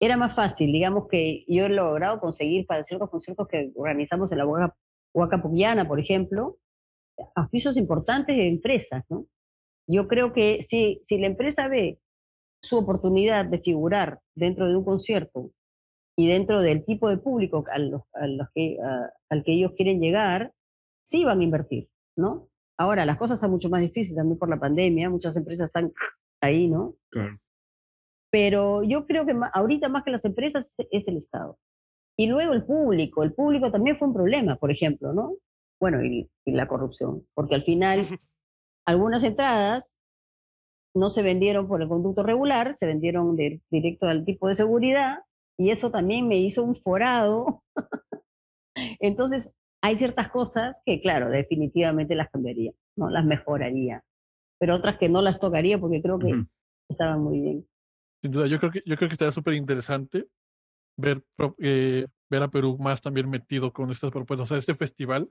era 0.00 0.16
más 0.16 0.34
fácil, 0.34 0.72
digamos 0.72 1.08
que 1.08 1.44
yo 1.46 1.66
he 1.66 1.68
logrado 1.68 2.20
conseguir 2.20 2.66
para 2.66 2.82
ciertos 2.84 3.10
conciertos 3.10 3.46
que 3.48 3.70
organizamos 3.76 4.32
en 4.32 4.38
la 4.38 4.46
Huaca, 5.12 5.42
por 5.86 6.00
ejemplo, 6.00 6.56
auspicios 7.34 7.76
importantes 7.76 8.36
de 8.36 8.48
empresas, 8.48 9.04
¿no? 9.08 9.26
Yo 9.86 10.06
creo 10.06 10.32
que 10.32 10.62
si, 10.62 11.00
si 11.02 11.18
la 11.18 11.26
empresa 11.26 11.68
ve 11.68 11.98
su 12.62 12.78
oportunidad 12.78 13.46
de 13.46 13.58
figurar 13.58 14.20
dentro 14.34 14.68
de 14.68 14.76
un 14.76 14.84
concierto 14.84 15.50
y 16.16 16.28
dentro 16.28 16.60
del 16.60 16.84
tipo 16.84 17.08
de 17.08 17.18
público 17.18 17.64
a 17.72 17.78
los, 17.78 18.02
que, 18.54 18.76
al 19.28 19.42
que 19.42 19.52
ellos 19.52 19.72
quieren 19.76 20.00
llegar, 20.00 20.52
sí 21.02 21.24
van 21.24 21.40
a 21.40 21.44
invertir, 21.44 21.88
¿no? 22.16 22.48
Ahora, 22.78 23.04
las 23.04 23.18
cosas 23.18 23.40
son 23.40 23.50
mucho 23.50 23.68
más 23.68 23.80
difíciles 23.80 24.16
también 24.16 24.38
por 24.38 24.48
la 24.48 24.60
pandemia, 24.60 25.10
muchas 25.10 25.36
empresas 25.36 25.68
están 25.68 25.92
ahí, 26.40 26.68
¿no? 26.68 26.94
Claro. 27.10 27.38
Pero 28.30 28.82
yo 28.84 29.06
creo 29.06 29.26
que 29.26 29.34
ahorita 29.52 29.88
más 29.88 30.04
que 30.04 30.12
las 30.12 30.24
empresas 30.24 30.76
es 30.90 31.08
el 31.08 31.16
Estado. 31.16 31.58
Y 32.16 32.26
luego 32.26 32.52
el 32.52 32.64
público. 32.64 33.22
El 33.22 33.32
público 33.32 33.72
también 33.72 33.96
fue 33.96 34.08
un 34.08 34.14
problema, 34.14 34.56
por 34.56 34.70
ejemplo, 34.70 35.12
¿no? 35.12 35.36
Bueno, 35.80 36.04
y, 36.04 36.30
la 36.44 36.68
corrupción. 36.68 37.26
Porque 37.34 37.54
al 37.54 37.64
final 37.64 38.06
algunas 38.86 39.24
entradas 39.24 39.98
no 40.94 41.10
se 41.10 41.22
vendieron 41.22 41.66
por 41.68 41.80
el 41.80 41.88
conducto 41.88 42.22
regular, 42.22 42.74
se 42.74 42.86
vendieron 42.86 43.36
directo 43.36 44.06
al 44.06 44.24
tipo 44.24 44.48
de 44.48 44.54
seguridad 44.54 45.20
y 45.56 45.70
eso 45.70 45.90
también 45.90 46.28
me 46.28 46.38
hizo 46.38 46.62
un 46.64 46.74
forado. 46.74 47.62
Entonces, 49.00 49.54
hay 49.82 49.96
ciertas 49.96 50.30
cosas 50.30 50.80
que, 50.84 51.00
claro, 51.00 51.30
definitivamente 51.30 52.14
las 52.14 52.30
cambiaría, 52.30 52.72
¿no? 52.96 53.08
Las 53.08 53.24
mejoraría, 53.24 54.02
pero 54.58 54.74
otras 54.74 54.98
que 54.98 55.08
no 55.08 55.22
las 55.22 55.40
tocaría 55.40 55.78
porque 55.78 56.02
creo 56.02 56.18
que 56.18 56.44
estaban 56.88 57.22
muy 57.22 57.40
bien. 57.40 57.66
Sin 58.22 58.32
duda, 58.32 58.46
yo 58.46 58.58
creo 58.58 58.72
que, 58.72 58.82
yo 58.84 58.96
creo 58.96 59.08
que 59.08 59.14
estaría 59.14 59.32
súper 59.32 59.54
interesante 59.54 60.26
ver, 60.96 61.24
eh, 61.58 62.06
ver 62.28 62.42
a 62.42 62.48
Perú 62.48 62.76
más 62.78 63.00
también 63.00 63.30
metido 63.30 63.72
con 63.72 63.90
estas 63.90 64.10
propuestas. 64.10 64.44
O 64.44 64.48
sea, 64.48 64.58
este 64.58 64.74
festival 64.74 65.30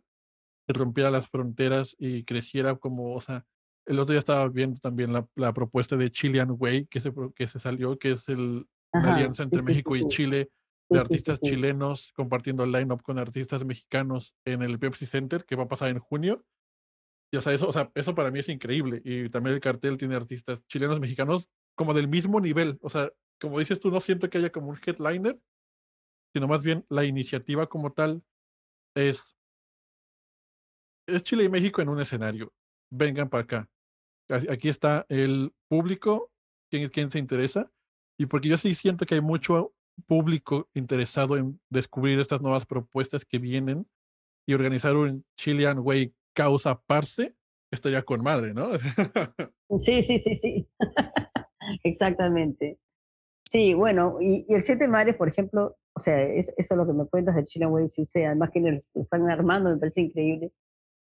rompiera 0.73 1.11
las 1.11 1.27
fronteras 1.27 1.95
y 1.99 2.23
creciera 2.23 2.75
como, 2.75 3.13
o 3.15 3.21
sea, 3.21 3.45
el 3.85 3.99
otro 3.99 4.13
día 4.13 4.19
estaba 4.19 4.47
viendo 4.47 4.79
también 4.79 5.13
la, 5.13 5.27
la 5.35 5.53
propuesta 5.53 5.97
de 5.97 6.11
Chilean 6.11 6.55
Way 6.57 6.87
que 6.87 6.99
se, 6.99 7.11
que 7.35 7.47
se 7.47 7.59
salió, 7.59 7.97
que 7.97 8.11
es 8.11 8.29
el, 8.29 8.67
la 8.93 9.15
alianza 9.15 9.43
entre 9.43 9.63
México 9.63 9.95
y 9.95 10.07
Chile 10.07 10.51
de 10.89 10.99
artistas 10.99 11.39
chilenos 11.41 12.11
compartiendo 12.13 12.63
el 12.63 12.71
line-up 12.71 13.03
con 13.03 13.19
artistas 13.19 13.63
mexicanos 13.63 14.35
en 14.45 14.63
el 14.63 14.79
Pepsi 14.79 15.05
Center, 15.05 15.45
que 15.45 15.55
va 15.55 15.63
a 15.63 15.67
pasar 15.67 15.89
en 15.89 15.99
junio. 15.99 16.43
Y 17.31 17.37
o 17.37 17.41
sea, 17.41 17.53
eso, 17.53 17.67
o 17.67 17.71
sea, 17.71 17.91
eso 17.93 18.15
para 18.15 18.31
mí 18.31 18.39
es 18.39 18.49
increíble. 18.49 19.01
Y 19.03 19.29
también 19.29 19.55
el 19.55 19.61
cartel 19.61 19.97
tiene 19.97 20.15
artistas 20.15 20.65
chilenos, 20.67 20.99
mexicanos, 20.99 21.49
como 21.75 21.93
del 21.93 22.07
mismo 22.07 22.41
nivel. 22.41 22.79
O 22.81 22.89
sea, 22.89 23.11
como 23.39 23.59
dices 23.59 23.79
tú, 23.79 23.91
no 23.91 24.01
siento 24.01 24.29
que 24.29 24.39
haya 24.39 24.51
como 24.51 24.69
un 24.69 24.79
headliner, 24.83 25.39
sino 26.33 26.47
más 26.47 26.63
bien 26.63 26.85
la 26.89 27.05
iniciativa 27.05 27.67
como 27.67 27.93
tal 27.93 28.23
es, 28.95 29.37
es 31.15 31.23
Chile 31.23 31.43
y 31.43 31.49
México 31.49 31.81
en 31.81 31.89
un 31.89 31.99
escenario. 31.99 32.53
Vengan 32.91 33.29
para 33.29 33.43
acá. 33.43 33.69
Aquí 34.29 34.69
está 34.69 35.05
el 35.09 35.53
público, 35.67 36.31
quién, 36.69 36.89
quién 36.89 37.09
se 37.09 37.19
interesa, 37.19 37.71
y 38.17 38.25
porque 38.25 38.49
yo 38.49 38.57
sí 38.57 38.75
siento 38.75 39.05
que 39.05 39.15
hay 39.15 39.21
mucho 39.21 39.73
público 40.05 40.69
interesado 40.73 41.37
en 41.37 41.59
descubrir 41.69 42.19
estas 42.19 42.41
nuevas 42.41 42.65
propuestas 42.65 43.25
que 43.25 43.39
vienen 43.39 43.87
y 44.47 44.53
organizar 44.53 44.95
un 44.95 45.25
Chilean 45.37 45.79
Way 45.79 46.13
causa 46.33 46.81
parce, 46.81 47.35
estaría 47.71 48.01
con 48.03 48.21
madre, 48.21 48.53
¿no? 48.53 48.69
Sí, 49.77 50.01
sí, 50.01 50.17
sí, 50.17 50.35
sí. 50.35 50.67
Exactamente. 51.83 52.79
Sí, 53.47 53.75
bueno, 53.75 54.17
y, 54.19 54.45
el 54.49 54.63
Siete 54.63 54.87
Mares, 54.87 55.15
por 55.15 55.27
ejemplo, 55.27 55.77
o 55.95 55.99
sea, 55.99 56.21
es, 56.23 56.51
eso 56.57 56.73
es 56.73 56.77
lo 56.77 56.87
que 56.87 56.93
me 56.93 57.05
cuentas 57.05 57.35
del 57.35 57.45
Chile 57.45 57.67
Way, 57.67 57.87
sí, 57.89 58.05
sí, 58.05 58.23
además 58.23 58.49
que 58.51 58.61
lo 58.61 59.01
están 59.01 59.29
armando, 59.29 59.69
me 59.69 59.77
parece 59.77 60.01
increíble, 60.01 60.51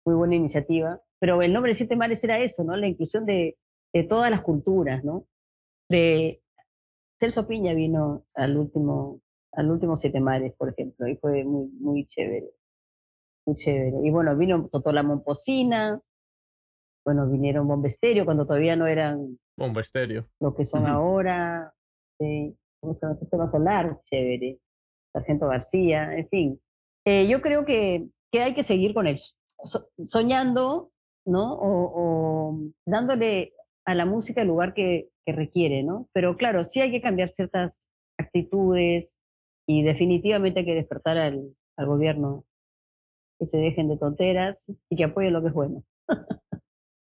muy 0.06 0.16
buena 0.16 0.36
iniciativa. 0.36 1.02
Pero 1.20 1.42
el 1.42 1.54
nombre 1.54 1.72
de 1.72 1.76
Siete 1.76 1.96
Mares 1.96 2.24
era 2.24 2.40
eso, 2.40 2.64
¿no? 2.64 2.76
La 2.76 2.88
inclusión 2.88 3.26
de, 3.26 3.58
de 3.94 4.04
todas 4.04 4.32
las 4.32 4.42
culturas, 4.42 5.04
¿no? 5.04 5.28
De 5.90 6.42
Celso 7.20 7.48
Piña 7.48 7.74
vino 7.74 8.26
al 8.34 8.58
último, 8.58 9.22
al 9.52 9.70
último 9.70 9.96
Siete 9.96 10.20
Mares, 10.20 10.54
por 10.58 10.70
ejemplo, 10.70 11.08
y 11.08 11.16
fue 11.18 11.44
muy, 11.44 11.68
muy 11.80 12.06
chévere, 12.06 12.50
muy 13.46 13.56
chévere. 13.56 13.98
Y 14.04 14.10
bueno, 14.10 14.36
vino 14.38 14.68
Totola 14.70 15.04
Momposina, 15.04 16.02
bueno, 17.06 17.30
vinieron 17.30 17.68
Bombesterio 17.68 18.26
cuando 18.26 18.46
todavía 18.46 18.76
no 18.76 18.88
eran 18.88 19.38
Bomba 19.58 19.82
estéreo. 19.82 20.24
Lo 20.40 20.56
que 20.56 20.66
son 20.66 20.88
ahora, 20.88 21.74
sí, 22.20 22.58
¿cómo 22.80 22.96
se 22.96 23.02
llama? 23.06 23.18
Sistema 23.18 23.52
solar, 23.52 24.02
chévere. 24.06 24.60
Sargento 25.14 25.48
García, 25.48 26.16
en 26.16 26.28
fin. 26.30 26.62
Eh, 27.06 27.28
yo 27.28 27.42
creo 27.42 27.66
que, 27.66 28.08
que 28.32 28.42
hay 28.42 28.56
que 28.56 28.64
seguir 28.64 28.94
con 28.94 29.08
soñando, 30.06 30.92
¿no? 31.26 31.58
O, 31.60 32.60
dándole 32.86 33.54
a 33.86 33.96
la 33.96 34.06
música 34.06 34.42
el 34.42 34.48
lugar 34.48 34.74
que, 34.74 35.10
que 35.26 35.34
requiere, 35.34 35.84
¿no? 35.84 36.08
Pero 36.14 36.38
claro, 36.38 36.66
sí 36.66 36.82
hay 36.82 36.92
que 36.92 37.02
cambiar 37.02 37.30
ciertas 37.30 37.90
actitudes 38.18 39.20
y 39.68 39.84
definitivamente 39.84 40.60
hay 40.60 40.66
que 40.66 40.76
despertar 40.76 41.18
al, 41.18 41.56
al 41.78 41.88
gobierno 41.88 42.46
que 43.40 43.46
se 43.46 43.58
dejen 43.58 43.90
de 43.90 43.98
tonteras 43.98 44.72
y 44.90 44.96
que 44.96 45.06
apoyen 45.06 45.34
lo 45.34 45.42
que 45.42 45.48
es 45.48 45.54
bueno. 45.54 45.84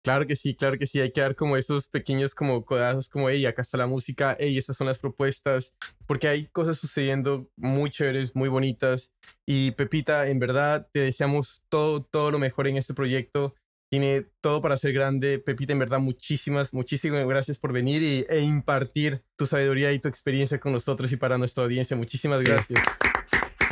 Claro 0.05 0.27
que 0.27 0.37
sí, 0.37 0.55
claro 0.55 0.79
que 0.79 0.87
sí. 0.87 1.01
Hay 1.01 1.13
que 1.13 1.23
dar 1.23 1.35
como 1.35 1.57
esos 1.57 1.89
pequeños 1.89 2.35
como 2.35 2.63
codazos 2.67 3.09
como, 3.09 3.31
hey, 3.31 3.47
acá 3.47 3.63
está 3.63 3.79
la 3.79 3.87
música, 3.87 4.37
hey, 4.39 4.59
estas 4.59 4.77
son 4.77 4.87
las 4.87 4.99
propuestas, 4.99 5.73
porque 6.07 6.29
hay 6.29 6.47
cosas 6.49 6.77
sucediendo 6.77 7.49
muy 7.57 7.91
chéveres, 7.91 8.37
muy 8.37 8.51
bonitas. 8.51 9.13
Y 9.47 9.71
Pepita, 9.71 10.29
en 10.29 10.39
verdad, 10.39 10.87
te 10.93 11.01
deseamos 11.01 11.63
todo, 11.71 12.03
todo 12.03 12.31
lo 12.31 12.39
mejor 12.39 12.69
en 12.69 12.77
este 12.77 12.93
proyecto, 12.93 13.55
tiene 13.91 14.27
todo 14.43 14.61
para 14.61 14.77
ser 14.77 14.93
grande. 14.93 15.39
Pepita, 15.39 15.73
en 15.73 15.79
verdad, 15.79 16.01
muchísimas, 16.01 16.75
muchísimas 16.75 17.27
gracias 17.27 17.59
por 17.59 17.73
venir 17.73 18.03
y, 18.03 18.27
e 18.29 18.41
impartir 18.41 19.23
tu 19.37 19.47
sabiduría 19.47 19.91
y 19.93 20.01
tu 20.01 20.09
experiencia 20.09 20.61
con 20.61 20.73
nosotros 20.73 21.13
y 21.13 21.17
para 21.17 21.39
nuestra 21.39 21.65
audiencia. 21.65 21.97
Muchísimas 21.97 22.43
gracias. 22.43 22.79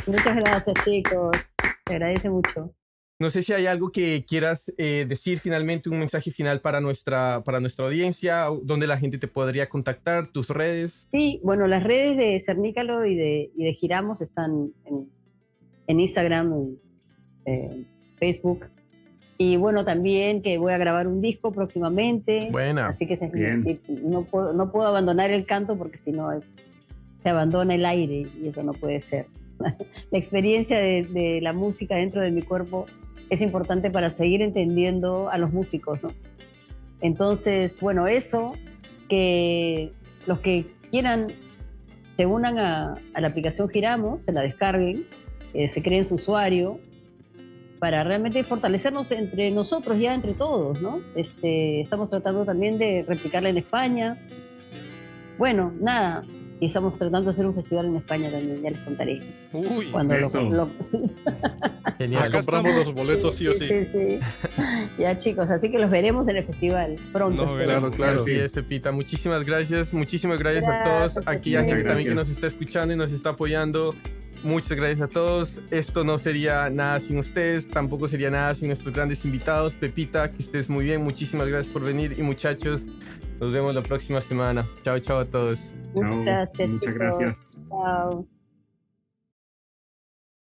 Muchas 0.07 0.35
gracias, 0.35 0.75
chicos. 0.83 1.55
Te 1.83 1.93
agradece 1.93 2.31
mucho. 2.31 2.73
No 3.19 3.29
sé 3.29 3.43
si 3.43 3.53
hay 3.53 3.67
algo 3.67 3.91
que 3.91 4.25
quieras 4.27 4.73
eh, 4.77 5.05
decir 5.07 5.39
finalmente, 5.39 5.89
un 5.89 5.99
mensaje 5.99 6.31
final 6.31 6.61
para 6.61 6.81
nuestra, 6.81 7.43
para 7.43 7.59
nuestra 7.59 7.85
audiencia, 7.85 8.47
donde 8.63 8.87
la 8.87 8.97
gente 8.97 9.17
te 9.17 9.27
podría 9.27 9.69
contactar, 9.69 10.27
tus 10.27 10.49
redes. 10.49 11.07
Sí, 11.11 11.39
bueno, 11.43 11.67
las 11.67 11.83
redes 11.83 12.17
de 12.17 12.39
Cernícalo 12.39 13.05
y 13.05 13.15
de, 13.15 13.51
y 13.55 13.63
de 13.63 13.73
Giramos 13.73 14.21
están 14.21 14.73
en, 14.85 15.09
en 15.87 15.99
Instagram, 15.99 16.53
en 16.53 16.79
eh, 17.45 17.85
Facebook. 18.17 18.65
Y 19.37 19.57
bueno, 19.57 19.85
también 19.85 20.41
que 20.41 20.57
voy 20.57 20.73
a 20.73 20.77
grabar 20.77 21.07
un 21.07 21.21
disco 21.21 21.51
próximamente. 21.51 22.49
Buena. 22.51 22.87
Así 22.87 23.07
que 23.07 23.17
se, 23.17 23.29
no, 23.87 24.23
puedo, 24.23 24.53
no 24.53 24.71
puedo 24.71 24.87
abandonar 24.87 25.31
el 25.31 25.45
canto 25.45 25.77
porque 25.77 25.97
si 25.97 26.11
no 26.11 26.31
es, 26.31 26.55
se 27.21 27.29
abandona 27.29 27.75
el 27.75 27.85
aire 27.85 28.27
y 28.41 28.47
eso 28.47 28.63
no 28.63 28.73
puede 28.73 28.99
ser. 28.99 29.27
la 30.11 30.17
experiencia 30.17 30.79
de, 30.79 31.39
la 31.41 31.53
música 31.53 31.95
dentro 31.95 32.21
de 32.21 32.31
mi 32.31 32.41
cuerpo 32.41 32.85
es 33.29 33.41
importante 33.41 33.89
para 33.89 34.09
seguir 34.09 34.41
entendiendo 34.41 35.29
a 35.29 35.37
los 35.37 35.53
músicos. 35.53 35.99
Entonces, 37.01 37.79
bueno, 37.79 38.07
eso, 38.07 38.53
que 39.09 39.91
los 40.27 40.39
que 40.39 40.65
quieran 40.91 41.27
se 42.17 42.25
unan 42.25 42.59
a, 42.59 42.95
la 43.19 43.27
aplicación 43.27 43.69
Giramos, 43.69 44.23
se 44.23 44.31
la 44.31 44.41
descarguen, 44.41 45.05
eh, 45.53 45.67
se 45.67 45.81
creen 45.81 46.05
su 46.05 46.15
usuario, 46.15 46.79
para 47.83 48.01
realmente 48.05 48.41
fortalecernos 48.45 49.11
entre 49.11 49.51
nosotros, 49.51 49.99
ya 49.99 50.13
entre 50.13 50.33
todos, 50.33 50.81
¿no? 50.81 51.01
Este, 51.15 51.81
estamos 51.81 52.09
tratando 52.09 52.45
también 52.45 52.77
de 52.77 53.03
replicarla 53.05 53.49
en 53.49 53.57
España. 53.57 54.17
Bueno, 55.37 55.73
nada, 55.81 56.23
y 56.59 56.67
estamos 56.67 56.97
tratando 56.97 57.25
de 57.25 57.29
hacer 57.31 57.45
un 57.45 57.55
festival 57.55 57.87
en 57.87 57.95
España 57.97 58.31
también, 58.31 58.61
ya 58.61 58.69
les 58.71 58.79
contaré. 58.81 59.21
Uy, 59.51 59.87
Cuando 59.91 60.13
eso. 60.15 60.41
Lo, 60.43 60.49
lo- 60.49 60.69
sí. 60.79 60.99
Genial. 61.97 62.23
Acá 62.23 62.37
Compramos 62.37 62.71
estamos. 62.71 62.85
los 62.87 62.93
boletos 62.93 63.35
sí 63.35 63.47
o 63.47 63.53
sí. 63.53 63.67
Sí, 63.67 63.83
sí. 63.85 64.19
ya 64.97 65.17
chicos, 65.17 65.51
así 65.51 65.69
que 65.71 65.77
los 65.79 65.89
veremos 65.91 66.27
en 66.27 66.37
el 66.37 66.43
festival 66.43 66.95
pronto. 67.11 67.53
Veremos. 67.55 67.95
Claro, 67.95 68.21
Así 68.21 68.33
sí. 68.35 68.39
es, 68.39 68.51
Pepita. 68.53 68.91
Muchísimas 68.91 69.43
gracias. 69.43 69.93
Muchísimas 69.93 70.39
gracias, 70.39 70.65
a 70.67 70.79
Gracias, 70.79 71.13
todos. 71.15 71.27
Aquí 71.27 71.53
Pepita. 71.53 71.65
gente 71.75 71.83
también 71.83 72.07
que 72.09 72.15
nos 72.15 72.29
está 72.29 72.47
escuchando 72.47 72.93
y 72.93 72.97
nos 72.97 73.11
está 73.11 73.31
apoyando. 73.31 73.93
Muchas 74.43 74.73
gracias 74.73 75.01
a 75.01 75.07
todos. 75.07 75.59
Esto 75.71 76.03
no 76.03 76.17
sería 76.17 76.69
nada 76.69 76.99
sin 76.99 77.17
ustedes, 77.17 77.69
tampoco 77.69 78.09
sería 78.09 78.29
nada 78.29 78.53
sin 78.55 78.67
nuestros 78.67 78.93
grandes 78.93 79.23
invitados. 79.25 79.75
Pepita, 79.75 80.31
que 80.31 80.41
estés 80.41 80.69
muy 80.69 80.83
bien. 80.83 81.01
Muchísimas 81.01 81.47
gracias 81.47 81.71
por 81.71 81.83
venir. 81.85 82.15
Y 82.17 82.23
muchachos, 82.23 82.85
nos 83.43 83.51
vemos 83.51 83.75
la 83.75 83.81
próxima 83.81 84.21
semana. 84.21 84.65
Chao, 84.83 84.97
chao 84.99 85.19
a 85.19 85.25
todos. 85.25 85.75
Muchas 85.93 86.23
gracias. 86.23 86.69
Muchas 86.69 86.95
gracias. 86.95 87.51
Chao. 87.67 88.27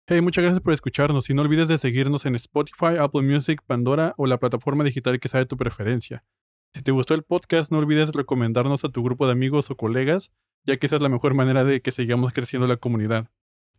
Hey, 0.07 0.23
muchas 0.23 0.43
gracias 0.43 0.63
por 0.63 0.73
escucharnos 0.73 1.29
y 1.29 1.35
no 1.35 1.43
olvides 1.43 1.69
de 1.69 1.77
seguirnos 1.77 2.25
en 2.25 2.37
Spotify, 2.37 2.97
Apple 2.99 3.23
Music, 3.23 3.61
Pandora 3.67 4.15
o 4.17 4.27
la 4.27 4.39
plataforma 4.39 4.83
digital 4.83 5.21
que 5.21 5.29
sea 5.29 5.41
de 5.41 5.47
tu 5.47 5.59
preferencia. 5.59 6.25
Si 6.73 6.83
te 6.83 6.91
gustó 6.91 7.13
el 7.13 7.23
podcast, 7.23 7.71
no 7.71 7.79
olvides 7.79 8.13
recomendarnos 8.13 8.83
a 8.85 8.89
tu 8.89 9.03
grupo 9.03 9.27
de 9.27 9.33
amigos 9.33 9.71
o 9.71 9.77
colegas, 9.77 10.33
ya 10.65 10.79
que 10.79 10.87
esa 10.87 10.97
es 10.97 11.03
la 11.03 11.11
mejor 11.11 11.35
manera 11.35 11.65
de 11.65 11.83
que 11.83 11.91
sigamos 11.91 12.33
creciendo 12.33 12.67
la 12.67 12.79
comunidad. 12.79 13.29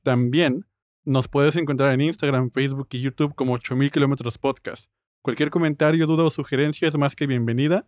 También 0.03 0.65
nos 1.05 1.27
puedes 1.27 1.55
encontrar 1.55 1.91
en 1.93 2.01
Instagram, 2.01 2.51
Facebook 2.51 2.89
y 2.91 3.01
YouTube 3.01 3.33
como 3.33 3.53
8000 3.53 3.89
kilómetros 3.89 4.37
podcast. 4.37 4.91
Cualquier 5.23 5.49
comentario, 5.49 6.05
duda 6.05 6.23
o 6.25 6.29
sugerencia 6.29 6.87
es 6.87 6.97
más 6.97 7.15
que 7.15 7.25
bienvenida 7.25 7.87